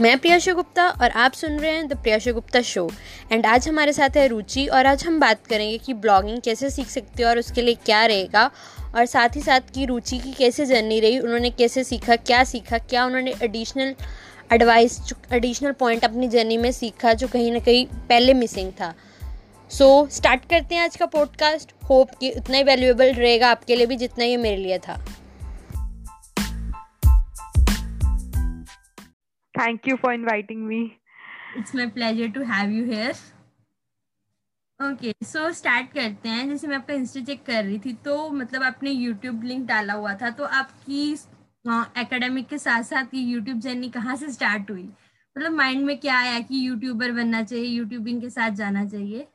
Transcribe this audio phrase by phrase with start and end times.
[0.00, 2.90] मैं प्रियाशा गुप्ता और आप सुन रहे हैं the Priyasha Gupta show
[3.32, 6.86] and आज हमारे साथ है रुचि और आज हम बात करेंगे कि ब्लॉगिंग कैसे सीख
[6.86, 8.50] सकते हो और उसके लिए क्या रहेगा
[8.96, 12.78] और साथ ही साथ की रुचि की कैसे जर्नी रही उन्होंने कैसे सीखा क्या सीखा
[12.78, 13.94] क्या उन्होंने एडिशनल
[14.52, 15.00] एडवाइस
[15.32, 18.94] एडिशनल पॉइंट अपनी जर्नी में सीखा जो कहीं ना कहीं पहले मिसिंग था.
[19.70, 23.76] सो so, स्टार्ट करते हैं आज का पॉडकास्ट होप कि उतना ही वैल्यूएबल रहेगा आपके
[23.76, 25.04] लिए भी जितना ये मेरे लिए था.
[29.58, 30.82] Thank you for inviting me
[31.58, 33.14] it's my pleasure to have you here
[34.80, 38.62] okay so start करते हैं। जैसे मैं आपका इंस्टा चेक कर रही थी तो मतलब
[38.62, 41.12] आपने यूट्यूब लिंक डाला हुआ था तो आपकी
[42.00, 44.82] एकेडमिक के साथ साथ ये यूट्यूब जर्नी कहाँ से स्टार्ट हुई?
[45.36, 49.26] मतलब माइंड में क्या आया कि यूट्यूबर बनना चाहिए यूट्यूबिंग के साथ जाना चाहिए?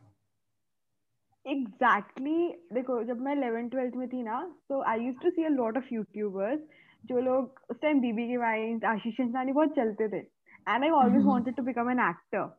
[1.45, 5.43] एग्जैक्टली exactly, देखो जब मैं इलेवन ट्वेल्थ में थी ना तो I use to see
[5.43, 6.59] a lot of YouTubers
[7.03, 11.25] जो लोग उस टाइम बीबी के वाइन्स आशीष चंदानी बहुत चलते थे। And I always
[11.25, 12.49] wanted to become an actor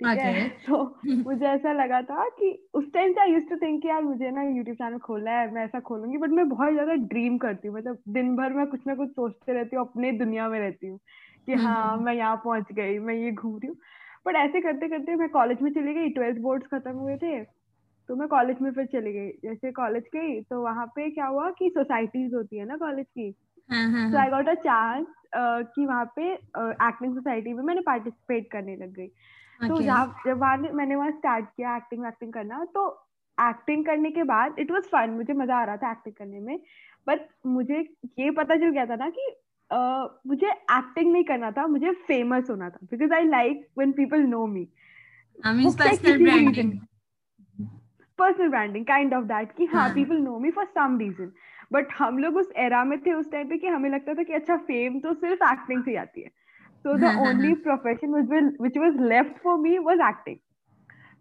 [0.00, 0.48] ठीक है?
[0.66, 4.30] तो मुझे ऐसा लगा था कि उस टाइम से आई यूज़ टू थिंक यार मुझे
[4.30, 7.76] ना यूट्यूब चैनल खोलना है मैं ऐसा खोलूँगी बट मैं बहुत ज़्यादा ड्रीम करती हूँ।
[7.76, 10.98] मतलब दिन भर मैं कुछ ना कुछ सोचते रहती हूँ अपने दुनिया में रहती हूँ
[11.46, 13.76] कि हम्म, हाँ हम्म। मैं यहाँ पहुँच गई मैं ये घूम रही हूँ।
[14.26, 17.42] बट ऐसे करते करते मैं कॉलेज में चली गई ट्वेल्थ बोर्ड्स खत्म हुए थे
[18.08, 21.50] तो मैं कॉलेज में फिर चली गई। जैसे कॉलेज गई तो वहाँ पे क्या हुआ
[21.50, 23.30] कि सोसाइटीज होती है ना कॉलेज की
[24.12, 25.06] तो आई गॉट अ चांस
[25.74, 29.06] कि वहाँ पे एक्टिंग सोसाइटी में मैंने पार्टिसिपेट करने लग गई।
[29.60, 29.80] तो
[30.26, 32.88] जब वहाँ मैंने वहाँ स्टार्ट किया एक्टिंग वैक्टिंग करना तो
[33.38, 36.58] एक्टिंग करने के बाद इट वॉज़ फन मुझे मज़ा आ रहा था एक्टिंग करने में।
[37.06, 37.78] बट मुझे
[38.18, 39.28] ये पता चल गया था ना कि
[39.70, 44.26] uh, मुझे एक्टिंग नहीं करना था मुझे फ़ेमस होना था। Because I like when people
[44.26, 44.66] know me
[48.18, 51.32] personal branding kind of that कि हाँ people know me for some reason
[51.72, 54.32] but हम लोग उस एरा में थे उस टाइम पे कि हमें लगता था कि
[54.32, 56.28] अच्छा फेम तो सिर्फ़ एक्टिंग से आती है।
[56.84, 58.14] So the only profession
[58.62, 60.36] which was left for me was acting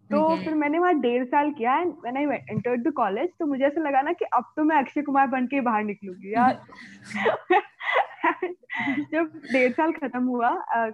[0.10, 3.66] तो फिर मैंने वहाँ डेढ़ साल किया and when I entered the college तो मुझे
[3.66, 6.60] ऐसा लगा ना कि अब तो मैं अक्षय कुमार बन के बाहर निकलूँगी। यार
[9.12, 10.50] जब डेढ़ साल खत्म हुआ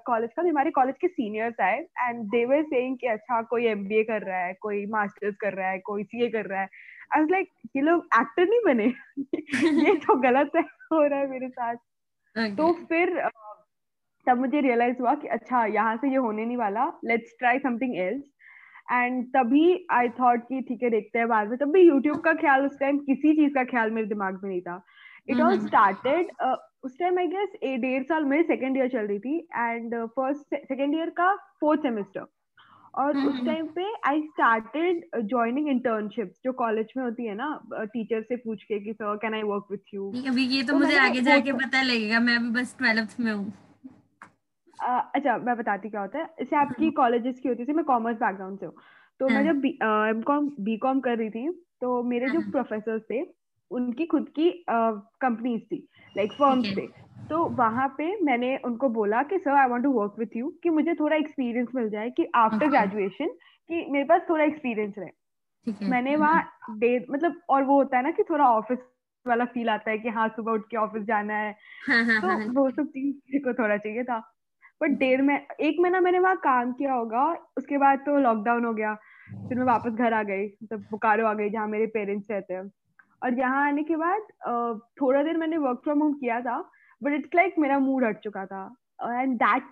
[0.06, 3.66] कॉलेज का तो हमारे कॉलेज के सीनियर्स आए एंड दे वर सेइंग कि अच्छा कोई
[3.66, 6.70] एमबीए कर रहा है कोई मास्टर्स कर रहा है कोई सीए कर रहा है।
[7.12, 8.86] आई वाज लाइक ये लोग एक्टर नहीं बने?
[9.88, 10.62] ये तो गलत है
[10.94, 12.56] हो रहा है मेरे साथ। Okay.
[12.58, 13.20] तो फिर
[14.28, 17.96] तब मुझे रियलाइज़ हुआ कि अच्छा यहाँ से ये होने नहीं वाला। Let's try something
[17.98, 18.24] else
[18.92, 22.34] and तभी आई थॉट कि ठीक है देखते हैं बाद में। तब भी यूट्यूब का
[22.42, 24.84] ख्याल उस टाइम किसी चीज़ का ख्याल मेरे दिमाग में नहीं था।
[25.30, 26.32] इट ऑल स्टार्टेड
[26.84, 30.96] उस टाइम आई गेस डेढ़ साल मेरी सेकेंड ईयर चल रही थी। एंड फ़र्स्ट सेकेंड
[30.96, 32.26] ईयर का फोर्थ सेमेस्टर
[32.96, 37.50] और उस टाइम पे आई स्टार्टेड ज्वाइनिंग इंटर्नशिप जो कॉलेज में होती है ना
[37.86, 40.80] टीचर से पूछ के कि sir can I work with you अभी ये तो, तो
[40.80, 43.54] मुझे आगे जाके पता लगेगा मैं अभी बस ट्वेल्थ में हूँ
[44.80, 48.18] अच्छा मैं बताती क्या होता है जैसे आपकी कॉलेजेस हम्म। की होती थी मैं कॉमर्स
[48.18, 48.74] बैकग्राउंड से हूँ
[49.20, 49.66] तो मैं हाँ। जब
[50.10, 51.50] एम कॉम बी कॉम कर रही थी
[51.82, 53.24] तो मेरे जो प्रोफेसर हाँ। थे
[53.72, 56.88] उनकी खुद की कंपनीज़ थी लाइक फर्म्स थे
[57.30, 60.70] तो वहाँ पे मैंने उनको बोला कि sir I want to work with you कि
[60.72, 63.30] मुझे थोड़ा एक्सपीरियंस मिल जाए कि आफ्टर ग्रेजुएशन
[63.70, 65.10] कि मेरे पास थोड़ा एक्सपीरियंस रहे।
[65.88, 68.80] मैंने वहाँ डे मतलब और वो होता है ना कि थोड़ा ऑफ़िस
[69.26, 72.70] वाला फील आता है कि हाँ सुबह उठ के ऑफ़िस जाना है। हाँ, तो वो
[72.72, 74.20] सब चीज़ को थोड़ा चाहिए था।
[74.82, 77.26] बट डेढ़ में एक महीना मैंने वहाँ काम किया होगा
[77.58, 78.94] उसके बाद तो लॉकडाउन हो गया।
[79.50, 82.72] फिर मैं वापस घर आ गई मतलब बोकारो आ गई जहाँ मेरे पेरेंट्स रहते हैं।
[83.22, 84.28] और यहाँ आने के बाद
[85.02, 86.58] थोड़ा देर मैंने वर्क फ्रॉम होम किया था।
[87.02, 88.66] बट इट्स लाइक मेरा मूड हट चुका था.
[89.02, 89.64] And that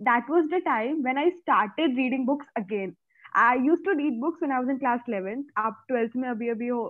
[0.00, 2.94] that was the time when I started reading books again
[3.38, 6.48] I use to read books when I was in class eleventh आप ट्वेल्थ में अभी
[6.48, 6.84] अभी हो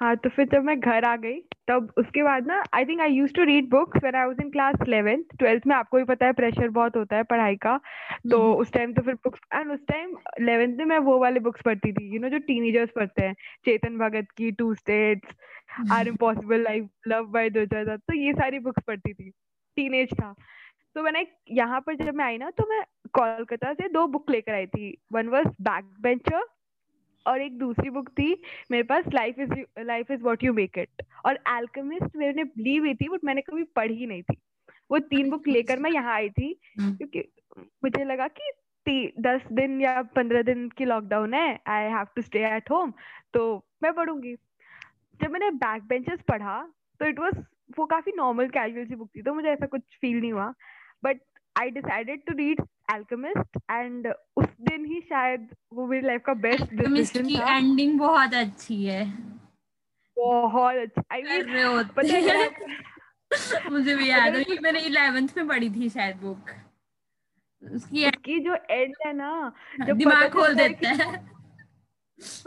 [0.00, 3.12] हाँ तो फिर जब मैं घर आ गई तब उसके बाद ना I think I
[3.12, 6.26] use to read books when I was in class eleventh twelfth में आपको भी पता
[6.26, 7.76] है प्रेशर बहुत होता है पढ़ाई का।
[8.30, 11.40] तो हम्म। उस टाइम तो फिर बुक्स एंड उस टाइम इलेवेंथ में मैं वो वाले
[11.40, 14.74] बुक्स पढ़ती थी यू you नो know, जो टीनेजर्स पढ़ते हैं चेतन भगत की two
[14.74, 17.64] states are impossible life love by दो
[17.96, 19.30] तो ये सारी बुक्स पढ़ती थी
[19.76, 20.34] टीनेज था।
[20.94, 22.82] तो मैंने यहाँ पर जब मैं आई ना तो मैं
[23.14, 26.42] कोलकाता से दो बुक लेकर आई थी वन वॉज़ बैक बेंचर
[27.26, 28.30] और एक दूसरी बुक थी
[28.70, 29.52] मेरे पास life is
[29.86, 33.62] life is what you make it और एल्केमिस्ट मैंने ली हुई थी बट मैंने कभी
[33.76, 34.36] पढ़ी नहीं थी।
[34.90, 37.24] वो तीन बुक लेकर मैं यहाँ आई थी हम्म। क्योंकि
[37.84, 38.50] मुझे लगा कि
[39.20, 42.92] दस दिन या पंद्रह दिन की लॉकडाउन है I have to stay at home
[43.34, 43.42] तो
[43.82, 44.34] मैं पढ़ूँगी।
[45.20, 46.60] जब मैंने बैक बेंचेस पढ़ा
[47.00, 47.38] तो इट वॉज़
[47.78, 50.52] वो काफ़ी नॉर्मल कैजुअल सी बुक थी तो मुझे ऐसा कुछ फील नहीं हुआ।
[51.04, 51.20] But
[51.56, 52.60] I decided to read
[52.94, 54.06] alchemist and
[54.36, 59.04] उस दिन ही शायद वो मेरी लाइफ का बेस्ट डिसीज़न की एंडिंग बहुत अच्छी है।
[60.16, 62.50] बहुत अच्छा। आई मीन पता है
[63.70, 66.50] मुझे भी याद है। मैंने इलेवेंथ में पढ़ी थी शायद बुक
[67.62, 69.30] उसकी उसकी जो एंड है ना
[69.86, 71.10] जब दिमाग खोल देता है।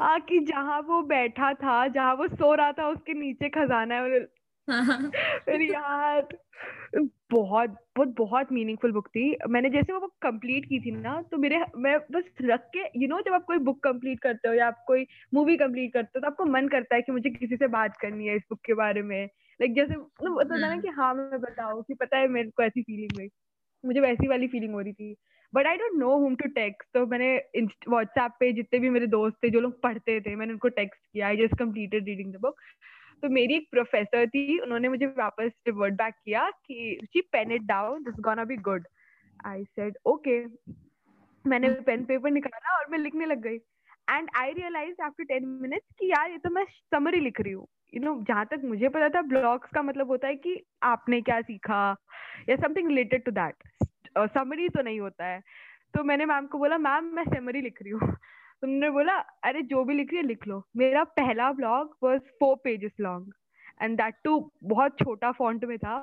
[0.02, 4.20] हाँ कि जहाँ वो बैठा था जहाँ वो सो रहा था उसके नीचे खजाना है
[5.46, 6.28] फिर यार
[7.32, 11.38] बहुत बहुत बहुत मीनिंगफुल बुक थी। मैंने जैसे वो बुक कंप्लीट की थी ना तो
[11.38, 14.48] मेरे मैं बस रख के यू you नो know, जब आप कोई बुक कंप्लीट करते
[14.48, 17.30] हो या आप कोई मूवी कंप्लीट करते हो तो आपको मन करता है कि मुझे
[17.30, 20.58] किसी से बात करनी है इस बुक के बारे में। लाइक like, जैसे मतलब होता
[20.58, 23.30] ना कि हाँ मैं बताऊँ कि पता है मेरे को ऐसी फीलिंग हुई।
[23.84, 25.16] मुझे वैसी वाली फीलिंग हो रही थी।
[25.54, 27.36] But I don't know whom to text तो मैंने
[27.90, 31.28] व्हाट्सएप पे जितने भी मेरे दोस्त थे जो लोग पढ़ते थे मैंने उनको टेक्स्ट किया।
[31.28, 32.56] I just completed reading the book
[33.24, 37.62] तो मेरी एक प्रोफेसर थी, उन्होंने मुझे वापस रिवर्ट बैक किया कि she pen it
[37.66, 38.88] down this gonna be good
[39.46, 40.40] I said okay
[41.46, 43.56] मैंने पेन पेपर निकाला और मैं लिखने लग गई।
[44.08, 47.68] And I realise after ten minutes कि यार, ये तो मैं समरी लिख रही हूँ।
[47.94, 51.40] यू नो जहाँ तक मुझे पता था ब्लॉग्स का मतलब होता है कि आपने क्या
[51.42, 51.96] सीखा,
[52.50, 53.56] या something related to that
[54.34, 55.42] summary तो नहीं होता है।
[55.94, 58.16] तो मैंने मैम को बोला मैम मैं समरी लिख रही हूँ।
[58.62, 59.14] तुमने बोला
[59.44, 63.34] अरे जो भी लिख रही है लिख लो। मेरा पहला blog was four pages long
[63.82, 65.98] and that too बहुत छोटा फॉन्ट में था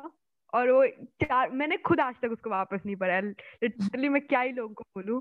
[0.53, 0.87] और वो
[1.23, 4.85] चार मैंने खुद आज तक उसको वापस नहीं पढ़ा। लिटरली मैं क्या ही लोगों को
[4.97, 5.21] बोलूँ।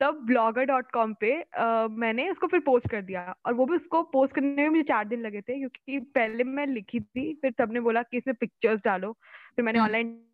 [0.00, 3.76] तब ब्लॉगर डॉट कॉम पे uh, मैंने उसको फिर पोस्ट कर दिया और वो भी
[3.76, 7.52] उसको पोस्ट करने में मुझे चार दिन लगे थे क्योंकि पहले मैं लिखी थी फिर
[7.58, 9.12] सबने बोला कि इसमें पिक्चर्स डालो।
[9.56, 10.29] फिर मैंने online hmm.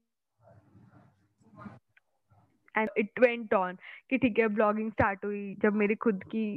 [2.79, 3.79] And it went on
[4.11, 6.49] कि ठीक है ब्लॉगिंग स्टार्ट हुई। जब मेरी खुद की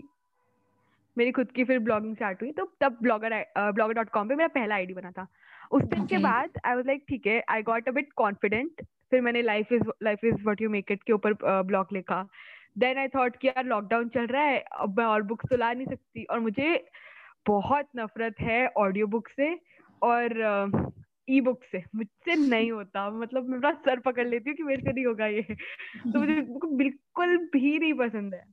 [1.18, 4.48] मेरी खुद की फिर ब्लॉगिंग स्टार्ट हुई तो तब ब्लॉगर ब्लॉगर डॉट कॉम पे मेरा
[4.50, 5.28] पहला आईडी बना था।
[5.72, 8.82] उस दिन के बाद आई वाज लाइक ठीक है I got a bit confident
[9.12, 12.22] फिर मैंने life is life is what you make it के ऊपर ब्लॉग लिखा।
[12.78, 15.72] देन आई थॉट कि यार लॉकडाउन चल रहा है अब मैं और बुक्स तो ला
[15.74, 16.86] नहीं सकती। और मुझे
[17.48, 19.54] बहुत नफरत है ऑडियो बुक से।
[20.02, 20.92] और uh,
[21.30, 24.82] ई बुक से। मुझसे नहीं होता। मतलब मैं अपना सर पकड़ लेती हूँ कि मेरे
[24.82, 25.42] से नहीं होगा ये।
[26.14, 26.42] तो मुझे
[26.78, 28.44] बिल्कुल भी नहीं पसंद है।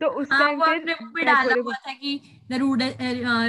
[0.00, 2.20] तो उस टाइम हाँ, पे भी डाला हुआ था कि
[2.50, 2.54] द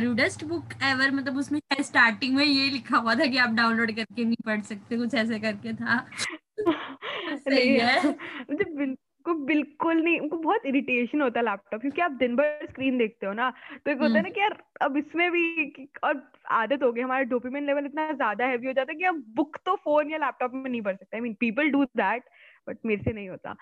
[0.03, 4.23] रूडेस्ट बुक एवर मतलब उसमें स्टार्टिंग में ये लिखा हुआ था कि आप डाउनलोड करके
[4.23, 6.09] नहीं पढ़ सकते कुछ ऐसे करके था।
[7.37, 8.95] सही है। मुझे
[9.25, 13.25] को बिल्कुल नहीं उनको बहुत इरिटेशन होता है लैपटॉप क्योंकि आप दिन भर स्क्रीन देखते
[13.25, 13.49] हो ना।
[13.85, 17.01] तो एक होता है ना हम्म। कि यार अब इसमें भी और आदत हो गई
[17.01, 20.17] हमारा डोपामिन लेवल इतना ज़्यादा हैवी हो जाता है कि अब बुक तो फ़ोन या
[20.17, 22.23] लैपटॉप में नहीं पढ़ सकते। I mean people do that
[22.67, 23.55] but मेरे से नहीं होता।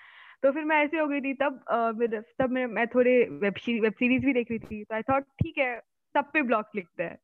[0.43, 1.63] तो फिर मैं ऐसे हो गई थी तब
[2.41, 5.57] तब मैं मैं थोड़े वेब वेब सीरीज़ भी देख रही थी। तो आई थॉट ठीक
[5.57, 5.79] है
[6.15, 7.17] सब पे ब्लॉग लिखते हैं।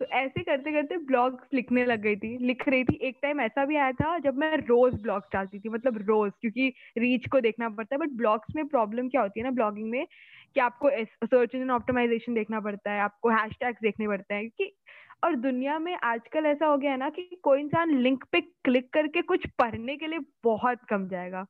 [0.00, 3.64] तो ऐसे करते करते ब्लॉग्स लिखने लग गई थी लिख रही थी। एक टाइम ऐसा
[3.64, 7.68] भी आया था जब मैं रोज ब्लॉग्स डालती थी मतलब रोज क्योंकि रीच को देखना
[7.68, 10.06] पड़ता है। बट ब्लॉग्स में प्रॉब्लम क्या होती है ना ब्लॉगिंग में
[10.54, 10.90] कि आपको
[11.26, 14.76] सर्च इंजन ऑप्टिमाइजेशन देखना पड़ता है आपको हैश देखने पड़ते हैं क्योंकि
[15.24, 18.92] और दुनिया में आजकल ऐसा हो गया है ना कि कोई इंसान लिंक पे क्लिक
[18.92, 21.46] करके कुछ पढ़ने के लिए बहुत कम जाएगा।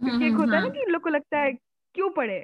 [0.00, 1.52] क्योंकि एक होता है ना हाँ। कि लोग को लगता है
[1.94, 2.40] क्यों पढ़े?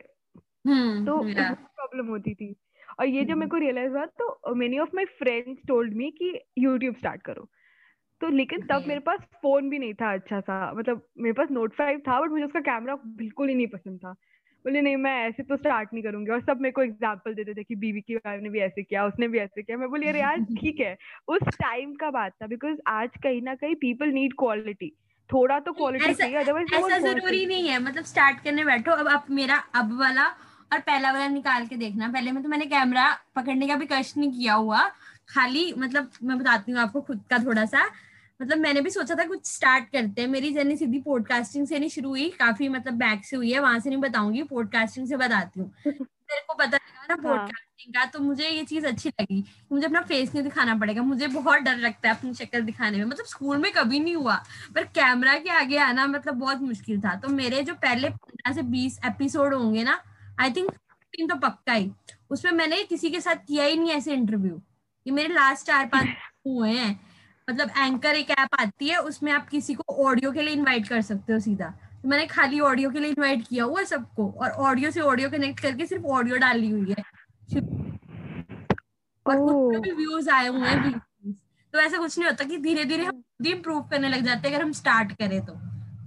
[1.07, 1.23] तो
[1.55, 2.57] प्रॉब्लम होती थी।
[2.99, 6.33] और ये जब मेरे को रियलाइज़ हुआ तो many of my friends told me कि
[6.59, 7.49] यूट्यूब स्टार्ट करो।
[8.21, 11.75] तो लेकिन तब मेरे पास फ़ोन भी नहीं था अच्छा सा मतलब मेरे पास नोट
[11.75, 14.13] फाइव था बट मुझे उसका कैमरा बिल्कुल ही नहीं पसंद था।
[14.65, 17.63] बोले नहीं मैं ऐसे तो स्टार्ट नहीं करूँगी। और सब मेरे को एग्ज़ाम्पल देते थे
[17.65, 20.21] कि बीवी की वाइफ ने भी ऐसे किया उसने भी ऐसे किया। मैं बोली अरे
[20.21, 20.97] यार ठीक है
[21.29, 24.93] उस टाइम का बात था बिकॉज़ आज कहीं ना कहीं पीपल नीड क्वालिटी
[25.31, 29.31] थोड़ा तो क्वालिटी चाहिए अदरवाइज़ ऐसा ज़रूरी नहीं है मतलब स्टार्ट करने बैठो। अब अब
[29.33, 30.27] मेरा अब वाला
[30.73, 34.17] और पहला वाला निकाल के देखना। पहले में तो मैंने कैमरा पकड़ने का भी कष्ट
[34.17, 34.89] नहीं किया हुआ।
[35.29, 37.85] खाली मतलब मैं बताती हूँ आपको खुद का थोड़ा सा
[38.41, 41.89] मतलब मैंने भी सोचा था कुछ स्टार्ट करते हैं। मेरी जर्नी सीधी पॉडकास्टिंग से नहीं
[41.91, 45.61] शुरू हुई। काफ़ी मतलब बैक से हुई है। वहाँ से नहीं बताऊँगी। पॉडकास्टिंग से बताती
[45.61, 49.45] हूँ। मेरे को पता लगा ना पॉडकास्टिंग हाँ। का तो मुझे ये चीज़ अच्छी लगी।
[49.73, 53.05] मुझे अपना फेस नहीं दिखाना पड़ेगा। मुझे बहुत डर लगता है अपनी शक्ल दिखाने में।
[53.05, 54.35] मतलब स्कूल में कभी नहीं हुआ
[54.75, 58.63] पर कैमरा के आगे आना मतलब बहुत मुश्किल था। तो मेरे जो पहले पंद्रह से
[58.69, 60.01] बीस एपिसोड होंगे ना
[60.41, 60.71] आई थिंक
[61.31, 61.91] तो पक्का ही।
[62.31, 64.61] उसमें मैंने किसी के साथ किया ही नहीं ऐसे इंटरव्यू
[65.07, 66.07] ये मेरे लास्ट चार पाँच
[66.47, 67.01] हुए हैं।
[67.49, 71.01] मतलब एंकर एक ऐप आती है उसमें आप किसी को ऑडियो के लिए इनवाइट कर
[71.03, 71.69] सकते हो सीधा।
[72.03, 75.61] तो मैंने खाली ऑडियो के लिए इनवाइट किया हुआ सबको और ऑडियो से ऑडियो कनेक्ट
[75.61, 77.05] करके सिर्फ़ ऑडियो डाली हुई है।
[79.27, 80.93] और उसमें भी व्यूज़ आए हुए हैं
[81.73, 84.55] तो ऐसा कुछ नहीं होता कि धीरे धीरे हम खुद इम्प्रूव करने लग जाते हैं
[84.55, 85.55] अगर हम स्टार्ट करें तो।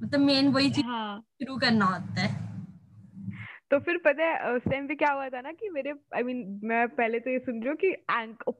[0.04, 2.49] मतलब मेन वही चीज़ हाँ। शुरू करना होता है।
[3.72, 6.26] तो फिर पता है उस टाइम पे क्या हुआ था ना कि मेरे आई I
[6.26, 7.96] मीन mean, मैं पहले तो ये सुन रही हूँ कि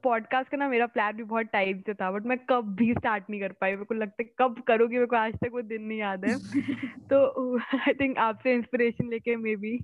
[0.02, 3.24] पॉडकास्ट का ना मेरा प्लान भी बहुत टाइम से था बट मैं कब भी स्टार्ट
[3.30, 5.82] नहीं कर पाई। मेरे को लगता है कब करोगी मेरे को आज तक वो दिन
[5.82, 6.34] नहीं याद है।
[7.12, 9.78] तो आई थिंक आपसे इंस्पिरेशन लेके मे बी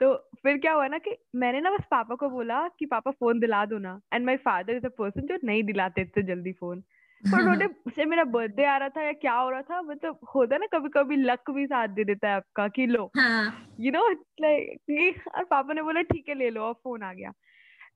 [0.00, 3.40] तो फिर क्या हुआ ना कि मैंने ना बस पापा को बोला कि पापा फ़ोन
[3.40, 6.82] दिला दो ना। And my father is a person जो नहीं दिलाते इतने जल्दी फ़ोन
[7.24, 10.54] पर उन्होंने से मेरा बर्थडे आ रहा था या क्या हो रहा था मतलब होता
[10.54, 13.10] है ना कभी कभी लक भी साथ दे देता है आपका कि लो
[13.80, 14.08] यू नो
[14.40, 17.32] लाइक और पापा ने बोला ठीक है ले लो और फ़ोन आ गया।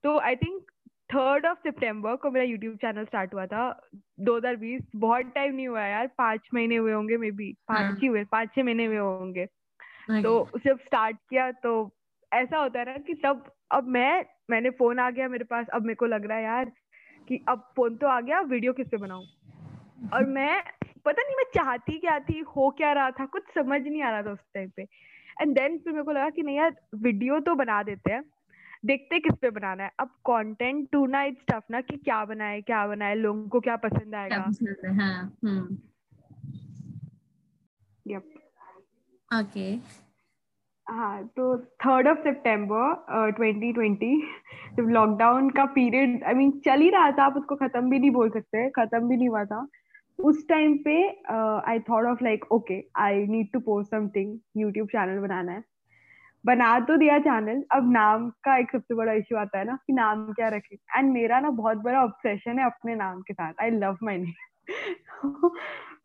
[0.04, 0.62] तो आई थिंक
[1.10, 3.80] थर्ड ऑफ़ सितंबर को मेरा यूट्यूब चैनल स्टार्ट हुआ था।
[4.20, 8.24] 2020 बहुत टाइम नहीं हुआ यार पाँच महीने हुए होंगे मे बी पाँच हाँ। हुए
[8.24, 9.46] पाँच छह महीने हुए होंगे।
[10.22, 11.74] तो जब स्टार्ट किया तो
[12.32, 15.82] ऐसा होता है ना कि तब अब मैं मैंने फ़ोन आ गया मेरे पास अब
[15.82, 16.72] मेरे को लग रहा है यार
[17.28, 19.24] कि अब फ़ोन तो आ गया वीडियो किस पे बनाऊँ?
[20.12, 20.62] और मैं
[21.04, 24.22] पता नहीं मैं चाहती क्या थी हो क्या रहा था कुछ समझ नहीं आ रहा
[24.22, 24.82] था उस टाइम पे।
[25.40, 28.24] एंड देन फिर मेरे को लगा कि नहीं यार वीडियो तो बना देते हैं
[28.86, 32.86] देखते किस पे बनाना है। अब कंटेंट ढूंढना इट्स टफ ना कि क्या बनाए क्या
[32.86, 34.36] बनाए लोगों को क्या पसंद आएगा।
[39.32, 40.03] Okay hmm.
[40.86, 44.16] हाँ तो थर्ड ऑफ़ सितंबर ट्वेंटी ट्वेंटी
[44.76, 48.10] जब लॉकडाउन का पीरियड आई मीन चल ही रहा था, आप उसको खत्म भी नहीं
[48.10, 49.66] बोल सकते, खत्म भी नहीं हुआ था।
[50.18, 50.96] उस टाइम पे
[51.70, 55.62] I thought of like okay I need to post something YouTube channel बनाना है।
[56.44, 59.92] बना तो दिया चैनल अब नाम का एक सबसे बड़ा इश्यू आता है ना, कि
[59.92, 63.70] नाम क्या रखे। एंड मेरा ना बहुत बड़ा ऑब्सेशन है अपने नाम के साथ। आई
[63.70, 65.50] लव माई नेम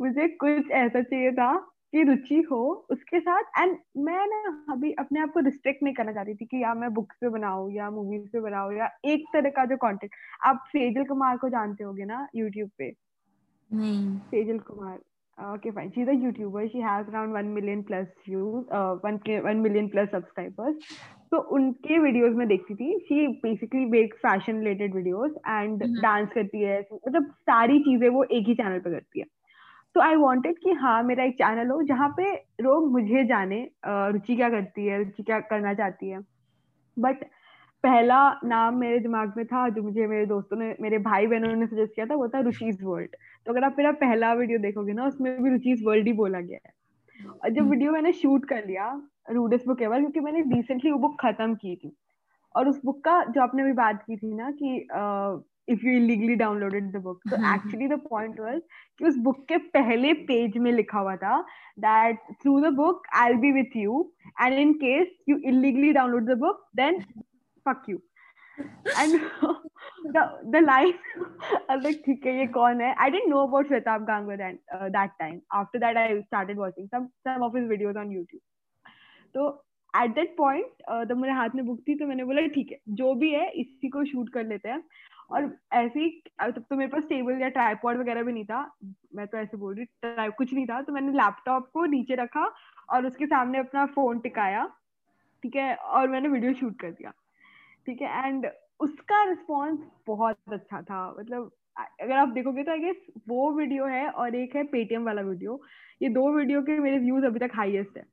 [0.02, 1.52] मुझे कुछ ऐसा चाहिए था
[1.94, 6.12] कि रुचि हो उसके साथ। एंड मैं ना अभी अपने आप को रिस्ट्रिक्ट नहीं करना
[6.12, 9.50] चाहती थी कि या मैं बुक्स पे बनाऊँ या मूवीज़ पे बनाऊँ या एक तरह
[9.50, 10.12] का जो कंटेंट
[10.46, 12.92] आप सेजल कुमार को जानते होगे ना यूट्यूब पे?
[13.72, 15.00] नहीं। Sejal Kumar
[15.38, 15.92] okay fine.
[15.96, 16.72] She's a youtuber.
[16.72, 20.76] She has around 1 million plus views uh, 1 1 million plus subscribers.
[21.32, 26.62] तो उनके वीडियोस में देखती थी। She basically make fashion related videos and dance करती
[26.62, 29.26] है। मतलब सारी चीज़ें वो एक ही चैनल पे करती है।
[29.96, 32.32] तो आई वॉन्टेड कि हाँ मेरा एक चैनल हो जहाँ पे
[32.62, 36.20] लोग मुझे जाने रुचि क्या करती है रुचि क्या करना चाहती है।
[36.98, 37.24] बट
[37.84, 41.68] पहला नाम मेरे दिमाग में था जो मुझे मेरे दोस्तों ने मेरे भाई बहनों ने
[41.68, 43.16] सजेस्ट किया था वो था रुचिज वर्ल्ड
[43.46, 46.60] तो अगर आप मेरा पहला वीडियो देखोगे ना उसमें भी रुचिज वर्ल्ड ही बोला गया
[46.66, 46.74] है।
[47.34, 48.92] और जब वीडियो मैंने शूट कर लिया
[49.32, 51.96] रूडेस बुक एवर क्योंकि मैंने रिसेंटली वो बुक खत्म की थी।
[52.56, 54.88] और उस बुक का जो आपने अभी बात की थी ना कि
[55.74, 58.60] if you illegally downloaded the book तो एक्चुअली द पॉइंट वाज
[59.00, 61.40] कि उस बुक के पहले पेज में लिखा हुआ था
[61.86, 64.02] that through the book I will be with you
[64.42, 67.00] and in case you illegally download the book then
[67.66, 68.02] fuck you
[68.60, 69.20] and
[70.52, 70.94] the line
[71.84, 72.94] like ठीक है ये कौन है?
[72.94, 74.58] I didn't know about Shwetabh and
[74.92, 78.42] that time after that I started watching some some of his videos on YouTube.
[79.36, 79.50] तो
[79.94, 80.66] at that point
[81.10, 83.90] जब मेरे हाथ में बुक थी तो मैंने बोला ठीक है जो भी है इसी
[83.90, 84.84] को शूट कर लेते हैं.
[85.30, 86.10] और ऐसे ही
[86.42, 88.62] तब तो मेरे पास टेबल या ट्राईपॉड वगैरह भी नहीं था।
[89.16, 92.46] मैं तो ऐसे बोल रही कुछ नहीं था। तो मैंने लैपटॉप को नीचे रखा
[92.90, 94.66] और उसके सामने अपना फ़ोन टिकाया
[95.44, 95.76] ठीक है?
[95.76, 97.14] और मैंने वीडियो शूट कर दिया
[97.86, 98.28] ठीक है?
[98.28, 98.48] एंड
[98.80, 101.52] उसका रिस्पॉन्स बहुत अच्छा था। मतलब
[102.02, 105.62] अगर आप देखोगे तो आई गेस वो वीडियो है और एक है पेटीएम वाला वीडियो
[106.02, 108.04] ये दो वीडियो के मेरे व्यूज़ अभी तक हाईएस्ट है।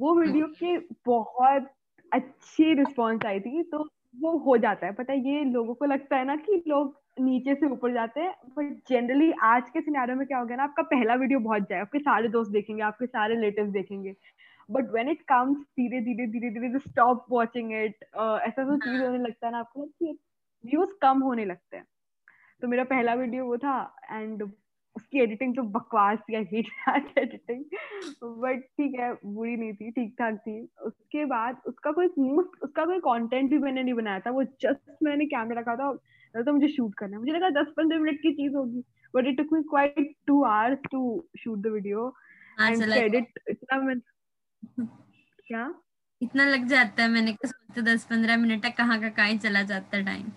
[0.00, 1.66] वो वीडियो के बहुत
[2.12, 6.16] अच्छी रिस्पॉन्स आई थी। तो वो हो जाता है। पता है ये लोगों को लगता
[6.16, 10.26] है ना कि लोग नीचे से ऊपर जाते हैं बट जनरली आज के सिनारियों में
[10.26, 13.34] क्या हो गया ना आपका पहला वीडियो बहुत जाए आपके सारे दोस्त देखेंगे आपके सारे
[13.34, 14.14] रिलेटिव देखेंगे।
[14.68, 19.18] बट वेन इट कम्स धीरे धीरे धीरे धीरे स्टॉप वॉचिंग इट ऐसा तो चीज़ होने
[19.18, 20.18] लगता है ना आपको कि
[20.64, 21.84] व्यूज़ कम होने लगते हैं।
[22.62, 23.76] तो मेरा पहला वीडियो वो था
[24.12, 24.42] एंड
[24.96, 27.64] उसकी एडिटिंग तो बकवास थी I hate that editing
[28.42, 32.98] but ठीक है बुरी नहीं थी ठीक ठाक थी। उसके बाद उसका कोई उसका कोई
[33.00, 35.92] कंटेंट भी मैंने नहीं बनाया था वो जस्ट मैंने कैमरा रखा था
[36.34, 39.36] तो मुझे शूट करना है। मुझे लगा दस पंद्रह मिनट की चीज़ होगी but it
[39.36, 41.00] took me quite two hours to
[41.38, 42.12] shoot the video
[42.58, 45.72] and edit इतना मैं क्या?
[46.20, 49.62] इतना लग जाता है मैंने कहा सोचते दस पंद्रह मिनट तक कहाँ का कहाँ चला
[49.64, 50.30] जाता है टाइम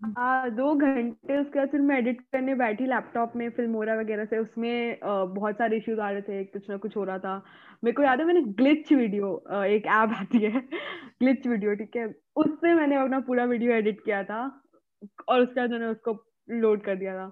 [0.00, 4.38] आ, दो घंटे उसके बाद फिर मैं एडिट करने बैठी लैपटॉप में फिल्मोरा वगैरह से
[4.38, 7.34] उसमें आ, बहुत सारे इश्यूज़ आ रहे थे कुछ ना कुछ हो रहा था।
[7.84, 9.34] मेरे को याद है मैंने ग्लिच वीडियो
[9.66, 10.60] एक ऐप आती है
[11.22, 12.06] ग्लिच वीडियो ठीक है?
[12.36, 14.40] उससे मैंने अपना पूरा वीडियो एडिट किया था
[15.28, 16.12] और उसके बाद मैंने उसको
[16.48, 17.26] लोड कर दिया था।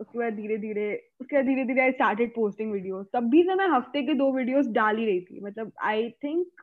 [0.00, 3.54] उसके बाद धीरे धीरे उसके बाद धीरे धीरे आई स्टार्टेड पोस्टिंग वीडियो तब भी से
[3.54, 6.62] मैं हफ़्ते के दो वीडियोस डाल ही रही थी। मतलब आई थिंक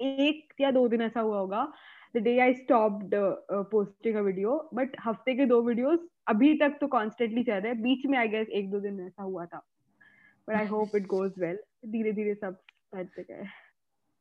[0.00, 1.72] एक या दो दिन ऐसा हुआ होगा
[2.14, 3.14] the day I stopped
[3.70, 7.82] posting a video but हफ़्ते के दो वीडियोस अभी तक तो कॉन्स्टेंटली चल रहे हैं।
[7.82, 9.62] बीच में आई गेस एक दो दिन ऐसा हुआ था।
[10.48, 12.60] But I hope it goes well धीरे धीरे सब
[12.94, 13.46] बढ़ते गए।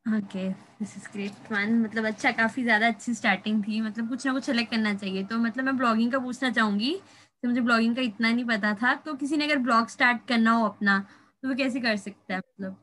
[0.06, 4.34] Okay this is great one मतलब अच्छा काफ़ी ज़्यादा अच्छी स्टार्टिंग थी। मतलब कुछ ना
[4.34, 6.94] कुछ अलग करना चाहिए। तो मतलब मैं ब्लॉगिंग का पूछना चाहूँगी।
[7.44, 10.52] तो मुझे ब्लॉगिंग का इतना नहीं पता था। तो किसी ने अगर ब्लॉग स्टार्ट करना
[10.52, 11.00] हो अपना
[11.44, 12.40] तो वो कैसे कर सकता है?
[12.40, 12.78] मतलब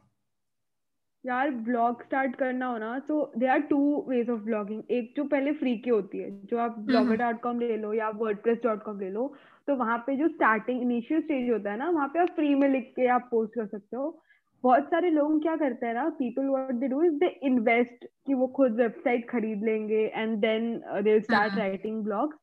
[1.25, 3.78] यार ब्लॉग स्टार्ट करना हो ना तो they are two
[4.09, 7.61] ways of blogging एक जो पहले फ्री की होती है जो आप ब्लॉगर डॉट कॉम
[7.61, 9.26] ले लो या वर्ड प्रेस डॉट कॉम ले लो
[9.69, 12.69] तो वहाँ पे जो स्टार्टिंग इनिशियल स्टेज होता है ना वहाँ पे आप फ्री में
[12.69, 14.21] लिख के आप पोस्ट कर सकते हो।
[14.64, 18.35] बहुत सारे लोग क्या करते हैं ना people what they do is they invest कि
[18.35, 22.37] वो खुद वेबसाइट खरीद लेंगे and then they start writing blogs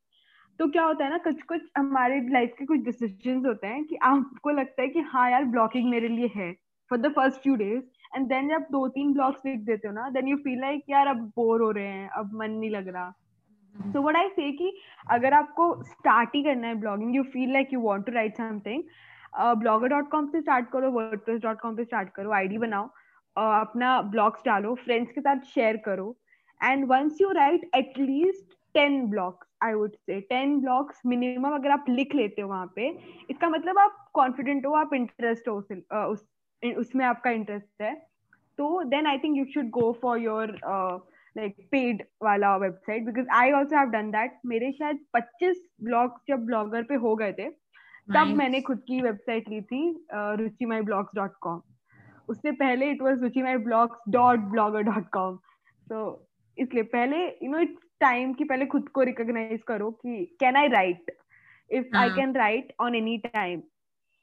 [0.59, 3.95] तो क्या होता है ना कुछ कुछ हमारे लाइफ के कुछ डिसीज़न होते हैं कि
[4.03, 6.51] आपको लगता है कि हाँ यार ब्लॉगिंग मेरे लिए है।
[6.91, 7.81] For the first few days
[8.15, 11.07] and then जब दो तीन ब्लॉग्स लिख देते हो ना देन यू फील लाइक यार
[11.07, 13.13] अब बोर हो रहे हैं अब मन नहीं लग रहा।
[13.75, 14.73] सो वट आई से कि
[15.11, 18.83] अगर आपको स्टार्ट ही करना है blogging you feel like you want to write something
[19.57, 23.61] blogger dot com से स्टार्ट करो वर्ड डॉट कॉम से स्टार्ट करो आईडी बनाओ uh,
[23.61, 26.15] अपना ब्लॉग्स डालो फ्रेंड्स के साथ शेयर करो
[26.63, 31.85] and once you write at least ten blogs I would say ten blogs minimum अगर आप
[31.89, 32.87] लिख लेते हो वहाँ पे
[33.29, 35.55] इसका मतलब आप कॉन्फिडेंट हो आप इंटरेस्ट हो
[36.11, 36.27] उस
[36.63, 37.93] उसमें आपका इंटरेस्ट है।
[38.57, 40.57] तो then I think you should go for your
[41.37, 46.45] like paid वाला website because I also have done that मेरे शायद 25 ब्लॉग जब
[46.45, 47.49] ब्लॉगर पे हो गए थे
[48.07, 51.61] तब मैंने खुद की वेबसाइट ली थी Ruchi my blogs dot com
[52.29, 55.37] उससे पहले it was Ruchi my blogs dot blogger dot com
[55.87, 56.03] तो
[56.57, 60.67] इसलिए पहले यू नो इट्स टाइम कि पहले खुद को रिकॉग्नाइज करो कि can I
[60.67, 61.11] write
[61.69, 63.61] if I can write on any time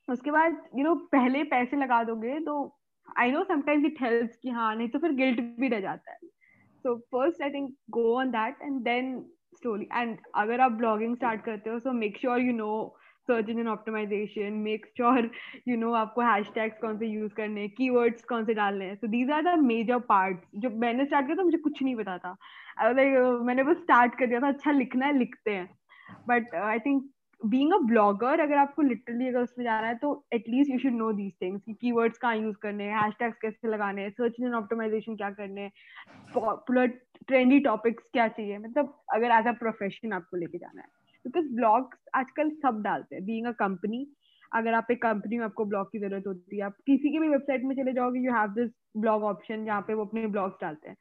[0.09, 2.57] उसके बाद यू नो पहले पैसे लगा दोगे तो
[3.19, 6.19] I know sometimes it helps कि हाँ नहीं तो फिर गिल्ट भी रह जाता है।
[6.85, 9.19] So first I think go on that and then
[9.55, 12.97] slowly and अगर आप ब्लॉगिंग स्टार्ट करते हो so make sure you know
[13.29, 15.31] search engine optimisation make sure
[15.69, 18.95] you know आपको हैश हैशटैग्स कौन से यूज़ करने हैं कीवर्ड्स कौन से डालने हैं।
[18.97, 22.17] So these are the major part जब मैंने स्टार्ट किया तो मुझे कुछ नहीं पता
[22.19, 22.37] था।
[22.83, 25.69] लाइक मैंने बस स्टार्ट कर दिया था अच्छा लिखना है, लिखते हैं।
[26.29, 27.03] But I think
[27.41, 31.11] being a blogger अगर आपको लिटरली अगर उसमें जाना है तो at least you should know
[31.13, 35.17] these things कि कीवर्ड्स कहाँ यूज़ करने हैं हैशटैग्स कैसे लगाने हैं सर्च इंजन ऑप्टिमाइजेशन
[35.17, 35.71] क्या करने हैं
[36.35, 36.87] पॉपुलर
[37.29, 40.87] ट्रेंडी टॉपिक्स क्या चाहिए मतलब अगर एज अ प्रोफेशन आपको लेके जाना है।
[41.25, 44.07] बिकॉज़ ब्लॉग्स आजकल सब डालते हैं बींग अ कंपनी
[44.53, 47.29] अगर आप एक कंपनी में आपको ब्लॉग की ज़रूरत होती है, आप किसी की भी
[47.29, 50.89] वेबसाइट में चले जाओगे you have this blog option जहाँ पे वो अपने ब्लॉग्स डालते
[50.89, 50.97] हैं।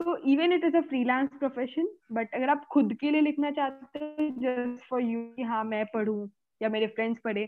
[0.00, 3.98] So even it is a freelance profession but अगर आप खुद के लिए लिखना चाहते
[3.98, 6.28] हो जस्ट फॉर यू हाँ मैं पढ़ूँ
[6.60, 7.44] या मेरे फ्रेंड्स पढ़े।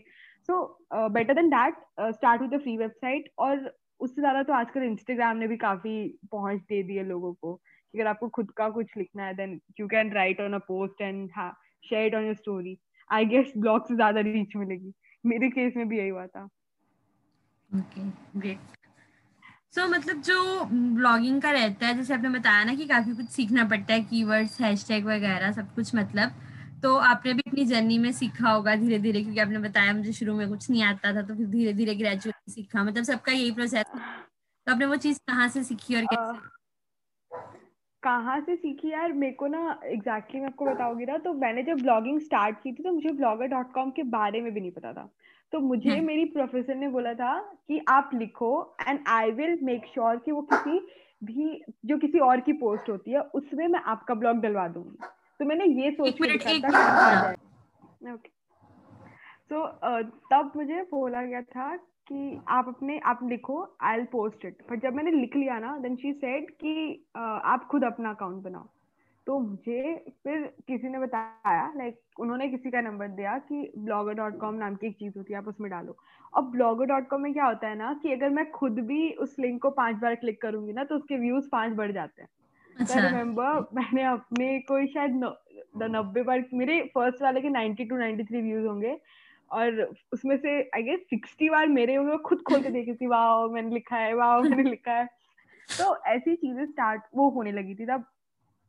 [0.47, 1.75] So better than that
[2.15, 5.95] start with free website और उससे ज़्यादा तो आजकल इंस्टाग्राम ने भी काफ़ी
[6.31, 7.53] पहुँच दे दी है लोगों को
[7.93, 11.29] अगर आपको खुद का कुछ लिखना है then you can write on a post and
[11.83, 12.77] share it on your story
[13.09, 16.43] I guess blog से ज़्यादा रीच मिलेगी। मेरे केस में भी यही हुआ था।
[17.69, 18.01] ओके
[18.39, 18.77] ग्रेट
[19.73, 20.63] सो so, मतलब जो
[20.95, 24.59] ब्लॉगिंग का रहता है जैसे आपने बताया ना कि काफ़ी कुछ सीखना पड़ता है कीवर्ड्स
[24.61, 26.31] हैशटैग वगैरह सब कुछ मतलब
[26.83, 30.35] तो आपने भी अपनी जर्नी में सीखा होगा धीरे धीरे क्योंकि आपने बताया मुझे शुरू
[30.35, 33.85] में कुछ नहीं आता था तो फिर धीरे धीरे ग्रेजुएटली सीखा। मतलब सबका यही प्रोसेस
[34.67, 36.47] तो आपने वो चीज़ कहाँ से सीखी और कैसे?
[38.03, 39.13] कहाँ से सीखी यार?
[39.13, 42.71] मेरे को ना एग्जैक्टली exactly मैं आपको बताऊँगी ना तो मैंने जब ब्लॉगिंग स्टार्ट की
[42.73, 45.09] थी तो मुझे ब्लॉगर डॉट कॉम के बारे में भी नहीं पता था।
[45.53, 49.85] तो मुझे हम्म। मेरी प्रोफेसर ने बोला था कि आप लिखो and I will make
[49.85, 50.79] sure कि वो किसी
[51.23, 54.97] भी जो किसी और की पोस्ट होती है उसमें मैं आपका ब्लॉग डलवा दूँगी।
[55.39, 57.31] तो मैंने ये सोच के लिखा था
[58.13, 58.29] ओके
[59.51, 59.65] तो
[60.31, 64.93] तब मुझे बोला गया था कि आप अपने आप लिखो आई पोस्ट इट पर जब
[64.93, 68.67] मैंने लिख लिया ना देन शी सेड कि uh, आप खुद अपना अकाउंट बनाओ।
[69.29, 74.37] तो मुझे फिर किसी ने बताया लाइक उन्होंने किसी का नंबर दिया कि ब्लॉगर डॉट
[74.37, 75.97] कॉम नाम की एक चीज़ होती है आप उसमें डालो।
[76.33, 79.35] अब ब्लॉगर डॉट कॉम में क्या होता है ना कि अगर मैं खुद भी उस
[79.39, 82.29] लिंक को पाँच बार क्लिक करूँगी ना तो उसके व्यूज़ पाँच बढ़ जाते हैं।
[82.75, 85.21] अच्छा। रिमेम्बर मैंने अपने कोई शायद
[85.89, 88.97] नब्बे बार मेरे फ़र्स्ट वाले के ninety two ninety three views होंगे
[89.51, 89.81] और
[90.13, 93.73] उसमें से आई गेस सिक्सटी बार मेरे होंगे खुद खोल के देखी थी वाह मैंने
[93.73, 95.05] लिखा है वाह मैंने लिखा है।
[95.77, 98.05] तो ऐसी चीज़ें स्टार्ट वो होने लगी थी तब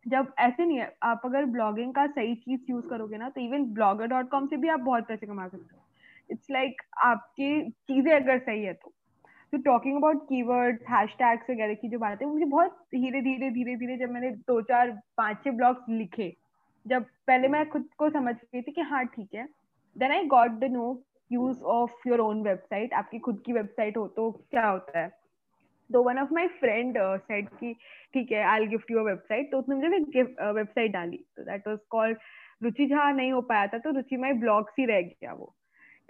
[0.06, 3.64] जब ऐसे नहीं है, आप अगर ब्लॉगिंग का सही चीज़ यूज़ करोगे ना तो इवन
[3.74, 5.82] ब्लॉगर डॉट कॉम से भी आप बहुत पैसे कमा सकते हो।
[6.30, 8.92] इट्स लाइक आपकी चीज़ें अगर सही है तो।
[9.52, 13.76] तो टॉकिंग अबाउट कीवर्ड्स हैशटैग्स वगैरह की जो बात है मुझे बहुत धीरे धीरे धीरे
[13.76, 16.32] धीरे जब मैंने दो, चार, पाँच, छह ब्लॉग्स लिखे,
[16.86, 19.46] जब पहले मैं खुद को समझ गई थी कि हाँ ठीक है।
[19.96, 24.06] Then I got the know use of your own website आपकी खुद की वेबसाइट हो
[24.08, 25.10] तो क्या होता है।
[25.92, 27.72] तो one of my friend said कि
[28.14, 31.78] ठीक है आई गिफ्ट यू वेबसाइट तो उसने मुझे वेबसाइट uh, डाली। तो दैट वाज
[31.90, 32.18] कॉल्ड
[32.62, 35.54] रुचि जहाँ नहीं हो पाया था तो रुचि माई ब्लॉग ही रह गया वो।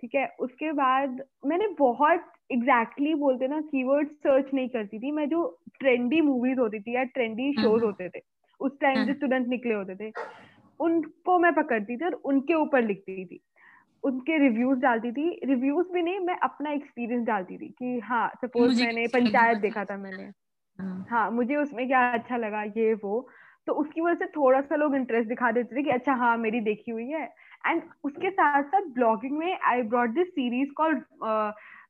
[0.01, 5.11] ठीक है उसके बाद मैंने बहुत एग्जैक्टली exactly बोलते ना कीवर्ड सर्च नहीं करती थी।
[5.12, 5.43] मैं जो
[5.79, 8.21] ट्रेंडी मूवीज़ होती थी या ट्रेंडी शोज़ हम्म। होते थे
[8.61, 10.12] उस टाइम जो स्टूडेंट हम्म। निकले होते थे
[10.81, 13.40] उनको मैं पकड़ती थी और उनके ऊपर लिखती थी।
[14.04, 18.74] उनके रिव्यूज़ डालती थी। रिव्यूज़ भी नहीं मैं अपना एक्सपीरियंस डालती थी कि हाँ सपोज़
[18.76, 20.30] मैंने पंचायत देखा था मैंने।
[20.78, 23.28] हाँ।, हाँ मुझे उसमें क्या अच्छा लगा ये वो।
[23.66, 26.60] तो उसकी वजह से थोड़ा सा लोग इंटरेस्ट दिखा देते थे कि अच्छा हाँ मेरी
[26.62, 27.24] देखी हुई है।
[27.64, 31.02] एंड उसके साथ साथ ब्लॉगिंग में I brought this series called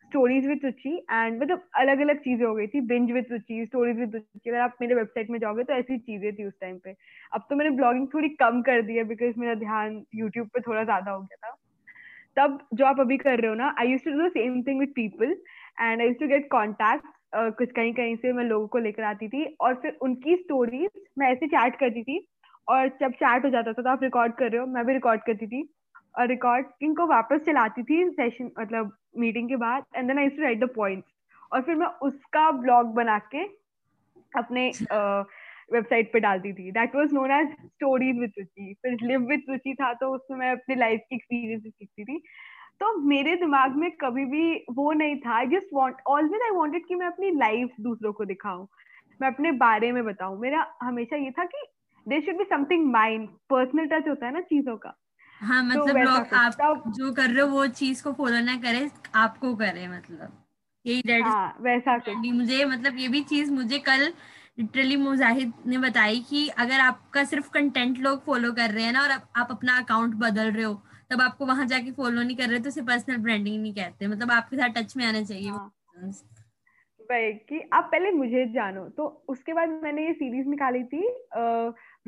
[0.07, 3.99] stories with Ruchi and मतलब अलग अलग चीज़ें हो गई थी। Binge with Ruchi stories
[3.99, 6.95] with Ruchi अगर आप मेरे वेबसाइट में जाओगे तो ऐसी चीज़ें थी उस टाइम पे।
[7.33, 10.85] अब तो मैंने ब्लॉगिंग थोड़ी कम कर दी है बिकॉज़ मेरा ध्यान यूट्यूब पे थोड़ा
[10.85, 11.57] ज़्यादा हो गया था।
[12.37, 14.93] तब जो आप अभी कर रहे हो ना I use to do same thing with
[14.97, 15.37] people
[15.81, 17.07] and I use to get contact
[17.59, 21.31] कुछ कहीं कहीं से मैं लोगों को लेकर आती थी और फिर उनकी स्टोरीज मैं
[21.33, 22.27] ऐसे चैट करती थी
[22.69, 25.21] और जब चैट हो जाता था तो आप रिकॉर्ड कर रहे हो, मैं भी रिकॉर्ड
[25.27, 25.69] करती थी
[26.19, 30.43] और रिकॉर्डिंग को वापस चलाती थी सेशन मतलब मीटिंग के बाद and then I to
[30.43, 31.09] write the points
[31.53, 33.45] और फिर मैं उसका ब्लॉग बना के
[34.33, 34.71] अपने
[35.73, 39.75] वेबसाइट पे डालती थी। That was known as stories with Ruchi फिर लिव विद रुचि
[39.75, 42.19] था तो उसमें मैं अपनी लाइफ की एक्सपीरियंस लिखती थी।
[42.81, 46.87] तो मेरे दिमाग में कभी भी वो नहीं था। I just want always I wanted
[46.87, 48.67] कि मैं अपनी लाइफ दूसरों को दिखाऊँ।
[49.23, 51.67] मैं अपने बारे में बताऊँ। मेरा हमेशा ये था कि
[52.07, 54.95] there should be something mind personal touch होता है ना चीज़ों का।
[55.41, 58.57] हाँ तो मतलब तो लोग आप जो कर रहे हो वो चीज़ को फॉलो ना
[58.57, 60.33] करे आपको करे मतलब।
[60.87, 61.97] यही हाँ, वैसा
[62.33, 64.13] मुझे मतलब ये भी चीज़ मुझे कल
[64.61, 69.03] लिटरली मुजाहिद ने बताई कि अगर आपका सिर्फ़ कंटेंट लोग फॉलो कर रहे हैं ना
[69.03, 70.75] और आप, आप अपना अकाउंट बदल रहे हो
[71.11, 74.31] तब आपको वहाँ जाके फॉलो नहीं कर रहे तो उसे पर्सनल ब्रांडिंग नहीं कहते। मतलब
[74.31, 75.73] आपके साथ टच में आना चाहिए। हाँ.
[77.13, 81.03] कि आप पहले मुझे जानो। तो उसके बाद मैंने ये सीरीज़ निकाली थी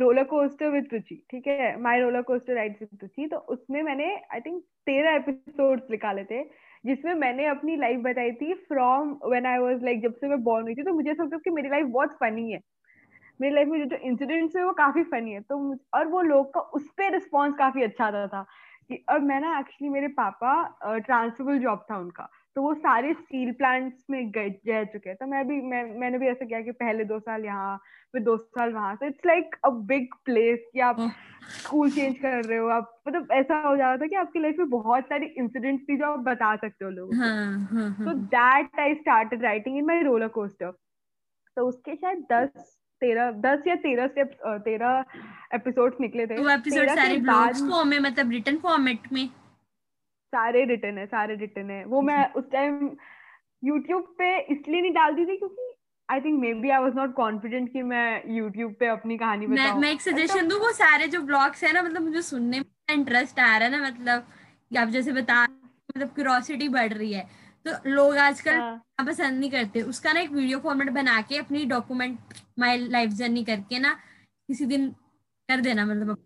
[0.00, 1.80] रोलर कोस्टर विद रुचि ठीक है?
[1.82, 3.26] My roller coaster ride with Ruchi.
[3.26, 6.42] तो उसमें मैंने आई थिंक तेरह एपिसोड्स निकाले थे।
[6.84, 10.64] जिसमें मैंने अपनी लाइफ बताई थी from when I was like जब से मैं बॉर्न
[10.64, 12.60] हुई थी तो मुझे ऐसा लगता कि मेरी लाइफ बहुत फनी है।
[13.40, 15.58] मेरी लाइफ में जो जो इंसिडेंट्स हुए वो काफ़ी फनी है। तो
[15.94, 18.42] और वो लोग का, उस पर रिस्पॉन्स काफ़ी अच्छा आता था
[18.88, 23.52] कि, और मैं ना एक्चुअली मेरे पापा ट्रांसफरबल जॉब था उनका। तो वो सारे स्टील
[23.52, 26.70] प्लांट्स में गए रह चुके हैं। तो मैं भी मैं मैंने भी ऐसा किया कि
[26.72, 27.76] पहले दो साल यहाँ
[28.14, 30.96] फिर दो साल वहाँ। से it's like a big place कि आप
[31.52, 34.68] स्कूल चेंज कर रहे हो। आप मतलब ऐसा हो जाता था कि आपकी लाइफ में
[34.70, 39.42] बहुत सारी इंसिडेंट्स थी जो आप बता सकते हो लोगों को। तो that I started
[39.42, 40.72] writing in my roller coaster
[41.56, 45.04] तो उसके शायद दस तेरह दस या तेरह स्टेप तेरह
[45.54, 49.28] एपिसोड्स निकले थे। वो एपिसोड सारे ब्लॉग्स फॉर्म में मतलब रिटन फॉर्मेट में।
[50.32, 52.96] सारे रिटर्न है सारे रिटर्न है। वो मैं उस टाइम
[53.64, 55.70] यूट्यूब पे इसलिए नहीं डालती थी क्योंकि
[56.08, 59.80] I think maybe I was not confident कि मैं यूट्यूब पे अपनी कहानी बताऊँ। मैं,
[59.80, 63.38] मैं एक सजेशन दूँ वो सारे जो ब्लॉग्स है ना मतलब मुझे सुनने में इंटरेस्ट
[63.40, 67.26] आ रहा है ना मतलब आप जैसे बता मतलब क्यूरोसिटी बढ़ रही है।
[67.66, 68.82] तो लोग आजकल हाँ.
[69.06, 72.18] पसंद नहीं करते। उसका ना एक वीडियो फॉर्मेट बना के अपनी डॉक्यूमेंट
[72.58, 73.92] माय लाइफ जर्नी करके ना
[74.48, 74.88] किसी दिन
[75.48, 76.16] कर देना मतलब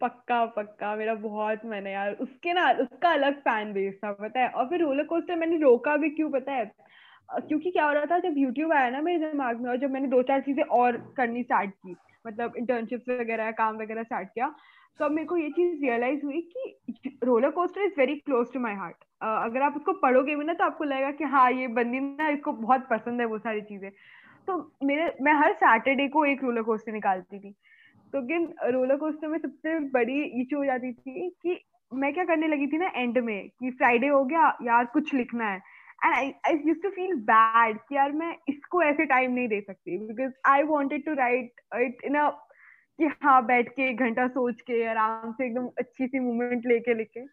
[0.00, 4.48] पक्का पक्का, मेरा बहुत मैंने यार। उसके ना, उसका अलग फ़ैन बेस था, पता है?
[4.48, 6.64] और फिर रोलर कोस्टर मैंने रोका भी क्यों, पता है?
[7.38, 10.08] क्योंकि क्या हो रहा था, जब यूट्यूब आया ना मेरे दिमाग में, और जब मैंने
[10.08, 14.54] दो चार चीज़ें और करनी स्टार्ट की मतलब इंटर्नशिप्स वगैरह, काम वगैरह स्टार्ट किया
[15.00, 18.74] तो मेरे को ये चीज़ रियलाइज़ हुई कि roller coaster is very close to my
[18.74, 22.28] heart अगर आप उसको पढ़ोगे भी ना तो आपको लगेगा कि हाँ ये बंदी ना,
[22.28, 23.90] इसको बहुत पसंद है, वो सारी चीज़ें।
[24.48, 27.54] तो मेरे, मैं हर सैटरडे को एक रोलर कोस्टर निकालती थी।
[28.12, 31.58] तो लेकिन रोलर कोस्टर में सबसे बड़ी इशू हो जाती थी कि
[31.92, 35.50] मैं क्या करने लगी थी ना एंड में कि फ्राइडे हो गया, यार कुछ लिखना
[35.50, 35.56] है।
[36.04, 39.60] And I I use to feel bad कि यार मैं इसको ऐसे टाइम नहीं दे
[39.60, 42.28] सकती because I wanted to write it in a
[42.98, 46.94] कि हाँ बैठ के एक घंटा सोच के, आराम से एकदम अच्छी सी मूवमेंट लेके
[46.94, 47.24] लिखे।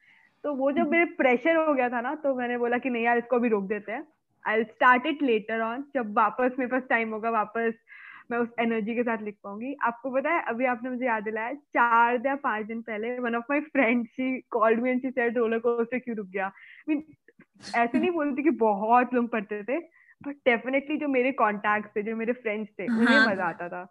[0.43, 3.17] तो वो जब मेरे प्रेशर हो गया था ना तो मैंने बोला कि नहीं यार,
[3.17, 4.03] इसको भी रोक देते हैं।
[4.45, 7.73] I start it later on जब वापस मेरे पास टाइम होगा, वापस
[8.29, 11.53] मैं उस एनर्जी के साथ लिख पाऊँगी। आपको पता है अभी आपने मुझे याद दिलाया
[11.53, 15.37] चार या पाँच दिन पहले one of my friend she called me and she said
[15.37, 16.51] roller coaster क्यों रुक गया?
[16.89, 17.03] मीन
[17.75, 19.79] ऐसे नहीं बोलती कि बहुत लोग पढ़ते थे
[20.21, 23.81] बट डेफिनेटली जो मेरे कॉन्टेक्ट थे जो मेरे फ्रेंड्स थे उन्हें हाँ। मज़ा आता था।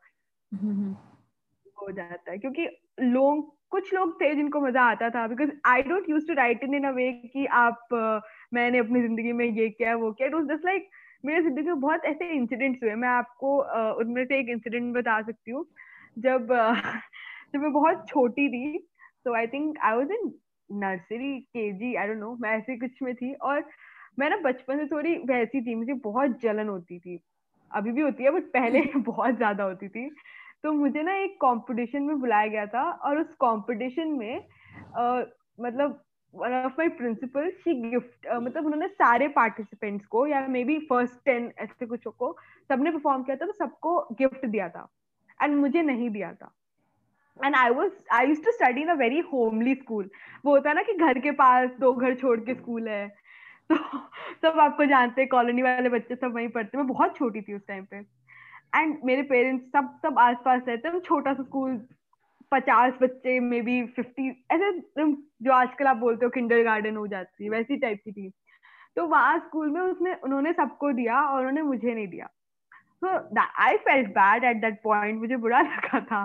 [1.76, 2.68] हो जाता है क्योंकि
[3.00, 6.74] लोग कुछ लोग थे जिनको मज़ा आता था because I don't use to write in
[6.74, 8.20] in a way कि आप uh,
[8.54, 10.88] मैंने अपनी ज़िंदगी में ये किया वो किया। इट वाज जस्ट लाइक
[11.26, 13.56] मेरे ज़िंदगी में बहुत ऐसे इंसिडेंट्स हुए मैं आपको
[14.00, 15.64] उनमें से एक इंसिडेंट बता सकती हूँ।
[16.16, 16.48] जब
[17.54, 18.78] जब मैं बहुत छोटी थी
[19.26, 20.32] तो I think I was in
[20.70, 23.64] nursery K G I don't know मैं ऐसे कुछ में थी। और
[24.18, 27.20] मैं ना बचपन से थोड़ी वैसी थी मुझे बहुत जलन होती थी।
[27.70, 30.08] अभी भी होती है बट पहले बहुत ज़्यादा होती थी।
[30.64, 35.24] तो मुझे ना एक कंपटीशन में बुलाया गया था और उस कंपटीशन में uh,
[35.60, 36.02] मतलब
[36.34, 41.24] one of my principal she gift मतलब उन्होंने सारे पार्टिसिपेंट्स को, या मे बी फ़र्स्ट
[41.24, 42.36] टेन ऐसे कुछ को,
[42.70, 44.88] सबने परफॉर्म किया था तो सबको गिफ्ट दिया था।
[45.42, 46.52] एंड मुझे नहीं दिया था।
[47.44, 50.10] And I was I use to study in a very homely school
[50.44, 53.08] वो होता है ना कि घर के पास दो घर छोड़ के स्कूल है।
[53.70, 53.76] तो
[54.42, 57.66] सब आपको जानते हैं कॉलोनी वाले बच्चे सब वहीं पढ़ते मैं बहुत छोटी थी उस
[57.68, 57.96] टाइम पे।
[58.76, 61.80] एंड मेरे पेरेंट्स सब सब आस पास रहते हैं। छोटा सा स्कूल
[62.52, 64.70] पचास बच्चे मे बी फिफ्टी ऐसे
[65.56, 68.30] आजकल आप बोलते हो किंडर गार्डन हो जाती है वैसी टाइप की थी।
[68.96, 72.28] तो वहाँ स्कूल में उसने उन्होंने सबको दिया और उन्होंने मुझे नहीं दिया।
[73.04, 76.24] So I felt bad at that point मुझे बुरा लगा था।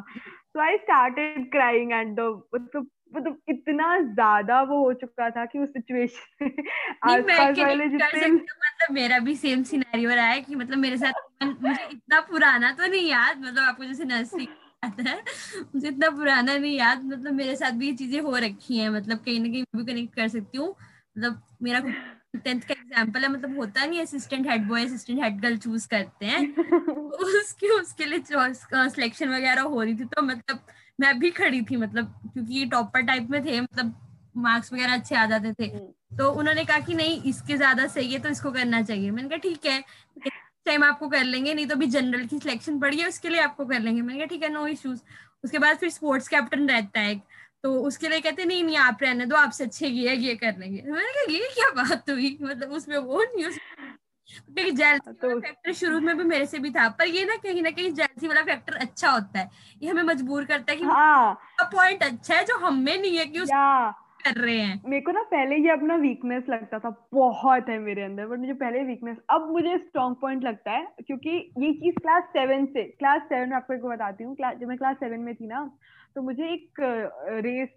[0.53, 5.69] So I started crying and मतलब मतलब इतना ज़्यादा वो हो चुका था कि उस
[5.69, 6.49] सिचुएशन
[7.03, 11.87] आसपास वाले जितने मतलब मेरा भी सेम सिनेरियो रहा है कि मतलब मेरे साथ मुझे
[11.91, 14.45] इतना पुराना तो नहीं याद मतलब आपको जैसे नर्सरी
[14.83, 15.15] याद है।
[15.75, 19.17] मुझे इतना पुराना नहीं याद मतलब मेरे साथ भी ये चीज़ें हो रखी हैं मतलब
[19.25, 21.79] कहीं ना कहीं भी कनेक्ट कर सकती हूँ। मतलब मेरा
[22.35, 26.25] टेंथ का एग्ज़ाम्पल है मतलब होता नहीं assistant head boy assistant head girl choose करते
[26.25, 28.23] हैं। उसके उसके लिए
[28.89, 30.59] सिलेक्शन वगैरह हो रही थी तो मतलब
[30.99, 33.93] मैं भी खड़ी थी मतलब क्योंकि ये टॉपर टाइप में थे मतलब
[34.37, 38.13] मार्क्स वगैरह अच्छे आ जाते थे। हम्म। तो उन्होंने कहा कि नहीं इसके ज़्यादा सही
[38.13, 39.83] है तो इसको करना चाहिए। मैंने कहा ठीक है
[40.65, 43.65] टाइम आपको कर लेंगे नहीं तो अभी जनरल की सिलेक्शन पड़ी है उसके लिए आपको
[43.65, 45.01] कर लेंगे। मैंने कहा ठीक है नो इश्यूज़
[45.43, 47.15] उसके बाद फिर स्पोर्ट्स कैप्टन रहता है
[47.63, 50.81] तो उसके लिए कहते नहीं नहीं आप रहने दो आपसे अच्छे ये ये कर लेंगे।
[50.81, 52.37] मैंने कहा ये क्या बात हुई?
[52.41, 53.57] मतलब उसमें वो न्यूज़
[54.71, 57.69] जेलसी तो फैक्टर शुरू में भी मेरे से भी था पर ये ना कहीं ना
[57.69, 59.49] कहीं जेलसी वाला फैक्टर अच्छा होता है।
[59.81, 63.39] ये हमें मजबूर करता है कि हाँ, पॉइंट अच्छा है जो हमें नहीं है कि
[63.39, 63.49] उस
[64.25, 68.01] कर रहे हैं। मेरे को ना पहले ये अपना वीकनेस लगता था बहुत है मेरे
[68.01, 72.23] अंदर बट मुझे पहले वीकनेस अब मुझे स्ट्रॉन्ग पॉइंट लगता है क्योंकि ये चीज़ क्लास
[72.23, 75.77] सेवन से क्लास सेवन में आपको बताती हूँ जब मैं क्लास सेवन में थी ना
[76.15, 76.81] तो मुझे एक
[77.45, 77.69] race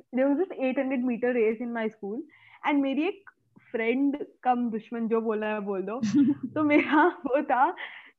[0.53, 2.23] eight hundred metre race in my school
[2.69, 3.31] and मेरी एक
[3.73, 6.01] फ्रेंड कम दुश्मन जो बोला है बोल दो
[6.55, 7.71] तो मेरा वो था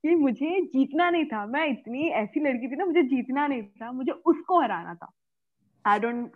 [0.01, 3.91] कि मुझे जीतना नहीं था मैं इतनी ऐसी लड़की थी ना मुझे जीतना नहीं था
[3.91, 5.11] मुझे उसको हराना था।
[5.85, 6.31] I don't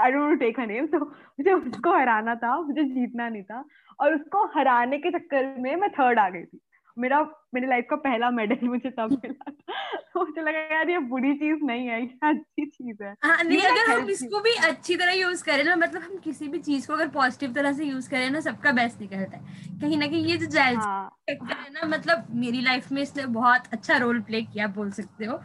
[0.00, 3.64] I don't take her name तो मुझे उसको हराना था, मुझे जीतना नहीं था।
[4.00, 6.60] और उसको हराने के चक्कर में मैं थर्ड आ गई थी।
[6.98, 7.20] मेरा
[7.54, 9.50] मेरे लाइफ का पहला मेडल मुझे तब मिला।
[10.16, 13.90] मुझे लगा यार ये बुरी चीज़ नहीं है ये अच्छी चीज़ है। हाँ, नहीं अगर
[13.92, 17.08] हम इसको भी अच्छी तरह यूज़ करें ना मतलब हम किसी भी चीज़ को अगर
[17.08, 20.46] पॉजिटिव तरह से यूज़ करें ना सबका बेस्ट निकलता है। कहीं ना कहीं ये जो
[20.46, 21.10] जायज़ हाँ.
[21.28, 25.36] है ना मतलब मेरी लाइफ में इसने बहुत अच्छा रोल प्ले किया बोल सकते हो।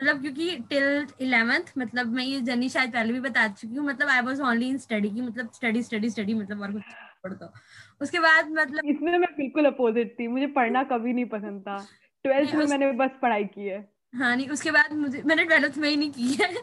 [0.00, 4.08] मतलब क्योंकि टिल इलेवेंथ मतलब मैं ये जर्नी शायद पहले भी बता चुकी हूँ मतलब
[4.08, 6.82] I was only in study की मतलब स्टडी स्टडी स्टडी मतलब और कुछ
[7.26, 7.52] पढ़ दो
[8.00, 11.76] उसके बाद मतलब इसमें मैं बिल्कुल अपोजिट थी मुझे पढ़ना कभी नहीं पसंद था।
[12.24, 13.78] ट्वेल्थ में मैंने बस पढ़ाई की है।
[14.14, 16.54] हाँ नहीं उसके बाद मुझे मैंने ट्वेल्थ में ही नहीं की है।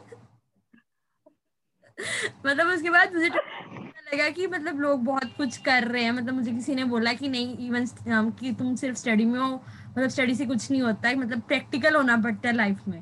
[2.46, 3.30] मतलब उसके बाद मुझे
[4.14, 7.30] लगा कि मतलब लोग बहुत कुछ कर रहे हैं मतलब मुझे किसी ने बोला कि
[7.30, 7.86] नहीं इवन
[8.40, 9.50] कि तुम सिर्फ़ स्टडी में हो
[9.90, 13.02] मतलब स्टडी से कुछ नहीं होता है मतलब प्रैक्टिकल होना पड़ता है लाइफ में।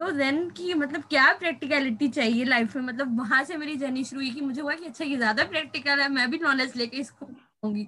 [0.00, 2.82] तो देन की मतलब क्या प्रैक्टिकलिटी चाहिए लाइफ में?
[2.82, 6.00] मतलब वहाँ से मेरी जर्नी शुरू हुई कि मुझे हुआ कि अच्छा ये ज़्यादा प्रैक्टिकल
[6.00, 7.26] है मैं भी नॉलेज लेके इसको
[7.64, 7.86] होंगी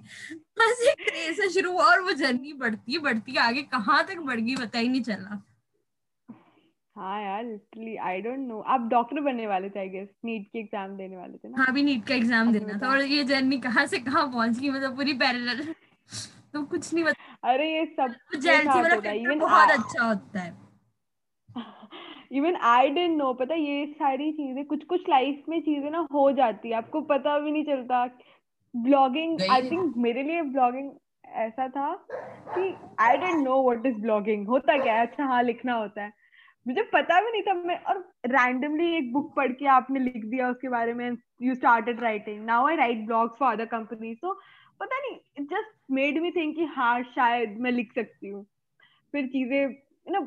[0.59, 4.87] से शुरू हुआ और वो जर्नी बढ़ती बढ़ती आगे कहाँ तक बढ़ गई पता ही
[4.87, 5.41] नहीं चला।
[6.95, 10.59] हाँ यार लिटरली आई डोंट नो आप डॉक्टर बनने वाले थे आई गेस नीट के
[10.59, 11.57] एग्ज़ाम देने वाले थे ना?
[11.57, 14.69] हाँ भी नीट का एग्ज़ाम देना था और ये जर्नी कहाँ से कहाँ पहुँच गई
[14.69, 15.63] मतलब पूरी पैरेलल
[16.53, 18.95] तो कुछ नहीं बता अरे ये सब जेलसी वाला
[19.37, 20.61] बहुत अच्छा होता है।
[22.31, 26.31] इवन आई डेंट नो पता ये सारी चीज़ें कुछ कुछ लाइफ में चीज़ें ना हो
[26.31, 28.05] जाती है आपको पता भी नहीं चलता।
[28.73, 30.91] ब्लॉगिंग आई थिंक मेरे लिए ब्लॉगिंग
[31.43, 35.07] ऐसा था कि I didn't know what is blogging होता क्या है?
[35.07, 36.11] अच्छा हाँ लिखना होता है।
[36.65, 40.49] मुझे पता भी नहीं था मैं और रैंडमली एक बुक पढ़ के आपने लिख दिया
[40.49, 41.09] उसके बारे में
[41.41, 44.33] you started writing now I write blogs for other company so
[44.79, 48.45] पता नहीं it just made me think कि हाँ शायद मैं लिख सकती हूँ।
[49.13, 49.75] फिर चीज़ें
[50.07, 50.21] नो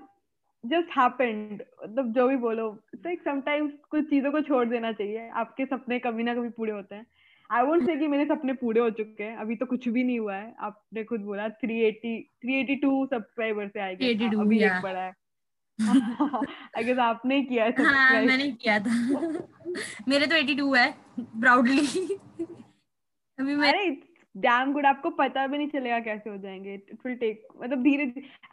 [0.66, 5.64] जस्ट हैपेंड मतलब जो भी बोलो एक समटाइम्स कुछ चीज़ों को छोड़ देना चाहिए। आपके
[5.64, 7.06] सपने कभी ना कभी पूरे होते हैं।
[7.52, 10.18] आई वोट से कि मेरे सपने पूरे हो चुके हैं। अभी तो कुछ भी नहीं
[10.18, 15.12] हुआ है। आपने खुद बोला 380 382 सब्सक्राइबर से आएगा अभी एक बड़ा है।
[16.84, 19.18] गेस आपने किया है हाँ मैंने किया था।
[20.08, 21.86] मेरे तो 82 है प्राउडली
[23.38, 27.14] अभी मैं अरे डैम गुड आपको पता भी नहीं चलेगा कैसे हो जाएँगे। इट विल
[27.16, 28.04] टेक मतलब धीरे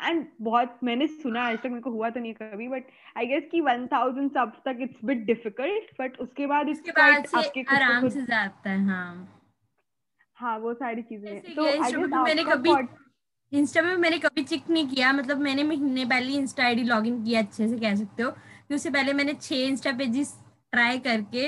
[0.04, 2.84] एंड बहुत मैंने सुना आज तक मेरे को हुआ तो नहीं कभी बट
[3.18, 7.62] आई गेस कि 1000 सब्स तक इट्स बिट डिफ़िकल्ट बट उसके बाद उसके बाद आपके
[7.76, 9.40] आराम से जाता है हाँ।
[10.38, 11.64] हाँ वो सारी चीज़ें तो
[12.24, 12.76] मैंने कभी
[13.52, 17.42] इंस्टा में मैंने कभी चेक नहीं किया मतलब मैंने महीने पहले इंस्टा आईडी लॉगिन किया
[17.42, 18.32] अच्छे से कह सकते हो।
[18.68, 20.34] कि उससे पहले मैंने छह इंस्टा पेजेस
[20.72, 21.48] ट्राई करके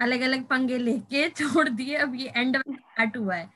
[0.00, 3.48] अलग अलग पंगे लेके छोड़ दिए अब ये एंड स्टार्ट हुआ है।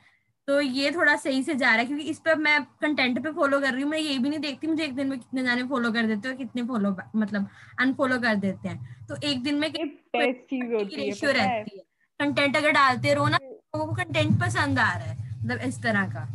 [0.49, 3.59] तो ये थोड़ा सही से जा रहा है क्योंकि इस पर मैं कंटेंट पे फॉलो
[3.61, 5.91] कर रही हूँ। मैं ये भी नहीं देखती मुझे एक दिन में कितने जाने फॉलो
[5.93, 7.49] कर देते हो कितने फॉलो मतलब
[7.81, 11.85] अनफॉलो कर देते हैं। तो एक दिन में रेशियो रहती है।
[12.21, 16.09] कंटेंट अगर डालते रहो ना तो वो कंटेंट पसंद आ रहा है मतलब इस तरह
[16.09, 16.27] का।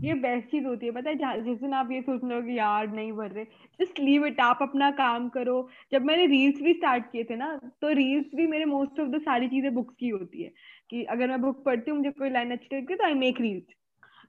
[0.00, 2.58] ये बेस्ट चीज़ होती है पता है जिस दिन आप ये सोच रहे हो कि
[2.58, 3.44] यार नहीं भर रहे
[3.80, 7.48] जस्ट लीव इट आप अपना काम करो। जब मैंने रील्स भी स्टार्ट किए थे ना
[7.82, 10.52] तो रील्स भी मेरे मोस्ट ऑफ़ द सारी चीज़ें बुक्स की होती है।
[10.90, 13.40] कि अगर मैं बुक पढ़ती हूँ मुझे कोई लाइन अच्छी लगती है तो आई मेक
[13.40, 13.74] रील्स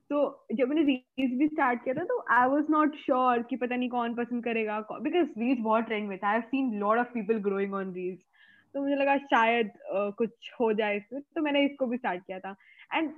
[0.09, 0.19] तो
[0.53, 3.89] जब मैंने रील्स भी स्टार्ट किया था तो आई वॉज़ नॉट श्योर कि पता नहीं
[3.89, 6.29] कौन पसंद करेगा बिकॉज़ रील्स बहुत ट्रेंड में था.
[6.29, 8.19] I seen lot of people growing on reels
[8.75, 11.21] तो मुझे लगा शायद uh, कुछ हो जाए इसमें.
[11.21, 12.55] तो मैंने इसको भी स्टार्ट किया था.
[12.93, 13.09] एंड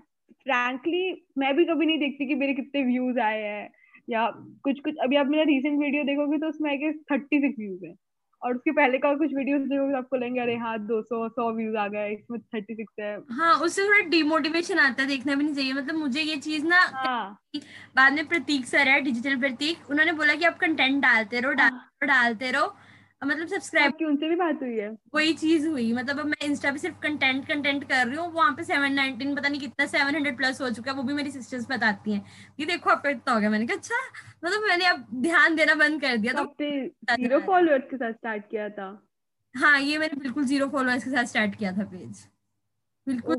[0.43, 3.69] फ्रैंकली मैं भी कभी नहीं देखती कि मेरे कितने व्यूज़ आए हैं
[4.09, 4.29] या
[4.63, 7.93] कुछ कुछ अभी आप मेरा रीसेंट वीडियो देखोगे तो उसमें आई थर्टी सिक्स व्यूज़ है.
[8.43, 11.75] और उसके पहले का कुछ वीडियोस देखोगे आपको लेंगे अरे हाँ दो सौ सौ व्यूज़
[11.77, 15.55] आ गए इसमें थर्टी सिक्स है। हाँ उससे थोड़ा डिमोटिवेशन आता है देखना भी नहीं
[15.55, 17.37] चाहिए। मतलब मुझे ये चीज़ ना हाँ.
[17.95, 22.05] बाद में प्रतीक सर है डिजिटल प्रतीक उन्होंने बोला कि आप कंटेंट डालते रहो डालते
[22.05, 22.75] रहो डालते रहो।
[23.21, 24.89] मतलब सब्सक्राइब की उनसे भी बात हुई है?
[25.15, 28.51] वही चीज़ हुई। मतलब अब मैं इंस्टा पे सिर्फ़ कंटेंट कंटेंट कर रही हूँ वहाँ
[28.57, 31.31] पे सेवन नाइनटीन पता नहीं कितना सेवन हंड्रेड प्लस हो चुका है वो भी मेरी
[31.31, 32.25] सिस्टर्स बताती हैं।
[32.57, 33.49] कि देखो आपका इतना हो गया?
[33.49, 33.95] मैंने कहा अच्छा
[34.43, 38.69] मतलब मैंने अब ध्यान देना बंद कर दिया तो ज़ीरो फॉलोअर्स के साथ स्टार्ट किया
[38.69, 38.87] था।
[39.55, 42.27] हाँ ये मैंने बिल्कुल ज़ीरो फॉलोअर्स के साथ स्टार्ट किया था पेज
[43.07, 43.35] बिल्कुल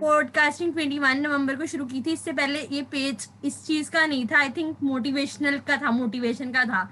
[0.00, 4.26] पॉडकास्टिंग 21 नवंबर को शुरू की थी इससे पहले ये पेज इस चीज़ का नहीं
[4.26, 6.84] था आई थिंक मोटिवेशनल का था मोटिवेशन का था।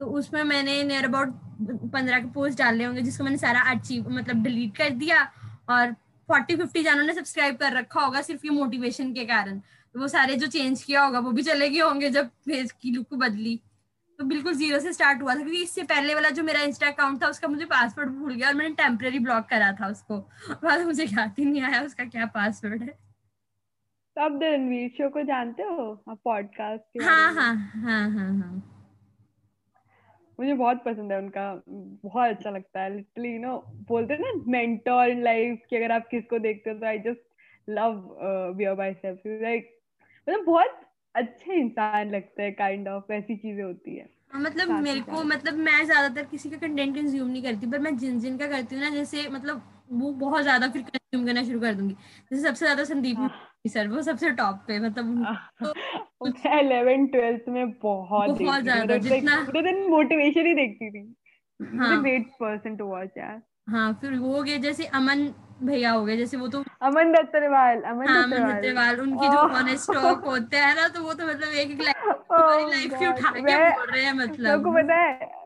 [0.00, 1.28] तो उसमें मैंने नियर अबाउट
[1.92, 5.22] पंद्रह के पोस्ट डाले होंगे जिसको मैंने सारा अचीव मतलब डिलीट कर दिया
[5.70, 5.94] और
[6.28, 9.58] फोर्टी फिफ्टी जानों ने सब्सक्राइब कर रखा होगा सिर्फ़ ये मोटिवेशन के कारण।
[9.94, 12.90] तो वो सारे जो चेंज किया होगा वो भी चले गए होंगे जब पेज की
[12.90, 13.60] लुक बदली।
[14.18, 17.22] तो बिल्कुल ज़ीरो से स्टार्ट हुआ था क्योंकि इससे पहले वाला जो मेरा इंस्टा अकाउंट
[17.22, 20.18] था उसका मुझे पासवर्ड भूल गया और मैंने टेम्पररी ब्लॉक करा था उसको।
[20.62, 25.22] बाद मुझे याद ही नहीं आया उसका क्या पासवर्ड है। तो आप रणवीर शो को
[25.22, 25.92] जानते हो?
[26.08, 28.75] आप पॉडकास्ट हाँ हाँ हाँ हाँ हाँ।
[30.38, 33.56] मुझे बहुत पसंद है उनका बहुत अच्छा लगता है लिटरली यू नो
[33.88, 37.20] बोलते हैं ना मेंटर इन लाइफ कि अगर आप किसको देखते हो तो I just
[37.68, 38.16] love
[38.56, 39.72] beer biceps like
[40.28, 40.80] मतलब बहुत
[41.14, 45.54] अच्छे इंसान लगते हैं काइंड ऑफ़ ऐसी चीज़ें होती है। हाँ, मतलब मेरे को मतलब
[45.54, 48.82] मैं ज़्यादातर किसी का कंटेंट कंज्यूम नहीं करती पर मैं जिन जिन का करती हूँ
[48.82, 51.94] ना जैसे मतलब वो बहुत ज़्यादा फिर कंज्यूम करना शुरू कर दूँगी।
[52.30, 53.30] जैसे सबसे ज़्यादा संदीप हाँ।
[53.68, 55.26] सर वो सबसे टॉप पे मतलब
[55.62, 62.00] तो इलेवन ट्वेल्थ में बहुत बहुत ज़्यादा जितना पूरे दिन मोटिवेशन ही देखती थी। हाँ।
[62.02, 65.26] ग्रेट पर्सन टू वॉच यार। हाँ फिर वो हो गए जैसे अमन
[65.62, 70.24] भैया हो गए जैसे वो तो अमन दत्तरवाल अमन हाँ, दत्तरवाल। उनकी जो ऑनेस्ट टॉक
[70.24, 74.04] होते हैं ना तो वो तो मतलब एक एक लाइफ की उठा के बोल रहे
[74.04, 75.45] हैं मतलब। पता है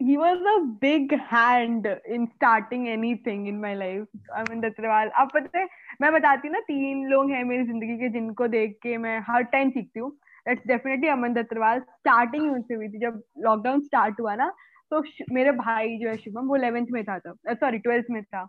[0.00, 4.06] he was a big hand in starting anything in my life.
[4.36, 5.66] अमन दत्तरवाल अब पता है
[6.00, 9.42] मैं बताती हूँ ना तीन लोग हैं मेरी ज़िंदगी के जिनको देख के मैं हर
[9.54, 10.10] टाइम सीखती हूँ।
[10.46, 14.52] That's definitely Aman Dattarwal starting उनसे हुई थी जब लॉकडाउन स्टार्ट हुआ ना
[14.92, 18.46] तो मेरे भाई जो है शुभम वो इलेवेंथ में था तब। सॉरी ट्वेल्थ में था।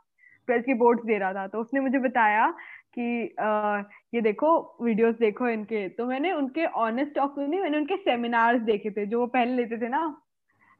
[0.47, 2.47] ट्वेल्थ की बोर्ड्स दे रहा था तो उसने मुझे बताया
[2.93, 3.81] कि आ,
[4.13, 8.91] ये देखो वीडियोस देखो इनके। तो मैंने उनके ऑनेस्ट टॉक नहीं मैंने उनके सेमिनार्स देखे
[8.91, 10.07] थे जो वो पहले लेते थे ना।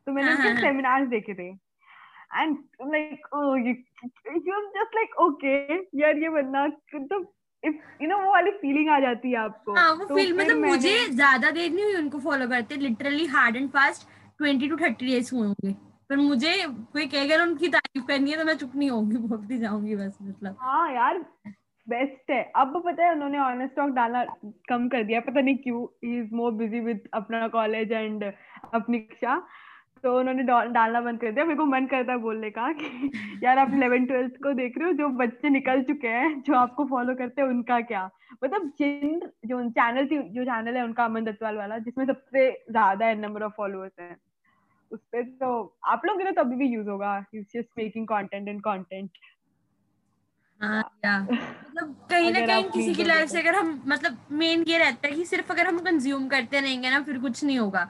[0.10, 1.50] तो मैंने उनके सेमिनार्स हाँ, हाँ। देखे थे।
[2.36, 3.26] And like
[4.48, 5.58] you just like okay
[6.00, 7.20] यार ये बनना तो
[7.64, 10.66] इफ़ यू नो वो वाली फीलिंग आ जाती है आपको। हाँ वो तो फील मतलब
[10.66, 15.06] मुझे ज़्यादा देर नहीं हुई उनको फॉलो करते। Literally hard and fast twenty two thirty
[15.06, 15.74] days हुए होंगे।
[16.10, 19.96] पर मुझे कोई कहेगा उनकी तारीफ़ करनी है तो मैं चुप नहीं होंगी बोलती जाऊँगी
[19.96, 21.20] बस मतलब। हाँ यार
[21.88, 24.24] बेस्ट है। अब पता है उन्होंने ऑनेस्ट टॉक डालना
[24.70, 29.00] कम कर दिया। पता नहीं क्यों he is more busy with अपना कॉलेज एंड अपनी
[29.00, 29.36] कक्षा
[30.04, 33.12] तो उन्होंने डालना बंद कर दिया। मेरे को मन करता है बोलने का कि
[33.44, 36.86] यार आप इलेवन ट्वेल्थ को देख रहे हो जो बच्चे निकल चुके हैं जो आपको
[36.86, 38.10] फॉलो करते हैं उनका क्या?
[38.44, 43.06] मतलब जिन जो चैनल थी जो चैनल है उनका अमन दत्तवाल वाला जिसमें सबसे ज़्यादा
[43.06, 44.18] है नंबर ऑफ़ फॉलोअर्स हैं।
[44.92, 49.10] उस पे तो आप लोग तो अभी भी यूज़ होगा। Just making content and content
[50.62, 55.14] मतलब कहीं ना कहीं किसी की लाइफ से अगर हम मतलब मेन ये रहता है
[55.14, 57.90] कि सिर्फ़ अगर हम कंज्यूम करते रहेंगे ना फिर कुछ नहीं होगा।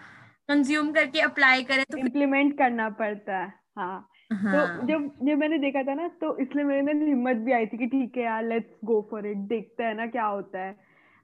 [0.49, 4.53] कंज्यूम करके अप्लाई करें तो इम्प्लीमेंट करना पड़ता है हाँ। हाँ.
[4.53, 7.77] तो जब जब मैंने देखा था ना तो इसलिए मेरे अंदर हिम्मत भी आई थी
[7.77, 10.75] कि ठीक है यार लेट्स गो फॉर इट देखते हैं ना क्या होता है।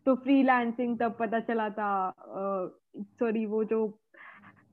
[0.05, 1.89] तो फ्रीलांसिंग तब पता चला था
[3.19, 3.85] सॉरी वो जो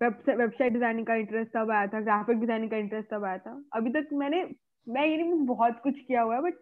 [0.01, 3.91] वेबसाइट डिज़ाइनिंग का इंटरेस्ट तब आया था ग्राफिक डिज़ाइनिंग का इंटरेस्ट तब आया था। अभी
[3.91, 4.45] तक मैंने
[4.87, 6.55] मैं ये नहीं बहुत कुछ किया हुआ है बट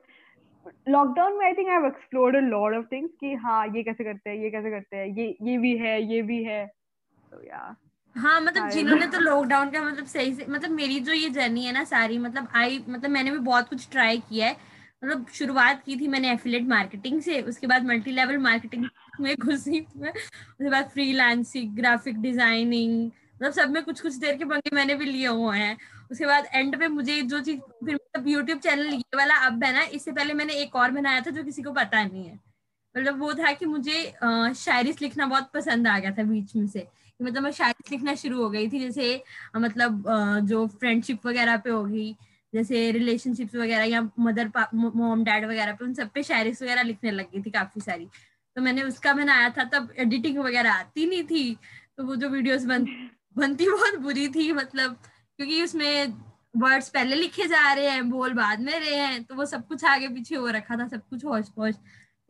[0.88, 4.04] लॉकडाउन में I think I have explored a lot of things कि हाँ ये कैसे
[4.04, 6.66] करते हैं ये कैसे करते हैं ये ये भी है ये भी है।
[7.32, 7.74] तो या
[8.16, 11.72] हाँ मतलब जिन्होंने तो लॉकडाउन का मतलब सही से मतलब मेरी जो ये जर्नी है
[11.72, 14.56] ना सारी मतलब आई मतलब मैंने भी बहुत कुछ ट्राई किया है।
[15.04, 18.86] मतलब शुरुआत की थी मैंने एफिलेट मार्केटिंग से उसके बाद मल्टी लेवल मार्केटिंग
[19.20, 24.74] में घुसी उसके बाद फ्रीलांसिंग ग्राफिक डिज़ाइनिंग मतलब सब में कुछ कुछ देर के पंगे
[24.76, 25.76] मैंने भी लिए हुए हैं।
[26.10, 29.72] उसके बाद एंड पे मुझे जो चीज़ फिर मतलब यूट्यूब चैनल ये वाला अब है
[29.74, 32.38] ना इससे पहले मैंने एक और बनाया था जो किसी को पता नहीं है।
[32.94, 34.02] मतलब वो था कि मुझे
[34.56, 36.86] शायरी लिखना बहुत पसंद आ गया था बीच में से।
[37.22, 39.22] मतलब मैं शायरी लिखना शुरू हो गई थी, जैसे
[39.56, 40.04] मतलब
[40.44, 42.14] जो फ्रेंडशिप वगैरह पे होगी
[42.52, 47.10] जैसे रिलेशनशिप्स वगैरह या मदर मोम डैड वगैरह पे, उन सब पे शायरी वगैरह लिखने
[47.10, 48.06] लग गई थी काफ़ी सारी।
[48.56, 51.56] तो मैंने उसका बनाया था, तब एडिटिंग वगैरह आती नहीं थी
[51.96, 52.86] तो वो जो वीडियोस बन,
[53.36, 54.96] बनती बहुत बुरी थी मतलब
[55.38, 56.14] क्योंकि उसमें
[56.56, 59.84] वर्ड्स पहले लिखे जा रहे हैं, बोल बाद में रहे हैं तो वो सब कुछ
[59.84, 61.74] आगे पीछे हो रखा था, सब कुछ होश पोश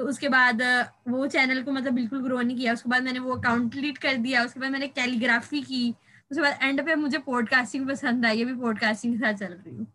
[0.01, 0.63] तो उसके बाद
[1.09, 4.15] वो चैनल को मतलब बिल्कुल ग्रो नहीं किया। उसके बाद मैंने वो अकाउंट डिलीट कर
[4.17, 5.91] दिया। उसके बाद मैंने कैलीग्राफी की।
[6.31, 9.87] उसके बाद एंड पे मुझे पॉडकास्टिंग पसंद आई। अभी पॉडकास्टिंग के साथ चल रही हूँ।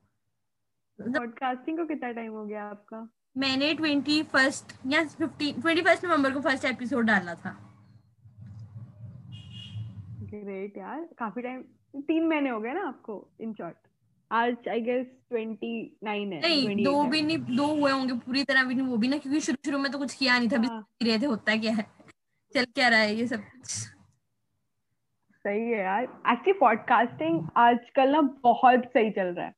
[0.99, 3.07] पॉडकास्टिंग को कितना टाइम हो गया आपका?
[3.37, 7.57] मैंने ट्वेंटी फ़र्स्ट या फिफ्टीन ट्वेंटी फ़र्स्ट नवंबर को फ़र्स्ट एपिसोड डाला था।
[10.21, 11.63] ग्रेट यार। काफ़ी टाइम
[12.01, 13.84] तीन महीने हो गए ना आपको इन शॉर्ट
[14.31, 18.75] आज आई गेस ट्वेंटी है नहीं दो भी नहीं दो हुए होंगे पूरी तरह भी
[18.75, 20.87] नहीं वो भी ना क्योंकि शुरू शुरू में तो कुछ किया नहीं था हाँ.
[21.03, 21.85] रहे थे होता क्या है?
[22.53, 23.69] चल क्या रहा है ये सब कुछ?
[25.45, 29.53] सही है यार। एक्चुअली पॉडकास्टिंग आजकल ना बहुत सही चल रहा है।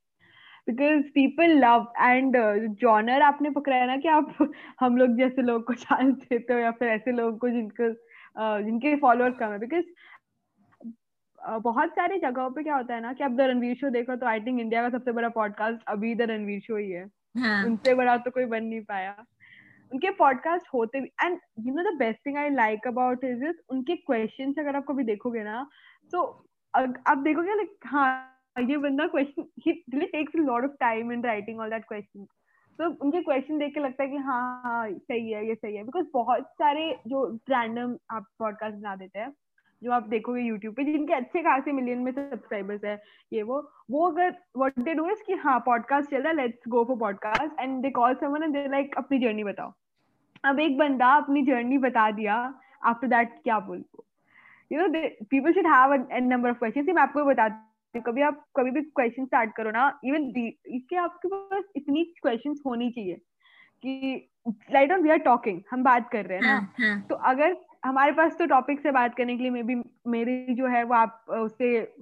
[0.69, 2.37] Because people love and
[2.75, 4.37] genre आपने पकड़ा है ना कि आप
[4.79, 8.65] हम लोग जैसे लोग को चांस देते हो या फिर ऐसे लोगों को जिनको uh,
[8.65, 9.83] जिनके फॉलोअर्स कम है। बिकॉज़
[11.47, 14.25] बहुत सारी जगहों पे क्या होता है ना कि आप द रणवीर शो देखो तो
[14.25, 17.05] आई थिंक इंडिया का सबसे बड़ा पॉडकास्ट अभी द रणवीर शो ही है।
[17.37, 17.65] हाँ.
[17.65, 19.25] उनसे बड़ा तो कोई बन नहीं पाया।
[19.93, 23.55] उनके पॉडकास्ट होते भी and you know the best thing I like about is is
[23.69, 25.69] उनके क्वेश्चन अगर आप कभी देखोगे ना
[26.11, 26.23] तो
[26.77, 28.33] आप देखोगे लाइक हाँ
[28.69, 29.71] ये बंदा question he
[30.05, 32.25] takes a lot of time in writing all that question
[32.79, 35.83] तो उनके क्वेश्चन देख के लगता है कि हाँ हाँ सही है ये सही है।
[35.83, 39.33] बिकॉज़ बहुत सारे जो रैंडम आप पॉडकास्ट बना देते हैं
[39.83, 43.03] जो आप देखोगे यूट्यूब पे जिनके अच्छे खासे मिलियन में सब्सक्राइबर्स है
[43.33, 46.67] ये वो वो अगर व्हाट दे डू इज़ कि हाँ पॉडकास्ट चल रहा है let's
[46.67, 49.73] go for podcast and they call someone and they like अपनी जर्नी बताओ.
[50.45, 54.03] अब एक बंदा अपनी जर्नी बता दिया आफ्टर दैट क्या बोलते
[54.75, 58.45] you know people should have an number of question मैं आपको बताती हूँ कभी आप
[58.55, 60.31] कभी भी क्वेश्चन स्टार्ट करो ना इवन
[60.67, 63.15] इसके आपके पास इतनी क्वेश्चन होनी चाहिए
[63.85, 64.29] कि
[64.73, 67.01] light on we are talking हम बात कर रहे हैं ना। हाँ, हाँ.
[67.01, 69.75] तो अगर हमारे पास तो टॉपिक से बात करने के लिए मे बी
[70.07, 71.95] मेरी जो है वो आप उससे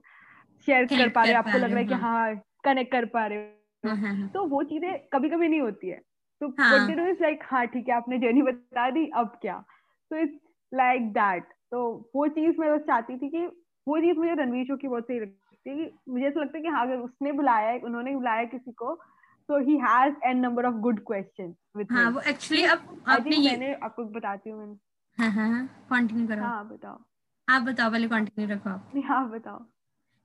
[0.67, 3.37] शेयर कर पा रहे हो। आपको लग रहा है कि हाँ कनेक्ट कर पा रहे
[3.37, 6.01] हो। हाँ, हाँ, हाँ। तो वो चीज़ें कभी कभी नहीं होती है।
[6.41, 9.65] तो इज़ लाइक हाँ ठीक है आपने जर्नी बता दी अब क्या?
[10.11, 10.39] तो इट्स
[10.73, 13.45] लाइक दैट तो वो चीज़ मैं बस चाहती थी कि
[13.87, 16.69] वो चीज़ मुझे रणवीर शो की बहुत सही लगती है मुझे ऐसा लगता है कि
[16.69, 19.01] हाँ अगर उसने बुलाया है उन्होंने बुलाया किसी को
[19.49, 23.51] so he has an number of good question with हाँ, वो actually अब आपने ये
[23.51, 24.73] मैंने आपको बताती हूँ मैंने
[25.17, 26.99] हाँ हाँ कंटिन्यू करो। हाँ बताओ।
[27.47, 29.65] आप बताओ पहले कंटिन्यू रखो आप। हाँ बताओ।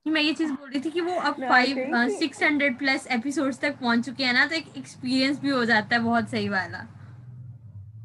[0.07, 3.78] मैं ये चीज़ बोल रही थी कि वो अब five six hundred plus episodes तक
[3.80, 6.78] पहुँच चुके हैं ना तो एक एक्सपीरियंस भी हो जाता है बहुत सही वाला।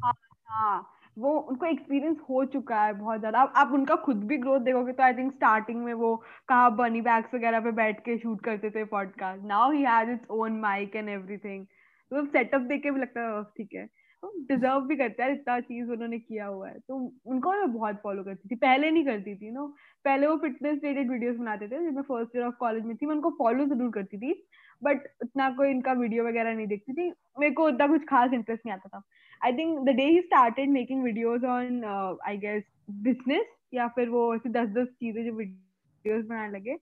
[0.04, 0.14] हाँ,
[0.48, 4.60] हाँ वो उनको एक्सपीरियंस हो चुका है बहुत ज़्यादा। आप, आप उनका खुद भी ग्रोथ
[4.62, 6.16] देखोगे तो आई थिंक स्टार्टिंग में वो
[6.50, 10.30] कहा बनी बैग्स वगैरह पे बैठ के शूट करते थे podcast now he has its
[10.32, 13.88] own mic and everything तो सेटअप देख के भी लगता है ठीक है।
[14.24, 16.96] डिजर्व भी करता है इतना चीज़ उन्होंने किया हुआ है। तो
[17.28, 19.68] उनको मैं बहुत फॉलो करती थी। पहले नहीं करती थी नो
[20.06, 23.06] पहले वो फिटनेस रिलेटेड वीडियोस बनाते थे, जब मैं फ़र्स्ट ईयर ऑफ़ कॉलेज में थी,
[23.06, 24.34] मैं उनको फॉलो ज़रूर करती थी
[24.82, 27.10] बट उतना कोई इनका वीडियो वगैरह नहीं देखती थी।
[27.40, 29.02] मेरे को उतना कुछ खास इंटरेस्ट नहीं आता था।
[29.42, 31.84] I think the day he started making videos on
[32.28, 32.64] I guess
[33.04, 36.78] business या फिर वो ऐसे दस दस चीज़ें जो वीडियोज़ बनाने लगे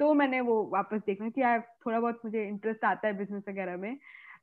[0.00, 3.76] तो मैंने वो वापस देखना कि यार, थोड़ा बहुत मुझे इंटरेस्ट आता है बिज़नेस वगैरह
[3.76, 3.96] में।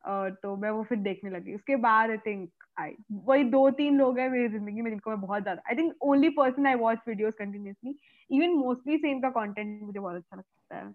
[0.07, 2.49] तो मैं वो फिर देखने लगी। उसके बाद आई थिंक
[2.79, 2.95] आई
[3.25, 6.29] वही दो तीन लोग हैं मेरी ज़िंदगी में जिनको मैं बहुत ज़्यादा I think only
[6.31, 7.95] person I watch videos continuously
[8.29, 10.93] even mostly same का कंटेंट मुझे बहुत अच्छा लगता है।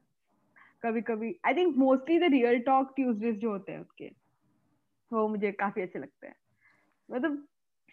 [0.83, 4.11] कभी कभी I think mostly the real talk Tuesdays जो होते हैं उसके,
[5.11, 6.35] वो मुझे काफ़ी अच्छे लगते हैं।
[7.09, 7.37] मतलब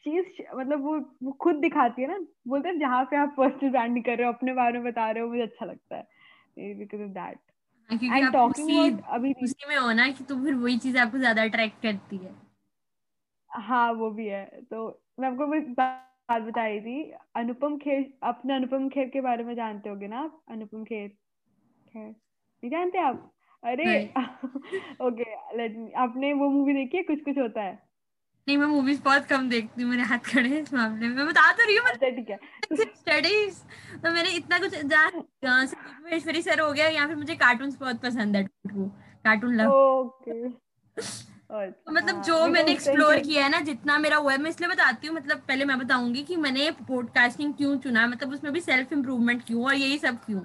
[0.05, 2.17] चीज़ मतलब वो वो खुद दिखाती है ना,
[2.47, 5.23] बोलते हैं जहाँ पे आप पर्सनल ब्रांडिंग कर रहे हो, अपने बारे में बता रहे
[5.23, 7.37] हो, मुझे अच्छा लगता है। बिकॉज़ ऑफ़ दैट
[8.19, 11.81] आप उसी, अभी उसी में हो ना कि तो फिर वही चीज़ आपको ज़्यादा अट्रैक्ट
[11.83, 12.35] करती है।
[13.51, 14.87] हाँ वो भी है। तो
[15.19, 17.01] मैं आपको बात बताई थी
[17.35, 20.43] अनुपम खेर अपने अनुपम खेर के बारे में जानते होगे ना आप?
[20.49, 21.07] अनुपम खेर
[21.87, 23.31] खेर। नहीं जानते आप?
[23.63, 23.87] अरे
[25.01, 25.25] ओके
[25.57, 27.03] लेट आपने वो मूवी देखी है?
[27.03, 27.79] कुछ कुछ होता है।
[28.49, 31.25] नहीं मैं मूवीज़ बहुत कम देखती हूँ मेरे हाथ खड़े हैं इस मामले में। मैं
[31.27, 32.37] बता तो रही हूँ अच्छा ठीक है।
[32.75, 33.57] स्टडीज़
[34.03, 35.67] तो मैंने इतना कुछ जान
[36.41, 38.43] सर हो गया यहाँ पे मुझे कार्टून बहुत पसंद है
[39.25, 39.69] कार्टून लव
[41.51, 45.07] तो मतलब जो मैंने एक्सप्लोर किया है ना जितना मेरा हुआ है मैं इसलिए बताती
[45.07, 49.45] हूँ मतलब पहले मैं बताऊँगी कि मैंने पॉडकास्टिंग क्यों चुना मतलब उसमें भी सेल्फ इम्प्रूवमेंट
[49.47, 50.41] क्यों और यही सब क्यों।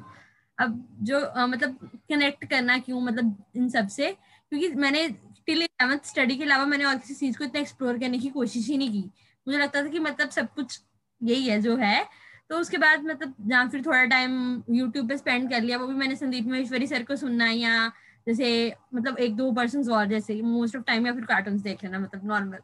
[0.59, 4.11] अब जो आ, मतलब कनेक्ट करना क्यों मतलब इन सबसे
[4.53, 5.09] क्योंकि मैंने
[5.49, 8.69] टिल इलेवंथ स्टडी के अलावा मैंने और किसी चीज़ को इतना एक्सप्लोर करने की कोशिश
[8.69, 9.11] ही नहीं की।
[9.47, 10.81] मुझे लगता था कि मतलब सब कुछ
[11.21, 12.05] यही है जो है।
[12.51, 15.95] तो उसके बाद मतलब जहाँ फिर थोड़ा टाइम यूट्यूब पे स्पेंड कर लिया, वो भी
[15.95, 17.89] मैंने संदीप महेश्वरी सर को सुनना या
[18.27, 21.99] जैसे मतलब एक दो पर्सन और जैसे मोस्ट ऑफ़ टाइम या फिर कार्टून देख लेना
[21.99, 22.59] मतलब नॉर्मल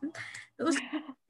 [0.59, 0.77] तो उस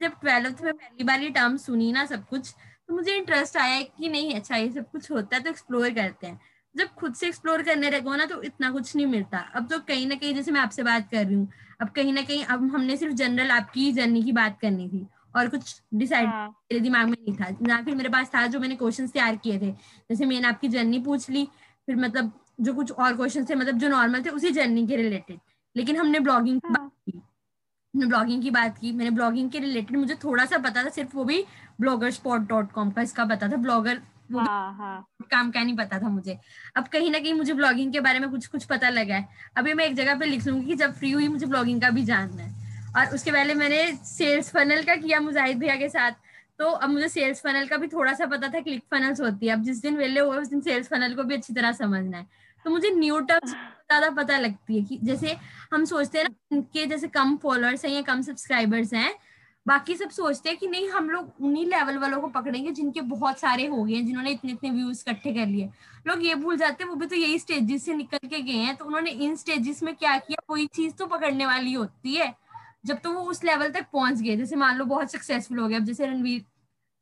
[0.01, 2.53] जब ट्वेल्थ में पहली बार ये टर्म सुनी ना सब कुछ
[2.87, 6.27] तो मुझे इंटरेस्ट आया कि नहीं अच्छा ये सब कुछ होता है तो एक्सप्लोर करते
[6.27, 6.39] हैं।
[6.75, 10.07] जब खुद से एक्सप्लोर करने लगो ना तो इतना कुछ नहीं मिलता। अब तो कहीं
[10.07, 11.47] ना कहीं जैसे मैं आपसे बात कर रही हूँ
[11.81, 15.05] अब कहीं ना कहीं अब हमने सिर्फ़ जनरल आपकी जर्नी की बात करनी थी
[15.35, 16.47] और कुछ डिसाइड हाँ.
[16.47, 19.59] मेरे दिमाग में नहीं था। ना फिर मेरे पास था जो मैंने क्वेश्चन तैयार किए
[19.59, 21.47] थे। जैसे मैंने आपकी जर्नी पूछ ली
[21.87, 25.39] फिर मतलब जो कुछ और क्वेश्चन थे मतलब जो नॉर्मल थे उसी जर्नी के रिलेटेड
[25.75, 27.17] लेकिन हमने ब्लॉगिंग की बात की।
[27.93, 31.15] हमने ब्लॉगिंग की बात की। मैंने ब्लॉगिंग के रिलेटेड मुझे थोड़ा सा पता था सिर्फ़
[31.15, 31.43] वो भी
[31.81, 34.01] ब्लॉगर स्पॉट डॉट कॉम का इसका पता था। ब्लॉगर
[34.39, 35.07] हाँ, हाँ.
[35.31, 36.37] काम का नहीं पता था मुझे।
[36.75, 39.27] अब कहीं ना कहीं मुझे ब्लॉगिंग के बारे में कुछ कुछ पता लगा है।
[39.57, 42.03] अभी मैं एक जगह पे लिख लूँगी कि जब फ्री हुई मुझे ब्लॉगिंग का भी
[42.03, 42.59] जानना है।
[42.97, 46.11] और उसके पहले मैंने सेल्स फनल का किया मुजाहिद भैया के साथ।
[46.59, 49.53] तो अब मुझे सेल्स फनल का भी थोड़ा सा पता था क्लिक फनल्स होती है।
[49.53, 52.27] अब जिस दिन वेले हुए उस दिन सेल्स फनल को भी अच्छी तरह समझना है।
[52.65, 55.37] तो मुझे न्यू टर्म्स ज़्यादा पता लगती है कि जैसे
[55.73, 59.13] हम सोचते हैं ना उनके जैसे कम फॉलोअर्स हैं या कम सब्सक्राइबर्स हैं
[59.65, 63.39] बाकी सब सोचते हैं कि नहीं हम लोग उन्हीं लेवल वालों को पकड़ेंगे जिनके बहुत
[63.39, 65.69] सारे हो गए हैं जिन्होंने इतने इतने व्यूज़ इकट्ठे कर लिए।
[66.07, 68.75] लोग ये भूल जाते हैं वो भी तो यही स्टेजेस से निकल के गए हैं
[68.75, 70.41] तो उन्होंने इन स्टेजेस में क्या किया?
[70.47, 72.33] कोई चीज़ तो पकड़ने वाली होती है।
[72.85, 75.75] जब तो वो उस लेवल तक पहुँच गए जैसे मान लो बहुत सक्सेसफुल हो गए
[75.75, 76.43] अब जैसे रणवीर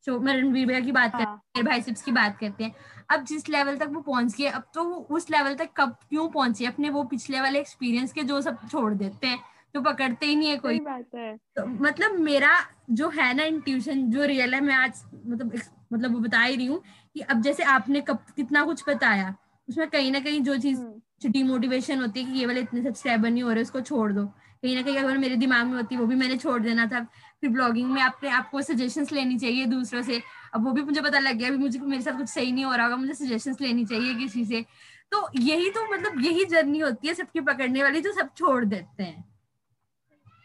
[0.06, 1.26] शो में रणवीर भैया की बात हाँ.
[1.26, 2.76] करते हैं भाई सिप्स की बात करते हैं
[3.12, 6.28] अब जिस लेवल तक वो पहुँच गए अब तो वो उस लेवल तक कब क्यों
[6.30, 6.66] पहुँचे?
[6.66, 9.40] अपने वो पिछले वाले एक्सपीरियंस के जो सब छोड़ देते हैं।
[9.76, 12.52] जो पकड़ते ही नहीं है कोई। बात है। तो मतलब मेरा
[12.90, 15.60] जो है ना इंट्यूशन जो रियल है मैं आज मतलब
[15.94, 16.82] मतलब वो बता ही रही हूँ
[17.16, 19.36] कि अब जैसे आपने कब कितना कुछ बताया
[19.68, 20.82] उसमें कहीं ना कहीं जो चीज़
[21.28, 24.26] डिमोटिवेशन हम्म। होती है कि ये वाले इतने सब्सक्राइबर नहीं हो रहे उसको छोड़ दो।
[24.26, 27.04] कहीं ना कहीं अगर मेरे दिमाग में होती वो भी मैंने छोड़ देना था।
[27.42, 30.22] फिर ब्लॉगिंग में आपने आपको सजेशन लेनी चाहिए दूसरों से।
[30.54, 32.74] अब वो भी मुझे पता लग गया अभी मुझे मेरे साथ कुछ सही नहीं हो
[32.74, 34.66] रहा होगा मुझे सजेशन लेनी चाहिए किसी से।
[35.12, 39.04] तो यही तो मतलब यही जर्नी होती है सबकी पकड़ने वाली जो सब छोड़ देते
[39.04, 39.24] हैं।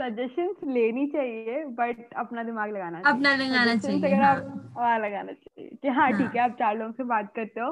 [0.01, 5.69] सजेशंस लेनी चाहिए बट अपना दिमाग लगाना अपना लगाना चाहिए अगर आप हाँ। लगाना चाहिए।
[5.83, 7.71] कि हाँ, हाँ। ठीक है आप चार लोगों से बात करते हो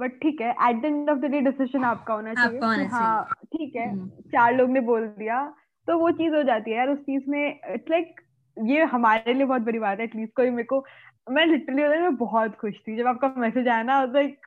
[0.00, 3.76] बट ठीक है at the end of the day decision आपका होना चाहिए हाँ ठीक
[3.76, 5.44] है हम्म। चार लोग ने बोल दिया
[5.88, 8.20] तो वो चीज़ हो जाती है। यार उस चीज़ में इट्स लाइक
[8.56, 10.84] ये हमारे लिए बहुत बड़ी बात है एटलीस्ट कोई मेरे को
[11.30, 14.40] मैं लिटरली मैं बहुत खुश थी। जब आपका मैसेज आया ना लाइक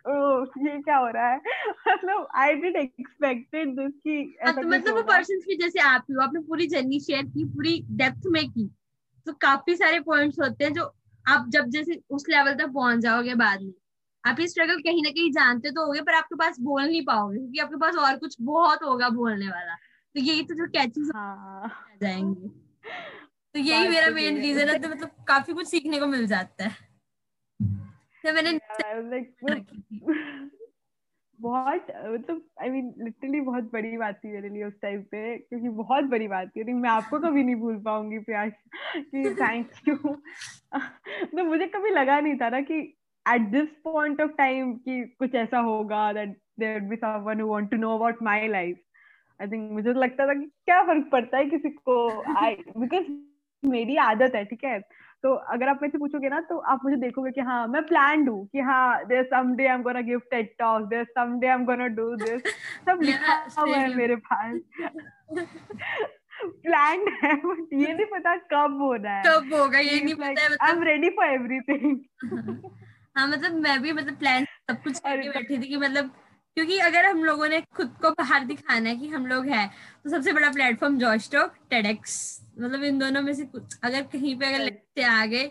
[0.58, 1.38] ये क्या हो रहा है?
[1.88, 6.22] मतलब आई डिड एक्सपेक्टेड दिस कि तो मतलब वो पर्संस भी जैसे आप ही हो
[6.22, 8.72] आपने पूरी जर्नी शेयर की पूरी डेप्थ में की।
[9.26, 10.96] तो काफ़ी सारे पॉइंट्स होते हैं जो
[11.28, 13.74] आप जब जैसे उस लेवल तक पहुँच जाओगे बाद में।
[14.26, 17.38] आप ये स्ट्रगल कहीं ना कहीं जानते तो होगे पर आपके पास बोल नहीं पाओगे
[17.38, 19.76] क्योंकि आपके पास और कुछ बहुत होगा बोलने वाला।
[20.16, 22.50] तो यही तो जो कैचेस हाँ। जाएँगे।
[23.56, 26.72] तो यही मेरा मेन रीजन है तो मतलब काफ़ी कुछ सीखने को मिल जाता है।
[28.24, 28.60] तो मैंने
[31.39, 35.70] बहुत मतलब आई मीन लिटरली बहुत बड़ी बात थी मेरे लिए उस टाइम पे क्योंकि
[35.70, 38.52] बहुत बड़ी बात थी। मैं आपको कभी नहीं भूल पाऊँगी प्यास
[38.97, 39.95] कि थैंक यू
[41.26, 42.80] तो मुझे कभी लगा नहीं था ना कि
[43.26, 47.72] at this point of time कि कुछ ऐसा होगा that there be someone who want
[47.72, 48.80] to know about my life
[49.41, 52.22] I think मुझे तो लगता था कि क्या फ़र्क पड़ता है किसी को?
[52.38, 53.04] आई बिकॉज़
[53.64, 54.80] मेरी आदत है ठीक है?
[55.24, 58.28] तो अगर आप मेरे से पूछोगे ना तो आप मुझे देखोगे कि हाँ मैं प्लान
[58.28, 61.47] हूँ कि हाँ there some day I am gonna give TED talk there some day
[61.47, 62.41] I am gonna do this
[62.86, 64.60] सब लिखा हुआ है मेरे पास।
[66.43, 70.72] प्लान है बट ये नहीं पता कब होना है। कब होगा ये नहीं पता I
[70.72, 71.97] am ready for everything
[73.18, 76.12] हाँ मतलब मैं भी मतलब प्लान सब कुछ करके बैठी थी कि मतलब
[76.58, 79.70] क्योंकि अगर हम लोगों ने खुद को बाहर दिखाना है कि हम लोग हैं
[80.04, 82.16] तो सबसे बड़ा प्लेटफॉर्म जॉस्टॉक टेडेक्स
[82.60, 85.45] मतलब इन दोनों में से कुछ अगर कहीं पे अगर लेते आ गए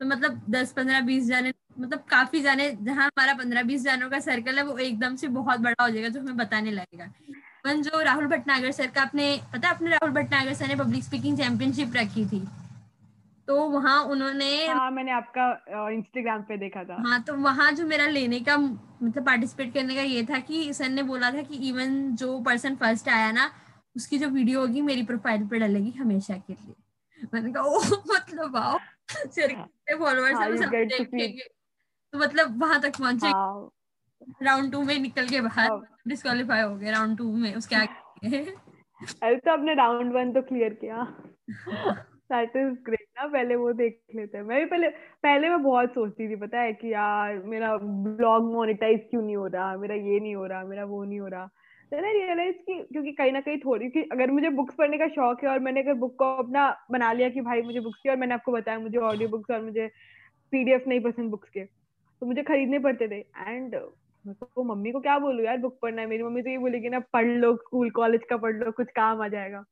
[0.00, 4.18] तो मतलब दस पंद्रह बीस जाने मतलब काफ़ी जाने जहाँ हमारा पंद्रह बीस जानों का
[4.20, 7.12] सर्कल है वो एकदम से बहुत बड़ा हो जाएगा जो हमें बताने लगेगा।
[7.66, 11.36] वन जो राहुल भटनागर सर का अपने पता अपने राहुल भटनागर सर ने पब्लिक स्पीकिंग
[11.38, 12.40] चैंपियनशिप रखी थी?
[13.48, 15.46] तो वहाँ उन्होंने हाँ मैंने आपका
[15.90, 20.02] इंस्टाग्राम पे देखा था। हाँ तो वहाँ जो मेरा लेने का मतलब पार्टिसिपेट करने का
[20.02, 23.50] ये था कि सर ने बोला था कि इवन जो पर्सन फ़र्स्ट आया ना
[23.96, 28.56] उसकी जो वीडियो होगी मेरी प्रोफ़ाइल पे डलेगी हमेशा के लिए। मैंने कहा ओ मतलब
[28.56, 28.78] आओ
[29.10, 31.36] सर कितने फॉलोअर्स हैं
[32.12, 33.30] तो मतलब वहाँ तक पहुँचे।
[34.44, 35.68] राउंड। टू में निकल के बाहर
[36.08, 40.42] डिस्कालीफाई हाँ। हो गए राउंड टू में उसके आगे। अरे तो आपने राउंड वन तो
[40.42, 41.04] क्लियर किया।
[42.32, 44.88] दैट इज़ ग्रेट ना पहले वो देख लेते हैं। मैं भी पहले
[45.24, 49.46] पहले मैं बहुत सोचती थी, पता है कि यार मेरा ब्लॉग मोनेटाइज क्यों नहीं हो
[49.46, 49.76] रहा?
[49.76, 51.48] मेरा ये नहीं हो रहा, मेरा वो नहीं हो रहा।
[51.92, 55.48] रियलाइज़ कि, क्योंकि कहीं ना कहीं थोड़ी कि अगर मुझे बुक्स पढ़ने का शौक है
[55.50, 58.34] और मैंने अगर बुक को अपना बना लिया कि भाई मुझे बुक्स की, और मैंने
[58.34, 59.88] आपको बताया मुझे ऑडियो बुक्स और मुझे
[60.52, 63.74] पीडीएफ नहीं पसंद बुक्स के तो मुझे खरीदने पड़ते थे। एंड
[64.24, 66.08] तो मम्मी को क्या बोलूँ यार बुक पढ़ना है?
[66.08, 69.22] मेरी मम्मी तो ये बोलेगी ना, पढ़ लो स्कूल कॉलेज का पढ़ लो, कुछ काम
[69.22, 69.64] आ जाएगा।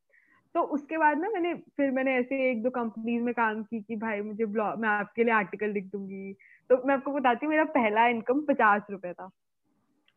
[0.55, 3.97] तो उसके बाद ना मैंने फिर मैंने ऐसे एक दो कंपनीज़ में काम की कि
[3.97, 6.33] भाई मुझे ब्लॉग मैं आपके लिए आर्टिकल लिख दूँगी।
[6.71, 9.31] तो मैं आपको बताती हूँ मेरा पहला इनकम पचास रुपए था।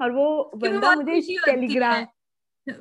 [0.01, 2.05] और वो बंदा मुझे टेलीग्राम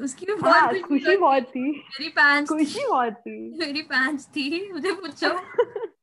[0.02, 4.72] उसकी भी बहुत हाँ, खुशी बहुत थी। मेरी पैंट्स खुशी बहुत थी। मेरी पैंट्स थी
[4.72, 5.34] मुझे पूछो।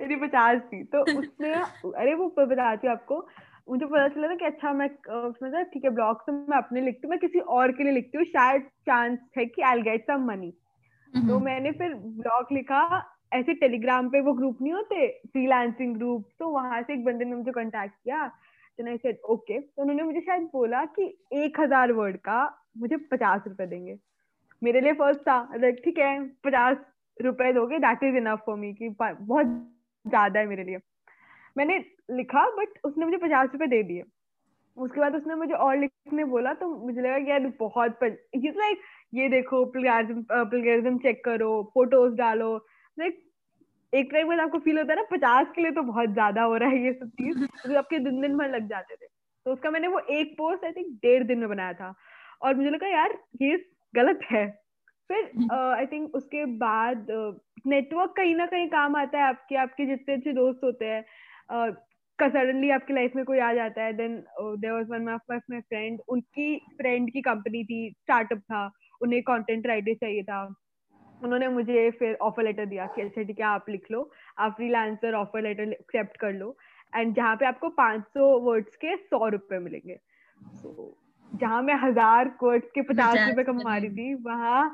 [0.00, 1.52] मेरी पचास थी। तो उसने
[2.00, 3.28] अरे वो बताती हूँ आपको
[3.68, 4.88] मुझे पता चला ना कि अच्छा मैं
[5.20, 7.92] उसमें था ठीक है ब्लॉग तो मैं अपने लिखती हूँ मैं किसी और के लिए
[7.92, 10.52] लिखती हूँ शायद चांस है कि आई गेट सम मनी
[11.12, 12.82] तो मैंने फिर ब्लॉग लिखा
[13.32, 17.36] ऐसे टेलीग्राम पे वो ग्रुप नहीं होते फ्रीलांसिंग ग्रुप तो वहाँ से एक बंदे ने
[17.36, 18.26] मुझे कांटेक्ट किया
[18.78, 21.04] तो आई सेड ओके तो उन्होंने मुझे शायद बोला कि
[21.34, 22.44] एक हज़ार वर्ड का
[22.78, 23.96] मुझे पचास रुपए देंगे।
[24.62, 26.76] मेरे लिए फ़र्स्ट था। ठीक है पचास
[27.16, 29.46] रुपए दोगे that is enough for me कि बहुत
[30.04, 30.78] ज़्यादा है मेरे लिए।
[31.58, 34.02] मैंने लिखा बट उसने मुझे पचास रुपए दे दिए।
[34.76, 38.80] उसके बाद उसने मुझे और लिखने बोला तो मुझे लगा कि यार बहुत लाइक
[39.14, 42.66] ये देखो प्लेगरिज्म चेक करो फ़ोटोज़ डालो।
[42.98, 43.26] लाइक
[43.94, 46.56] एक टाइम में आपको फील होता है ना पचास के लिए तो बहुत ज़्यादा हो
[46.56, 49.06] रहा है ये सब चीज़ तो आपके दिन दिन भर लग जाते थे।
[49.44, 51.94] तो उसका मैंने वो एक पोस्ट आई थिंक डेढ़ दिन में बनाया था।
[52.42, 54.60] और मुझे लगा यार ये गलत है।
[55.08, 57.06] फिर आई uh, थिंक उसके बाद
[57.66, 61.04] नेटवर्क uh, कहीं ना कहीं काम आता है आपके आपके जितने अच्छे दोस्त होते हैं।
[61.50, 65.60] का सडनली आपकी लाइफ में कोई आ जाता है then there was one of my
[65.60, 68.70] friend उनकी फ्रेंड की कंपनी थी स्टार्टअप था
[69.00, 70.42] उन्हें कंटेंट राइटर चाहिए था।
[71.20, 75.14] उन्होंने मुझे फिर ऑफ़र लेटर दिया कि अच्छा ठीक है आप लिख लो आप फ्रीलांसर
[75.14, 76.56] ऑफ़र लेटर एक्सेप्ट कर लो
[76.92, 79.96] एंड जहाँ पे आपको 500 वर्ड्स के सौ रुपए मिलेंगे।
[80.60, 80.70] So,
[81.32, 84.72] जहाँ मैं हज़ार वर्ड्स के पचास रुपए कमा रही थी वहाँ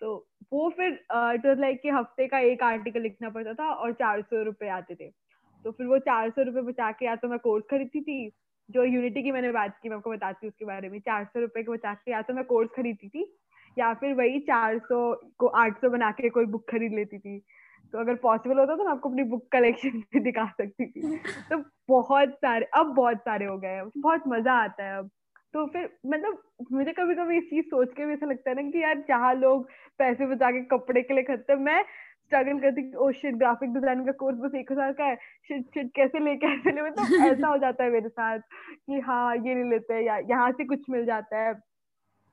[0.00, 0.14] तो
[0.52, 4.22] वो फिर इट वाज लाइक कि हफ़्ते का एक आर्टिकल लिखना पड़ता था और चार
[4.22, 5.10] सौ रुपए आते थे।
[5.64, 8.30] तो फिर वो चार सौ रुपए बचा के या तो मैं कोर्स खरीदती थी,
[8.68, 11.40] जो यूनिटी की मैंने बात की, मैं आपको बताती हूँ उसके बारे में। चार सौ
[11.40, 13.24] रुपए के बचा के या तो मैं कोर्स खरीदती थी,
[13.76, 17.38] या फिर वही चार सौ को आठ सौ बना के कोई बुक खरीद लेती थी।
[17.92, 21.04] तो अगर पॉसिबल होता तो मैं आपको अपनी बुक कलेक्शन भी दिखा सकती थी।
[21.50, 25.10] तो बहुत सारे, अब बहुत सारे हो गए बहुत मज़ा आता है अब।
[25.54, 26.42] तो फिर मतलब
[26.72, 29.34] मुझे कभी कभी इस चीज़ सोच के भी ऐसा लगता है ना कि यार जहाँ
[29.34, 29.68] लोग
[30.00, 31.82] पैसे बचा के कपड़े के लिए खरीदते मैं
[32.30, 35.16] स्ट्रगल करती कि ओ शिट ग्राफिक डिज़ाइनिंग का कोर्स बस एक हज़ार का है।
[35.48, 36.82] शिट शिट कैसे ले कैसे ले?
[36.82, 38.38] मतलब ऐसा हो जाता है मेरे साथ
[38.86, 41.54] कि हाँ ये ले लेते हैं या यहाँ से कुछ मिल जाता है।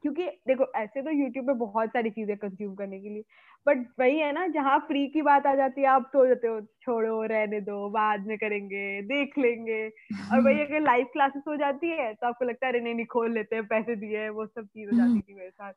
[0.03, 3.23] क्योंकि देखो ऐसे तो यूट्यूब पे बहुत सारी चीज़ें कंज्यूम करने के लिए।
[3.65, 6.59] बट वही है ना जहाँ फ्री की बात आ जाती है आप तो जाते हो
[6.81, 9.87] छोड़ो रहने दो बाद में करेंगे देख लेंगे।
[10.31, 13.33] और वही अगर लाइव क्लासेस हो जाती है तो आपको लगता है नहीं नहीं खोल
[13.33, 15.73] लेते हैं पैसे दिए वो सब चीज़ हो जाती थी मेरे साथ।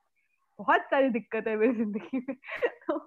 [0.59, 2.37] बहुत सारी दिक्कत है मेरी ज़िंदगी में।
[2.83, 2.99] तो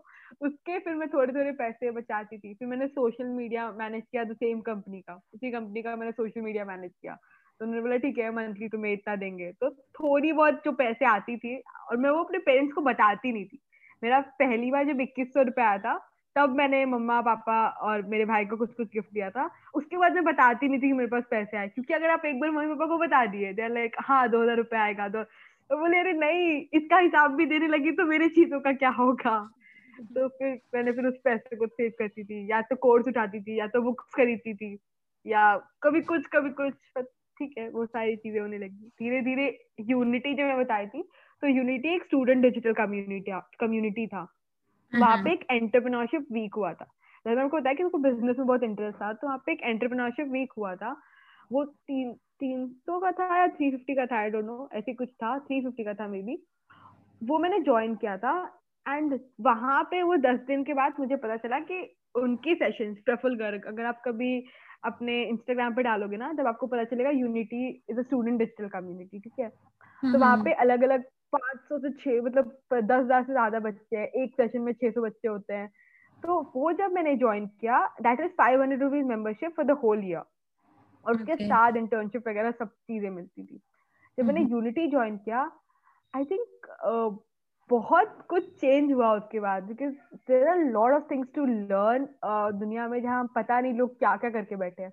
[0.42, 4.34] उसके फिर मैं थोड़े थोड़े पैसे बचाती थी। फिर मैंने सोशल मीडिया मैनेज किया द
[4.34, 8.18] सेम कंपनी का। उसी कंपनी का मैंने सोशल मीडिया मैनेज किया। तो उन्होंने बोला, ठीक
[8.18, 11.58] है मंथली तुम्हें इतना देंगे। तो थोड़ी बहुत जो पैसे आती थी
[11.90, 13.60] और मैं वो अपने पेरेंट्स को बताती नहीं थी।
[14.04, 15.98] मेरा पहली बार जब इक्कीस सौ रुपये आया था,
[16.36, 20.14] तब मैंने मम्मा, पापा और मेरे भाई को कुछ कुछ गिफ्ट दिया था। उसके बाद
[20.14, 22.68] मैं बताती नहीं थी कि मेरे पास पैसे आए। क्योंकि अगर आप एक बार मम्मी,
[22.68, 25.24] पापा को बता दिए दे लाइक हाँ दो हज़ार रुपये आएगा तो
[25.72, 29.36] बोले, अरे नहीं, इसका हिसाब भी देने लगी तो मेरे चीज़ों का क्या होगा?
[30.02, 33.60] तो फिर मैंने फिर उस पैसे को सेव करती थी या तो कोर्स उठाती थी
[33.60, 34.78] या तो बुक्स खरीदती थी
[35.26, 37.04] या कभी कुछ कभी कुछ
[37.38, 39.48] ठीक है वो सारी चीज़ें होने लगी। धीरे धीरे
[39.90, 41.02] यूनिटी जो मैं बताई थी
[41.44, 44.28] तो यूनिटी एक स्टूडेंट डिजिटल कम्युनिटी कम्युनिटी था।
[44.94, 46.86] वहाँ पे एक एंटरप्रेन्योरशिप वीक हुआ था।
[47.26, 49.62] जैसे मेरे को बताया कि उनको बिज़नेस में बहुत इंटरेस्ट था तो वहाँ पे एक
[49.64, 50.96] एंटरप्रेन्योरशिप वीक हुआ था।
[51.52, 54.94] वो तीन तीन सौ का था या थ्री फिफ्टी का था आई डोंट नो ऐसे
[54.94, 56.38] कुछ था थ्री फिफ्टी का था मे बी
[57.22, 58.34] वो मैंने ज्वाइन किया था
[58.86, 61.82] एंड वहाँ पे वो दस दिन के बाद मुझे पता चला कि
[62.16, 64.34] उनकी सेशंस प्रफुल गर्ग अगर आप कभी
[64.86, 69.20] अपने इंस्टाग्राम पे डालोगे ना तब आपको पता चलेगा Unity is a student digital community
[69.20, 69.50] ठीक है?
[69.50, 71.04] तो वहाँ हम्म। पे अलग अलग
[71.34, 74.92] पाँच सौ से छह मतलब दस हज़ार से ज़्यादा बच्चे हैं एक सेशन में छह
[74.92, 75.70] सौ बच्चे होते हैं।
[76.24, 80.04] तो वो जब मैंने ज्वाइन किया that is five hundred rupees membership for the whole
[80.06, 80.24] year
[81.06, 83.62] और उसके साथ इंटर्नशिप वगैरह सब चीज़ें मिलती थी।
[84.18, 85.50] जब मैंने यूनिटी हम्म। ज्वाइन किया
[86.14, 86.68] आई थिंक
[87.72, 89.94] बहुत कुछ चेंज हुआ उसके बाद because
[90.30, 92.08] there are lot of things to learn
[92.60, 94.92] दुनिया में जहाँ पता नहीं लोग क्या क्या करके बैठे हैं।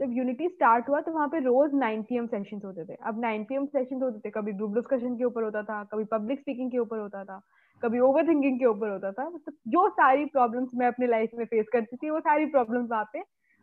[0.00, 3.20] जब यूनिटी स्टार्ट हुआ तो वहाँ पे रोज नाइन पी एम सेशन होते थे। अब
[3.20, 6.40] नाइन पी एम सेशन होते थे, कभी ग्रुप डिस्कशन के ऊपर होता था, कभी पब्लिक
[6.40, 7.40] स्पीकिंग के ऊपर होता था,
[7.82, 11.44] कभी ओवर थिंकिंग के ऊपर होता था। मतलब जो सारी प्रॉब्लम्स मैं अपनी लाइफ में
[11.44, 13.22] फेस करती थी, वो सारी प्रॉब्लम्स वहाँ पे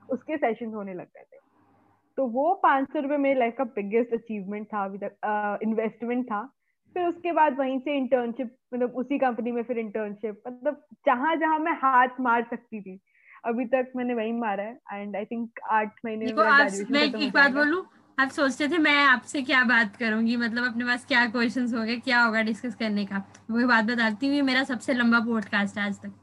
[0.09, 1.39] उसके सेशन होने लग गए थे।
[2.17, 6.41] तो वो पाँच सौ रुपये मेरी लाइफ का बिगेस्ट अचीवमेंट था, अभी तक इन्वेस्टमेंट था।
[6.95, 11.59] फिर उसके बाद वहीं से इंटर्नशिप मतलब उसी कंपनी में फिर इंटर्नशिप मतलब जहाँ जहाँ
[11.59, 12.99] मैं हाथ मार सकती थी।
[13.45, 17.51] अभी तक मैंने वही मारा है एंड आई थिंक आठ महीने आप मैं एक बात
[17.51, 17.85] बोलूँ
[18.19, 21.95] आप सोचते थे मैं आपसे क्या बात करूँगी मतलब अपने पास क्या क्वेश्चंस हो गए
[21.95, 23.23] क्या होगा डिस्कस करने का?
[23.51, 26.13] वही बात बताती हूँ मेरा सबसे लंबा पॉडकास्ट है आज तक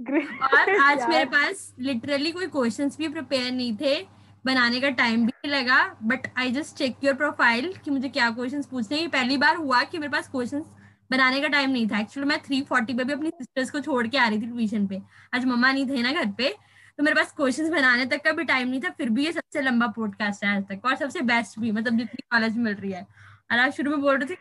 [0.42, 5.48] और आज मेरे पास लिटरली कोई क्वेश्चंस भी प्रिपेयर नहीं थे बनाने का टाइम भी
[5.48, 9.56] लगा but I just check your profile कि मुझे क्या क्वेश्चंस पूछने ये पहली बार
[9.56, 10.64] हुआ कि मेरे पास क्वेश्चंस
[11.10, 14.06] बनाने का टाइम नहीं था। एक्चुअली मैं थ्री फोर्टी पे भी अपनी सिस्टर्स को छोड़
[14.06, 15.00] के आ रही थी ट्यूशन पे।
[15.34, 16.54] आज मम्मा नहीं थे ना घर पे
[16.98, 19.60] तो मेरे पास क्वेश्चंस बनाने तक का भी टाइम नहीं था। फिर भी ये सबसे
[19.62, 23.06] लंबा पॉडकास्ट है आज तक, और सबसे बेस्ट भी मतलब जितनी कॉलेज मिल रही है।
[23.52, 24.38] और आप शुरू में बोल रहे थे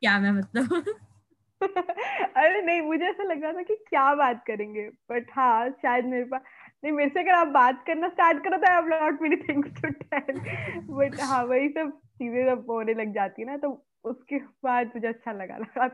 [0.00, 0.84] क्या मैं मतलब?
[1.62, 6.24] अरे नहीं, मुझे ऐसा लग रहा था कि क्या बात करेंगे बट हाँ शायद मेरे
[6.24, 6.40] पास
[6.84, 9.82] नहीं मेरे से अगर आप बात करना स्टार्ट करो तो I have lot many things
[9.82, 10.40] to tell
[10.90, 15.08] but हाँ वही सब चीज़ें जब होने लग जाती है ना तो उसके बाद मुझे
[15.08, 15.86] अच्छा लगा लगा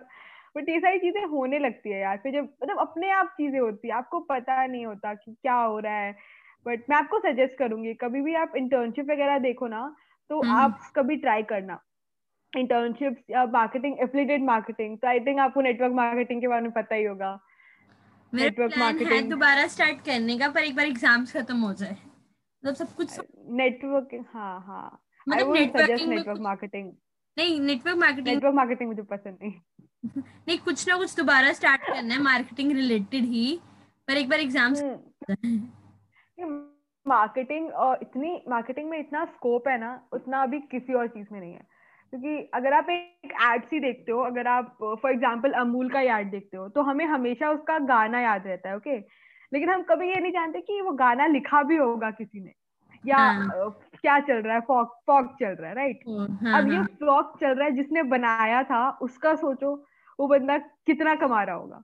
[0.56, 3.88] बट ये सारी चीज़ें होने लगती है यार। फिर जब मतलब अपने आप चीज़ें होती
[3.88, 6.12] है। आपको पता नहीं होता कि क्या हो रहा है।
[6.66, 9.96] बट मैं आपको सजेस्ट करूँगी कभी भी आप इंटर्नशिप वगैरह देखो ना
[10.30, 11.78] तो हम्म। आप कभी ट्राई करना।
[12.52, 16.94] इंटर्नशिप या मार्केटिंग एफिलिएटेड मार्केटिंग तो आई थिंक आपको नेटवर्क मार्केटिंग के बारे में पता
[16.94, 17.38] ही होगा।
[18.36, 22.94] नेटवर्क मार्केटिंग दोबारा स्टार्ट करने का पर एक बार एग्ज़ाम्स खत्म हो जाए। मतलब सब
[22.96, 23.18] कुछ
[23.60, 26.92] नेटवर्क हाँ हाँ। मतलब नेटवर्क मार्केटिंग
[27.36, 29.52] नहीं नेटवर्क मार्केटिंग नेटवर्क मार्केटिंग मुझे पसंद नहीं।
[30.48, 33.58] नहीं कुछ ना कुछ दोबारा स्टार्ट करना है मार्केटिंग रिलेटेड ही
[34.08, 34.82] पर एक बार एग्ज़ाम्स
[37.06, 41.40] मार्केटिंग और इतनी मार्केटिंग में इतना स्कोप है ना उतना अभी किसी और चीज़ में
[41.40, 41.66] नहीं है।
[42.10, 46.30] क्योंकि अगर आप एक एड सी देखते हो अगर आप फॉर एग्ज़ाम्पल अमूल का एड
[46.30, 48.98] देखते हो तो हमें हमेशा उसका गाना याद रहता है ओके
[49.52, 52.52] लेकिन हम कभी ये नहीं जानते कि वो गाना लिखा भी होगा किसी ने
[53.04, 53.70] या हाँ.
[54.02, 57.54] क्या चल रहा है फॉक फॉक चल रहा है राइट हाँ, अब ये हाँ। चल
[57.54, 59.84] रहा है जिसने बनाया था उसका सोचो
[60.18, 61.82] वो बंदा कितना कमा रहा होगा।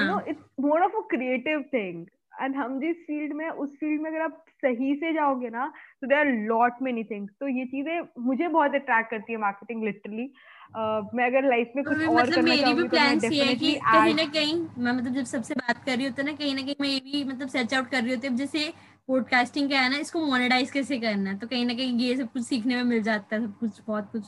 [0.00, 2.06] You know it's more of a creative thing
[2.40, 6.06] and हम जिस फ़ील्ड में उस फ़ील्ड में अगर आप सही से जाओगे ना तो
[6.06, 10.32] देर लॉट मेनी थिंग्स तो ये चीज़ें मुझे बहुत अट्रैक्ट करती है मार्केटिंग लिटरली
[10.70, 13.44] uh, मैं अगर लाइफ में कुछ तो और मतलब करना मेरी भी प्लान्स तो ये
[13.44, 16.54] है कि कहीं ना कहीं मैं मतलब जब सबसे बात कर रही होती ना कहीं
[16.54, 18.72] ना कहीं मैं ये भी मतलब सर्च आउट कर रही होती जैसे
[19.08, 21.38] पॉडकास्टिंग क्या है ना इसको मोनेटाइज कैसे करना है?
[21.38, 24.12] तो कहीं ना कहीं ये सब कुछ सीखने में मिल जाता है सब कुछ बहुत
[24.12, 24.22] कुछ।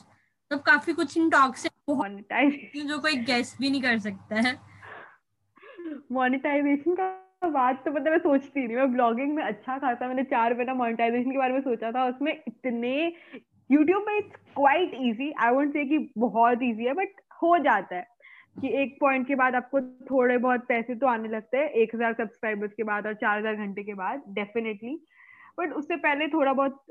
[0.49, 1.69] तो काफ़ी कुछ इन टॉक से
[2.83, 4.59] जो कोई गेस भी नहीं कर सकता है।
[6.11, 10.53] मोनेटाइजेशन का बात तो मतलब मैं सोचती नहीं, मैं ब्लॉगिंग में अच्छा खासा मैंने चार
[10.53, 13.13] महीना मोनेटाइजेशन के बारे में सोचा था, उसमें इतने
[13.69, 17.95] यूट्यूब में it's quite easy I won't say कि बहुत इजी है बट हो जाता
[17.95, 18.07] है
[18.61, 19.81] कि एक पॉइंट के बाद आपको
[20.11, 23.55] थोड़े बहुत पैसे तो आने लगते हैं, एक हज़ार सब्सक्राइबर्स के बाद और चार हज़ार
[23.55, 24.95] घंटे के बाद डेफिनेटली
[25.59, 26.81] बट उससे पहले थोड़ा बहुत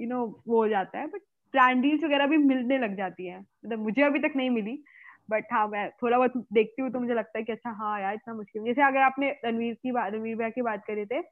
[0.00, 1.20] यू नो वो हो जाता है बट
[1.54, 4.82] ब्रांड डील्स वगैरह भी मिलने लग जाती है मतलब मुझे अभी तक नहीं मिली
[5.30, 8.14] बट हाँ मैं थोड़ा बहुत देखती हूँ तो मुझे लगता है कि अच्छा हाँ यार
[8.14, 11.22] इतना मुश्किल जैसे अगर आपने रणवीर की बात रणवीर भैया की बात करी थे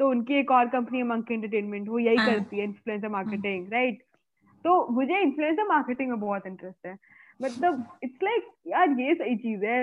[0.00, 2.26] तो उनकी एक और कंपनी है मंकी एंटरटेनमेंट वो यही हाँ.
[2.26, 4.02] करती है इन्फ्लुएंसर मार्केटिंग राइट
[4.64, 6.96] तो मुझे इन्फ्लुएंसर मार्केटिंग में बहुत इंटरेस्ट है।
[7.42, 9.82] मतलब इट्स लाइक यार ये सही चीज़ है।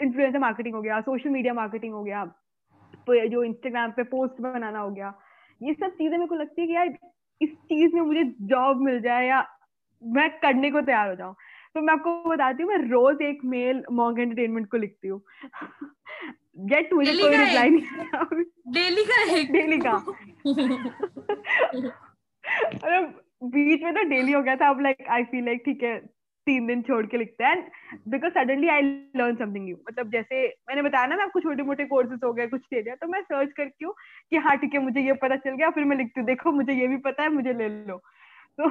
[0.00, 2.24] इन्फ्लुएंसर मार्केटिंग हो गया सोशल मीडिया मार्केटिंग हो गया
[3.08, 5.12] जो इंस्टाग्राम पे पोस्ट बनाना हो गया
[5.60, 6.88] ये सब चीज़ें मेरे को लगती है कि यार
[7.40, 9.44] इस चीज़ में मुझे जॉब मिल जाए या
[10.02, 11.34] मैं करने को तैयार हो जाऊँ।
[11.78, 15.20] तो मैं आपको बताती हूँ मैं रोज एक मेल मॉन्ग एंटरटेनमेंट को लिखती हूँ।
[16.70, 19.92] गेट मुझे कोई रिप्लाई नहीं डेली का है डेली का।
[22.84, 23.00] अरे
[23.44, 25.98] बीच में तो डेली हो गया था अब लाइक आई फील लाइक ठीक है
[26.46, 27.70] तीन दिन छोड़ के लिखते हैं।
[28.08, 28.82] Because suddenly I
[29.16, 32.46] learn something new मतलब जैसे मैंने बताया ना मैं आपको छोटे मोटे कोर्सेज हो गए
[32.46, 33.94] कुछ दे दिया तो मैं सर्च करती हूँ
[34.30, 36.72] कि हाँ ठीक है मुझे ये पता चल गया फिर मैं लिखती हूँ देखो मुझे
[36.72, 38.02] ये भी पता है मुझे ले लो।
[38.60, 38.68] तो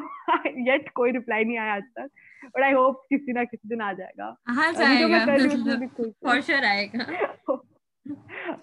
[0.49, 2.09] येट कोई रिप्लाई नहीं आया आज तक।
[2.45, 5.25] बट आई होप किसी ना किसी दिन आ जाएगा। हाँ जाएगा।
[6.25, 7.05] फॉर श्योर आएगा।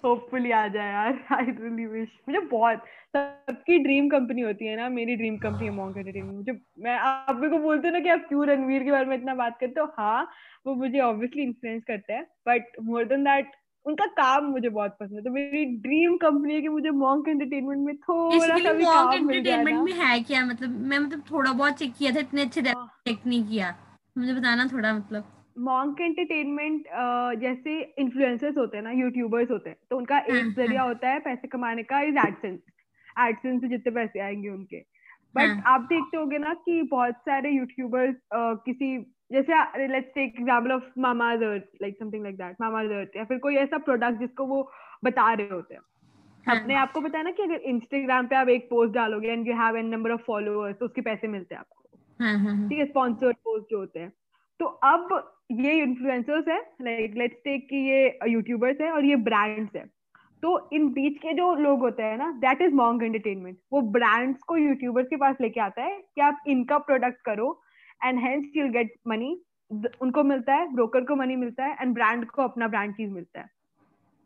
[0.05, 2.77] होपफुली आ जाए यार। आई रियली विश मुझे बहुत
[3.17, 7.35] सबकी ड्रीम कंपनी होती है ना मेरी ड्रीम कंपनी है मॉन्क एंटरटेनमेंट मुझे मैं आप
[7.35, 9.79] मेरे को बोलते हो ना कि आप क्यों रणवीर के बारे में इतना बात करते
[9.79, 9.85] हो?
[9.97, 10.27] हाँ
[10.67, 13.51] वो मुझे ऑब्वियसली इन्फ्लुएंस करते हैं। बट मोर देन दैट
[13.85, 17.85] उनका काम मुझे बहुत पसंद है। तो मेरी ड्रीम कंपनी है कि मुझे मॉन्क एंटरटेनमेंट
[17.85, 20.45] में थोड़ा सा भी काम मिल जाए एंटरटेनमेंट में है क्या?
[20.45, 23.75] मतलब मैं मतलब थोड़ा बहुत चेक किया था इतने अच्छे चेक हाँ। नहीं किया।
[24.17, 26.83] मुझे बताना थोड़ा मतलब। मॉन्क एंटरटेनमेंट
[27.41, 31.09] जैसे इन्फ्लुएंसर्स होते हैं ना यूट्यूबर्स होते हैं तो उनका एक हाँ, ज़रिया हाँ। होता
[31.09, 32.59] है पैसे कमाने का इज़ एडसेंस
[33.19, 34.79] एडसेंस से जितने पैसे आएँगे उनके।
[35.35, 35.63] बट.
[35.67, 40.83] आप देखते होगे ना कि बहुत सारे यूट्यूबर्स uh, किसी जैसे let's take example of
[41.33, 44.61] Mamaearth like something like that Mamaearth या फिर कोई ऐसा प्रोडक्ट जिसको वो
[45.03, 45.81] बता रहे होते हैं।
[46.47, 46.55] हाँ.
[46.55, 49.55] अपने आपको पता है ना कि अगर इंस्टाग्राम पे आप एक पोस्ट डालोगे and you
[49.55, 52.85] have an number of followers तो उसके पैसे मिलते हैं आपको। हाँ, हाँ, ठीक है
[52.85, 54.11] स्पॉन्सर्ड पोस्ट जो होते हैं।
[54.59, 59.75] तो अब ये इन्फ्लुएंसर्स है लाइक लेट्स टेक कि ये यूट्यूबर्स है और ये ब्रांड्स
[59.75, 59.85] है।
[60.43, 64.39] तो इन बीच के जो लोग होते हैं ना दैट इज़ मॉन्ग एंटरटेनमेंट वो ब्रांड्स
[64.39, 67.47] को यूट्यूबर्स के पास लेके आता है कि आप इनका प्रोडक्ट करो
[68.01, 69.37] and hence you'll get money
[70.01, 73.39] उनको मिलता है ब्रोकर को मनी मिलता है एंड ब्रांड को अपना ब्रांड चीज़ मिलता
[73.39, 73.49] है।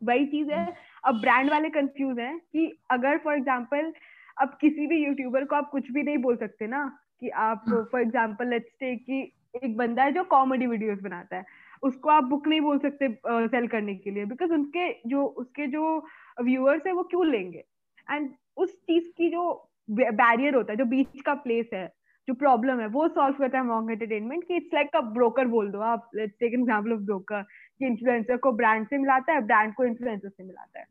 [0.01, 3.93] वही चीज़ है। अब ब्रांड वाले कंफ्यूज हैं कि अगर फॉर एग्ज़ाम्पल
[4.37, 6.85] अब किसी भी यूट्यूबर को आप कुछ भी नहीं बोल सकते ना
[7.19, 9.21] कि आप फॉर एग्ज़ाम्पल लेट्स टेक कि
[9.63, 11.45] एक बंदा है जो कॉमेडी वीडियोस बनाता है
[11.83, 15.67] उसको आप बुक नहीं बोल सकते सेल uh, करने के लिए बिकॉज़ उनके जो उसके
[15.67, 15.97] जो
[16.41, 17.63] व्यूअर्स है वो क्यों लेंगे?
[18.11, 21.85] एंड उस चीज़ की जो बैरियर होता है जो बीच का प्लेस है
[22.29, 25.71] जो प्रॉब्लम है वो सॉल्व करता है मॉन्ग एंटरटेनमेंट कि इट्स लाइक अ ब्रोकर बोल
[25.71, 29.73] दो आप। Let's take example of broker कि इन्फ्लुएंसर को ब्रांड से मिलाता है ब्रांड
[29.73, 30.85] को इन्फ्लुएंसर से मिलाता है।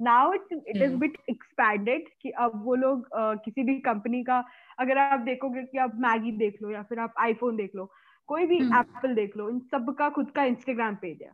[0.00, 4.44] Now it's it is bit expanded कि अब वो लोग uh, किसी भी कंपनी का
[4.78, 7.90] अगर आप देखोगे कि आप मैगी देख लो या फिर आप आईफोन देख लो
[8.28, 11.30] कोई भी एप्पल हम्म। देख लो इन सबका खुद का इंस्टाग्राम पेज है।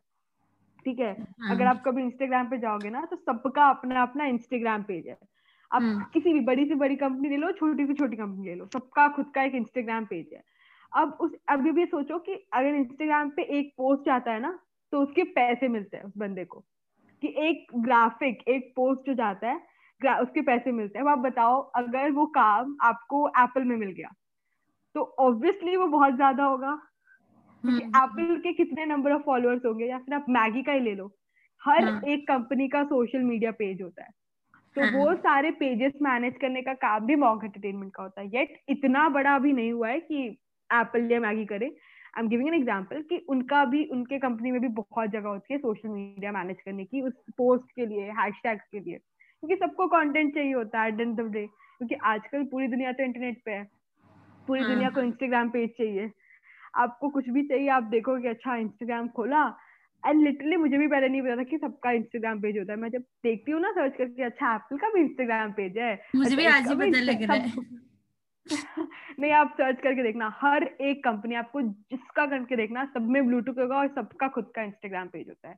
[0.85, 1.13] ठीक है?
[1.41, 5.19] हाँ। अगर आप कभी इंस्टाग्राम पे जाओगे ना तो सबका अपना अपना इंस्टाग्राम पेज है।
[5.73, 8.55] आप हम्म। किसी भी बड़ी से बड़ी कंपनी ले लो छोटी से छोटी कंपनी ले
[8.55, 10.43] लो। सबका खुद का एक इंस्टाग्राम पेज है।
[10.93, 14.59] अब उस अभी भी सोचो कि अगर इंस्टाग्राम पे एक पोस्ट आता है ना
[14.93, 16.65] तो उसके पैसे मिलते हैं उस बंदे को।
[17.23, 19.61] कि एक ग्राफिक एक पोस्ट जो जाता है
[20.21, 24.09] उसके पैसे मिलते हैं। अब आप बताओ अगर वो काम आपको एप्पल में मिल गया
[24.95, 26.73] तो ऑब्वियसली वो बहुत ज़्यादा होगा।
[27.65, 30.95] Apple hmm. के कितने नंबर ऑफ़ फॉलोअर्स होंगे या फिर आप मैगी का ही ले
[30.95, 31.07] लो।
[31.63, 32.01] हर हाँ.
[32.07, 34.11] एक कंपनी का सोशल मीडिया पेज होता है।
[34.77, 34.91] तो हाँ.
[34.93, 39.09] वो सारे पेजेस मैनेज करने का काम भी मॉन्क एंटरटेनमेंट का होता है। येट इतना
[39.09, 40.27] बड़ा अभी नहीं हुआ है कि
[40.71, 44.61] एप्पल या मैगी करे। I am giving an example कि उनका भी उनके कंपनी में
[44.61, 48.65] भी बहुत जगह होती है सोशल मीडिया मैनेज करने की उस पोस्ट के लिए हैशटैग्स
[48.73, 52.93] के लिए। क्योंकि सबको कंटेंट चाहिए होता है एट ऑफ़ डे क्योंकि आजकल पूरी दुनिया
[52.93, 53.65] तो इंटरनेट पे है।
[54.49, 56.11] पूरी हाँ। दुनिया को इंस्टाग्राम पेज चाहिए।
[56.77, 59.45] आपको कुछ भी चाहिए आप देखो कि अच्छा इंस्टाग्राम खोला
[60.07, 62.89] एंड लिटरली मुझे भी पहले नहीं पता था कि सबका इंस्टाग्राम पेज होता है। मैं
[62.89, 66.37] जब देखती हूँ ना सर्च करके अच्छा एप्पल का भी इंस्टाग्राम पेज है। मुझे अच्छा,
[66.37, 67.53] भी आज ही पता लग रहा है।
[69.21, 73.55] नहीं आप सर्च करके देखना। हर एक कंपनी आपको जिसका करके देखना सब में ब्लूटूथ
[73.59, 75.57] होगा और सबका खुद का इंस्टाग्राम पेज होता है।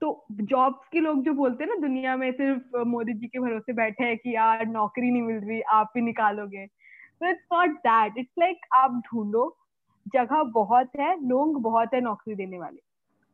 [0.00, 3.72] तो जॉब्स के लोग जो बोलते हैं ना दुनिया में सिर्फ़ मोदी जी के भरोसे
[3.72, 6.66] बैठे हैं कि यार नौकरी नहीं मिल रही आप ही निकालोगे।
[7.20, 9.56] तो it's not that it's like आप ढूंढो
[10.14, 12.87] जगह बहुत है लोग बहुत है नौकरी देने वाले।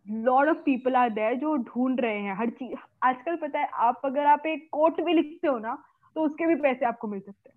[0.06, 4.00] Lot of people are there जो ढूंढ रहे हैं हर चीज़। आजकल पता है आप
[4.04, 5.76] अगर आप एक कोट भी लिखते हो ना
[6.16, 7.56] तो उसके भी पैसे आपको मिल सकते हैं।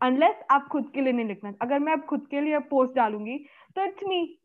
[0.00, 3.38] अनलेस आप खुद के लिए नहीं लिखना। अगर मैं आप खुद के लिए पोस्ट डालूँगी
[3.76, 4.38] तो इट्स मी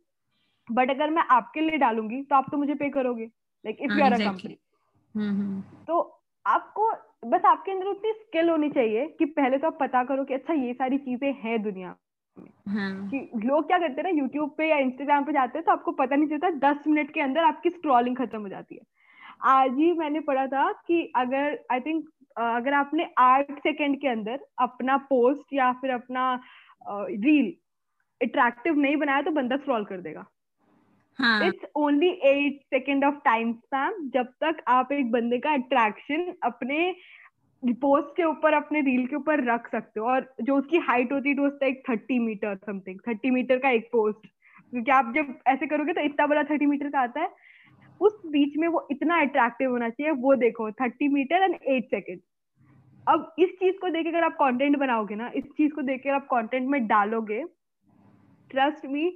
[0.68, 4.04] बट अगर मैं आपके लिए डालूँगी तो आप तो मुझे पे करोगे। Like if you
[4.06, 4.58] are a company
[5.88, 6.00] तो
[6.46, 6.90] आपको
[7.26, 10.54] बस आपके अंदर उतनी स्किल होनी चाहिए कि पहले तो आप पता करो कि अच्छा
[10.54, 11.96] ये सारी चीज़ें हैं दुनिया.
[12.38, 15.92] कि लोग क्या करते हैं ना यूट्यूब पे या इंस्टाग्राम पे जाते हैं तो आपको
[15.94, 18.82] पता नहीं चलता दस मिनट के अंदर आपकी स्क्रॉलिंग खत्म हो जाती है।
[19.44, 22.06] आज ही मैंने पढ़ा था कि अगर आई थिंक
[22.38, 26.34] अगर आपने आठ सेकेंड के अंदर अपना पोस्ट या फिर अपना
[26.90, 27.54] रील
[28.22, 30.26] अट्रैक्टिव नहीं बनाया तो बंदा स्क्रॉल कर देगा।
[31.20, 36.90] It's only eight second of time spam जब तक आप एक बंदे का अट्रैक्शन अपने
[37.64, 41.30] पोस्ट के ऊपर अपने रील के ऊपर रख सकते हो। और जो उसकी हाइट होती
[41.30, 41.50] है तो
[41.90, 44.28] thirty meter something thirty meter का एक पोस्ट
[44.74, 47.30] क्योंकि आप जब ऐसे करोगे तो इतना बड़ा थर्टी मीटर का आता है।
[48.02, 52.20] उस बीच में वो इतना अट्रैक्टिव होना चाहिए, वो देखो thirty meter and eight second
[53.08, 56.26] अब इस चीज़ को देख अगर आप कंटेंट बनाओगे ना, इस चीज़ को देख आप
[56.26, 57.44] कंटेंट में डालोगे
[58.52, 59.10] ट्रस्ट मी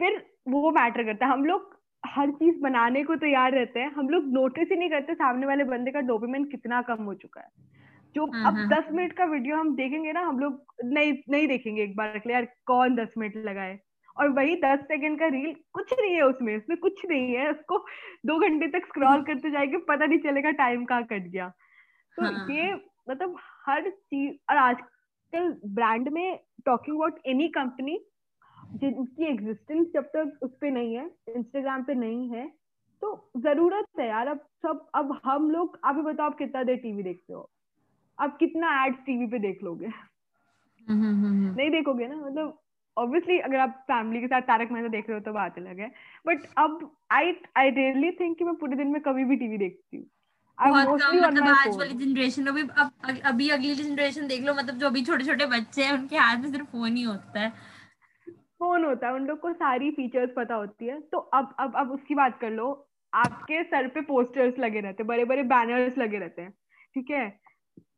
[0.00, 1.75] फिर वो मैटर करता है। हम लोग
[2.06, 5.64] हर चीज़ बनाने को तैयार रहते हैं। हम लोग नोटिस ही नहीं करते सामने वाले
[5.64, 7.48] बंदे का डोपामिन कितना कम हो चुका है।
[8.14, 11.48] जो हाँ, अब हाँ। दस मिनट का वीडियो हम देखेंगे ना हम लोग नहीं नहीं
[11.48, 13.78] देखेंगे एक बार के लिए यार कौन दस मिनट लगाए?
[14.16, 17.78] और वही दस सेकंड का रील कुछ नहीं है उसमें उसमें कुछ नहीं है। उसको
[18.26, 21.48] दो घंटे तक स्क्रॉल करते जाएँगे पता नहीं चलेगा टाइम कहाँ कट गया।
[22.16, 22.46] तो हाँ.
[22.50, 22.74] ये
[23.10, 23.36] मतलब
[23.66, 27.98] हर चीज़ और आजकल ब्रांड में टॉकिंग अबाउट एनी कंपनी
[28.74, 32.52] जिनकी एग्जिस्टेंस जब तक उस पर नहीं है इंस्टाग्राम पे नहीं है
[33.02, 37.02] तो ज़रूरत है यार अब सब अब हम लोग अभी बताओ आप कितना देर टीवी
[37.02, 37.50] देखते हो?
[38.20, 39.86] आप कितना एड्स टीवी पे देख लोगे?
[39.86, 42.16] हम्म, हम्म, हम्म, नहीं देखोगे ना?
[42.16, 42.58] मतलब
[42.98, 45.92] ऑब्वियसली अगर आप फैमिली के साथ तारक मेहता देख रहे हो तो बात अलग है।
[46.26, 49.96] बट अब आई आई रियली थिंक कि मैं पूरे दिन में कभी भी टीवी देखती
[49.96, 50.06] हूँ।
[50.58, 55.24] मतलब आज वाली जनरेशन अभी अब अभी अगली जनरेशन देख लो मतलब जो अभी छोटे
[55.24, 57.52] छोटे बच्चे हैं उनके हाथ में सिर्फ़ फ़ोन ही होता है।
[58.60, 59.14] फ़ोन होता है?
[59.14, 62.50] उन लोग को सारी फीचर्स पता होती है। तो अब अब अब उसकी बात कर
[62.50, 62.68] लो।
[63.12, 66.50] आपके सर पे पोस्टर्स लगे रहते हैं बड़े बड़े बैनर्स लगे रहते हैं
[66.94, 67.26] ठीक है?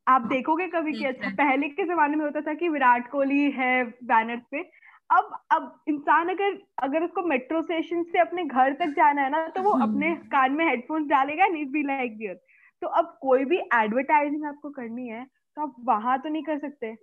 [0.07, 3.83] आप देखोगे कभी कि अच्छा पहले के जमाने में होता था कि विराट कोहली है
[4.05, 4.61] बैनर पे।
[5.09, 9.45] अब अब इंसान अगर अगर उसको मेट्रो स्टेशन से अपने घर तक जाना है ना
[9.47, 12.39] तो वो अपने हम्म। कान में हेडफोन्स डालेगा नीट बी लाइक दियर
[12.81, 16.93] तो अब कोई भी एडवर्टाइजिंग आपको करनी है तो आप वहाँ तो नहीं कर सकते।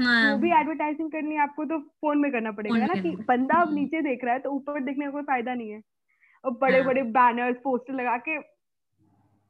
[0.00, 3.60] हाँ। वो भी एडवर्टाइजिंग करनी है आपको तो फ़ोन में करना पड़ेगा ना कि बंदा
[3.60, 5.82] अब नीचे देख रहा है तो ऊपर देखने का कोई फ़ायदा नहीं है।
[6.44, 8.38] और बड़े बड़े बैनर्स पोस्टर लगा के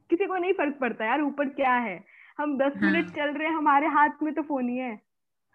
[0.09, 2.03] किसी को नहीं फ़र्क पड़ता यार ऊपर क्या है?
[2.37, 2.91] हम दस हाँ.
[2.91, 4.99] मिनट चल रहे हैं हमारे हाथ में तो फ़ोन ही है।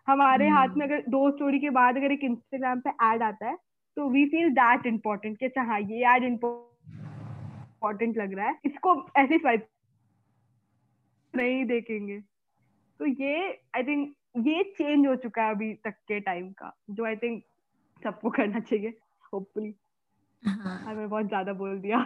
[0.09, 3.57] हमारे हाथ में अगर दो स्टोरी के बाद अगर एक इंस्टाग्राम पे एड आता है
[3.97, 8.95] तो वी फील दैट इम्पोर्टेंट कि अच्छा हाँ ये एड इम्पोर्टेंट लग रहा है। इसको
[9.17, 9.39] ऐसे
[11.35, 12.19] नहीं देखेंगे।
[13.01, 17.05] तो ये आई थिंक ये चेंज हो चुका है अभी तक के टाइम का जो
[17.05, 17.43] आई थिंक
[18.03, 18.95] सबको करना चाहिए
[19.33, 19.75] होपफुली
[20.43, 20.95] हाँ.
[20.95, 21.99] मैं बहुत ज़्यादा बोल दिया।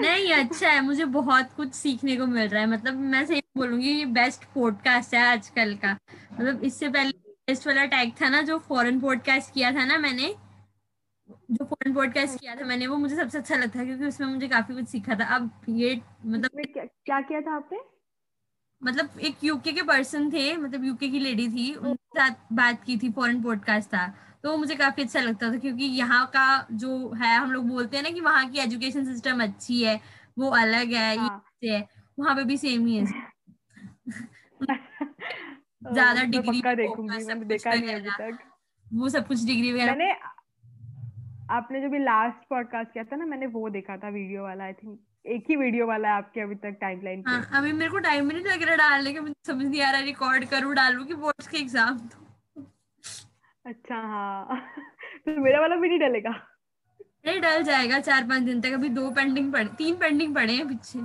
[0.00, 3.90] नहीं अच्छा है मुझे बहुत कुछ सीखने को मिल रहा है मतलब मैं सही बोलूँगी
[3.90, 5.92] ये बेस्ट पॉडकास्ट है आजकल का।
[6.32, 7.10] मतलब इससे पहले
[7.48, 10.34] बेस्ट वाला टैग था ना जो फॉरेन पॉडकास्ट किया था ना मैंने
[11.50, 14.48] जो फॉरेन पॉडकास्ट किया था मैंने वो मुझे सबसे अच्छा लगता है क्योंकि उसमें मुझे
[14.48, 17.78] काफ़ी कुछ सीखा था। अब ये मतलब क्या, क्या किया था आपने?
[18.82, 22.96] मतलब एक यूके के पर्सन थे मतलब यूके की लेडी थी उनके साथ बात की
[22.98, 24.06] थी फॉरेन पॉडकास्ट था।
[24.42, 28.04] तो मुझे काफ़ी अच्छा लगता था क्योंकि यहाँ का जो है हम लोग बोलते हैं
[28.04, 30.00] ना कि वहाँ की एजुकेशन सिस्टम अच्छी है
[30.38, 31.42] वो अलग है हाँ.
[31.64, 33.04] ये है वहाँ पे भी सेम ही है।
[35.92, 38.38] ज़्यादा डिग्री देखूँगी मैंने देखा नहीं अभी तक।
[38.86, 40.14] वो सब कुछ डिग्री वगैरह।
[41.50, 44.72] आपने जो भी लास्ट पॉडकास्ट किया था ना मैंने वो देखा था वीडियो वाला आई
[44.72, 48.26] थिंक एक ही वीडियो वाला है आपके अभी तक टाइमलाइन हाँ, अभी मेरे को टाइम
[48.26, 51.48] नहीं लग रहा डालने के मुझे समझ नहीं आ रहा रिकॉर्ड करूँ डालू कि बोर्ड्स
[51.48, 52.24] के एग्ज़ाम तो
[53.64, 54.60] अच्छा हाँ।
[55.26, 56.30] तो मेरा वाला भी नहीं डलेगा?
[57.26, 60.66] नहीं डल जाएगा चार पाँच दिन तक अभी दो पेंडिंग पड़े तीन पेंडिंग पड़े हैं
[60.68, 60.98] पीछे।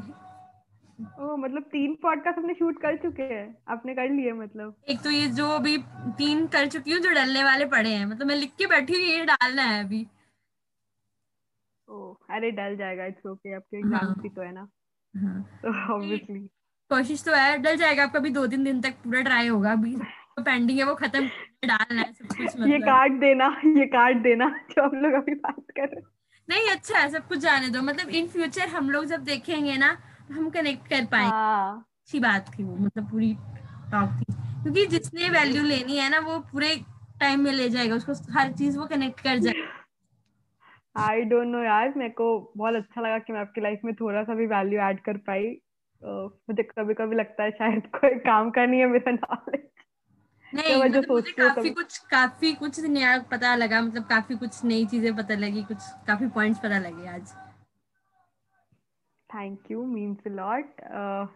[1.21, 5.11] ओ मतलब तीन पॉडकास्ट अपने शूट कर चुके हैं। आपने कर लिए मतलब। एक तो
[5.11, 5.77] ये जो अभी
[6.17, 9.01] तीन कर चुकी हूँ जो डलने वाले पड़े हैं मतलब मैं लिख के बैठी हूँ
[9.03, 10.05] ये डालना है अभी।
[12.29, 14.67] अरे डल जाएगा इट्स ओके आपके एग्ज़ाम हाँ, भी तो है ना।
[15.13, 16.39] हाँ, तो ऑब्वियसली
[16.91, 19.95] कोशिश तो है डल जाएगा आपका भी दो तीन दिन तक पूरा ट्राई होगा अभी
[19.95, 21.27] तो पेंडिंग है वो खत्म
[21.67, 25.35] डालना है सब कुछ मतलब। ये काट देना ये काट देना जो हम लोग अभी
[25.35, 26.01] बात कर रहे
[26.47, 29.93] नहीं अच्छा है सब कुछ जाने दो मतलब इन फ्यूचर हम लोग जब देखेंगे ना
[30.27, 33.33] तो हम कनेक्ट कर पाएँगे। हाँ। अच्छी बात थी वो मतलब पूरी
[33.91, 34.33] टॉक थी।
[34.63, 36.75] क्योंकि जिसने वैल्यू लेनी है ना वो पूरे
[37.19, 39.80] टाइम में ले जाएगा उसको हर चीज़ वो कनेक्ट कर जाएगा।
[40.95, 44.23] आई डोंट नो यार मेरे को बहुत अच्छा लगा कि मैं आपकी लाइफ में थोड़ा
[44.23, 45.53] सा भी वैल्यू ऐड कर पाई।
[46.01, 49.67] uh, मुझे कभी कभी लगता है शायद कोई काम करनी है मेरा नॉलेज
[50.55, 54.85] नहीं तो मतलब मुझे काफ़ी कुछ काफ़ी कुछ नया पता लगा मतलब काफ़ी कुछ नई
[54.85, 55.77] चीज़ें पता लगी कुछ
[56.07, 57.33] काफ़ी पॉइंट्स पता लगे आज।
[59.29, 60.81] Thank you means lot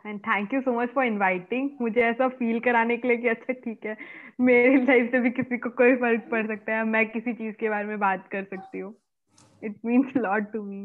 [0.05, 3.53] and thank you so much for inviting मुझे ऐसा फील कराने के लिए कि अच्छा
[3.53, 3.97] ठीक है।
[4.41, 7.69] मेरी लाइफ से भी किसी को कोई फ़र्क पड़ सकता है मैं किसी चीज़ के
[7.69, 8.93] बारे में बात कर सकती हूँ।
[9.63, 10.83] It means lot to me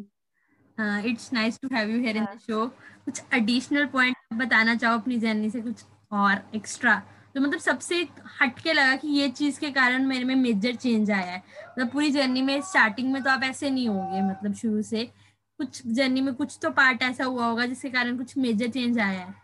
[1.11, 2.67] it's nice to have you here in the show
[3.05, 7.03] कुछ एडिशनल पॉइंट बताना चाहो अपनी जर्नी से कुछ और एक्स्ट्रा
[7.35, 7.97] तो मतलब सबसे
[8.41, 12.11] हटके लगा कि ये चीज़ के कारण मेरे में मेजर चेंज आया है। मतलब पूरी
[12.11, 16.35] जर्नी में स्टार्टिंग में तो आप ऐसे नहीं होंगे मतलब शुरू से। कुछ जर्नी में
[16.35, 19.35] कुछ तो पार्ट ऐसा हुआ होगा जिसके कारण कुछ मेजर चेंज आया है।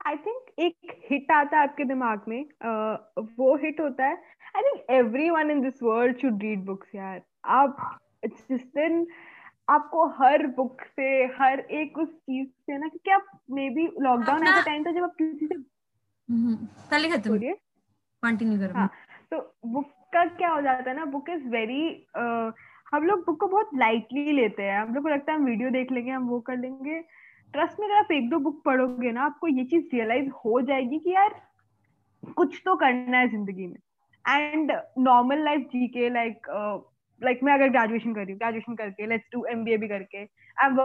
[0.00, 4.14] आई थिंक एक हिट आता है आपके दिमाग में uh, वो हिट होता है।
[4.56, 9.06] I think every one in this world should read books यार। आप जिस दिन
[9.68, 11.08] आपको हर बुक से
[11.38, 15.02] हर एक उस चीज़ से ना क्योंकि आप मे बी लॉकडाउन ऐसा टाइम था जब
[15.04, 15.56] आप किसी से
[16.28, 17.38] पहले खत्म।
[18.22, 18.90] कंटिन्यू करो। हाँ
[19.30, 22.06] तो बुक का क्या हो जाता है ना बुक इज़ वेरी
[22.92, 25.70] हम लोग बुक को बहुत लाइटली लेते हैं। हम लोग को लगता है हम वीडियो
[25.70, 27.00] देख लेंगे हम वो कर लेंगे।
[27.54, 30.98] ट्रस्ट में अगर आप एक दो बुक पढ़ोगे ना आपको ये चीज़ रियलाइज़ हो जाएगी
[30.98, 31.40] कि यार
[32.36, 33.78] कुछ तो करना है ज़िंदगी में।
[34.24, 36.46] एंड नॉर्मल लाइफ जी के लाइक
[37.22, 40.66] लाइक मैं अगर ग्रेजुएशन कर रही हूँ ग्रेजुएशन करके लेट्स डू एमबीए भी करके I
[40.66, 40.76] am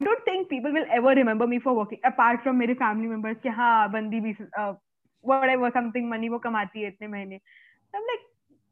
[0.00, 3.48] don't think people will ever remember me for working apart from मेरे family members कि
[3.48, 4.72] हाँ बंदी भी uh,
[5.24, 7.38] whatever something money वो कमाती है इतने महीने।
[7.94, 8.26] तो like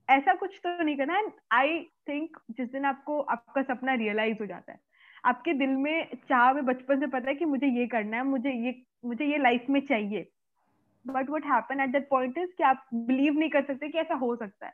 [0.08, 1.78] ऐसा कुछ तो नहीं करना। एंड आई
[2.08, 4.78] थिंक जिस दिन आपको आपका सपना रियलाइज़ हो जाता है
[5.24, 8.50] आपके दिल में चाह में बचपन से पता है कि मुझे ये करना है मुझे
[8.66, 10.28] ये मुझे ये लाइफ में चाहिए।
[11.06, 14.14] But what happen at that point is कि आप बिलीव नहीं कर सकते कि ऐसा
[14.14, 14.72] हो सकता है।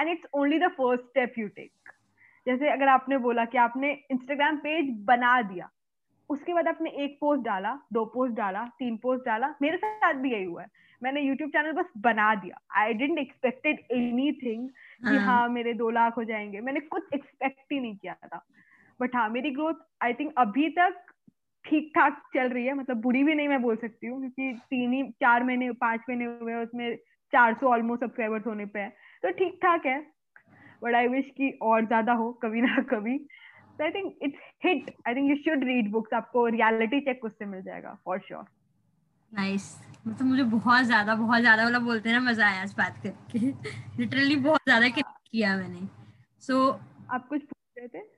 [0.00, 1.92] And it's only the first step you take
[2.46, 5.70] जैसे अगर आपने बोला कि आपने इंस्टाग्राम पेज बना दिया
[6.30, 10.32] उसके बाद आपने एक पोस्ट डाला दो पोस्ट डाला तीन पोस्ट डाला मेरे साथ भी
[10.32, 10.68] यही हुआ है।
[11.02, 15.72] मैंने यूट्यूब चैनल बस बना दिया। I didn't expected anything कि हाँ।, हाँ मेरे
[15.74, 18.44] दो लाख हो जाएँगे। मैंने कुछ एक्सपेक्ट ही नहीं किया था।
[19.00, 21.07] बट हाँ मेरी ग्रोथ आई थिंक अभी तक
[21.68, 24.92] ठीक ठाक चल रही है मतलब बुरी भी नहीं मैं बोल सकती हूँ क्योंकि तीन
[24.92, 26.96] ही चार महीने पाँच महीने हुए उसमें
[27.32, 28.88] चार सौ ऑलमोस्ट सब्सक्राइबर्स होने पे है।
[29.22, 29.98] तो ठीक ठाक है।
[30.82, 33.18] बट आई विश कि और ज़्यादा हो कभी ना कभी।
[33.78, 37.44] तो I think it's hit I think you should read books आपको रियलिटी चेक उससे
[37.44, 38.44] मिल जाएगा फॉर श्योर
[39.32, 39.64] नाइस
[40.06, 43.38] मतलब मुझे बहुत ज़्यादा बहुत ज़्यादा मतलब बोलते हैं ना मज़ा आया इस बात करके।
[43.98, 45.86] लिटरली बहुत ज़्यादा किया मैंने।
[46.40, 46.78] सो so,
[47.10, 48.17] आप कुछ पूछ रहे थे?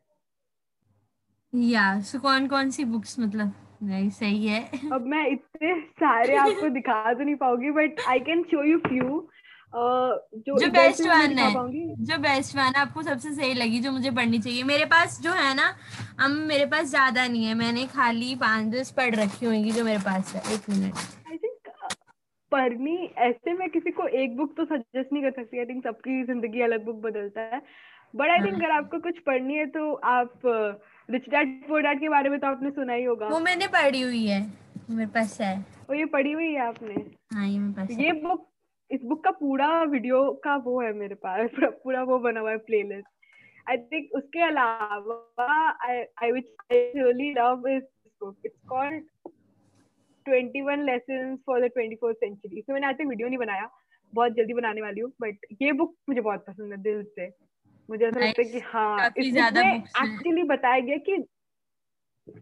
[1.52, 4.60] या सो कौन कौन सी बुक्स मतलब नहीं सही है?
[4.92, 9.28] अब मैं इतने सारे आपको दिखा तो नहीं पाऊँगी but I can show you few
[9.74, 11.52] जो जो बेस्ट वन है
[12.04, 15.54] जो बेस्ट वन आपको सबसे सही लगी जो मुझे पढ़नी चाहिए। मेरे पास जो है
[15.56, 15.72] ना
[16.20, 19.98] हम मेरे पास ज़्यादा नहीं है मैंने खाली पाँच दस पढ़ रखी होंगी जो मेरे
[20.00, 20.94] पास है एक मिनट
[21.30, 21.68] आई थिंक
[22.52, 26.22] पढ़नी ऐसे में किसी को एक बुक तो सजेस्ट नहीं कर सकती आई थिंक सबकी
[26.24, 27.62] ज़िंदगी अलग बुक बदलता है।
[28.14, 30.40] बट आई थिंक अगर आपको कुछ पढ़नी है तो आप
[31.10, 34.00] रिच डैड पुअर डैड के बारे में तो आपने सुना ही होगा। वो मैंने पढ़ी
[34.00, 34.40] हुई है
[34.90, 35.56] मेरे पास है।
[35.88, 36.94] वो ये पढ़ी हुई है आपने?
[37.34, 38.46] हाँ ये मेरे पास ये बुक
[38.90, 42.50] इस बुक का पूरा वीडियो का वो है मेरे पास पूरा, पूरा वो बना हुआ
[42.50, 43.06] है प्लेलिस्ट
[43.70, 45.48] आई थिंक उसके अलावा
[45.88, 47.82] I I which I really love is
[48.20, 49.02] book it's called
[50.26, 53.68] 21 lessons for the 24th century so मैंने आज तक वीडियो नहीं बनाया
[54.14, 57.26] बहुत जल्दी बनाने वाली हूँ बट ये बुक मुझे बहुत पसंद है दिल से।
[57.90, 61.14] मुझे ऐसा लगता है कि हाँ इसमें एक्चुअली बताया गया कि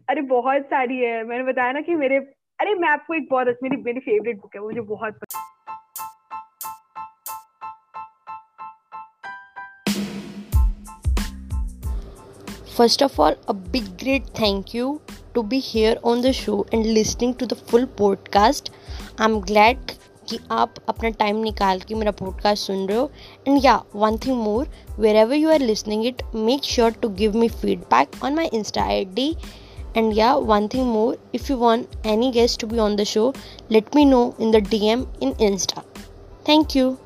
[0.09, 2.17] अरे बहुत सारी है मैंने बताया ना कि मेरे
[2.59, 5.47] अरे मैं आपको एक बहुत मेरी मेरी फेवरेट बुक है मुझे बहुत पसंद
[12.79, 15.01] First of all, a big great thank you
[15.33, 18.69] to be here on the show and listening to the full podcast.
[19.17, 19.97] I'm glad
[20.29, 23.11] कि आप अपना टाइम निकाल के मेरा पॉडकास्ट सुन रहे हो।
[23.47, 24.67] And yeah one thing more
[25.15, 29.05] wherever you are listening it make sure to give me feedback on my Insta I
[29.05, 29.35] D
[29.97, 33.33] and yeah one thing more if you want any guest to be on the show
[33.71, 35.83] let me know in the DM in Insta
[36.49, 36.97] thank you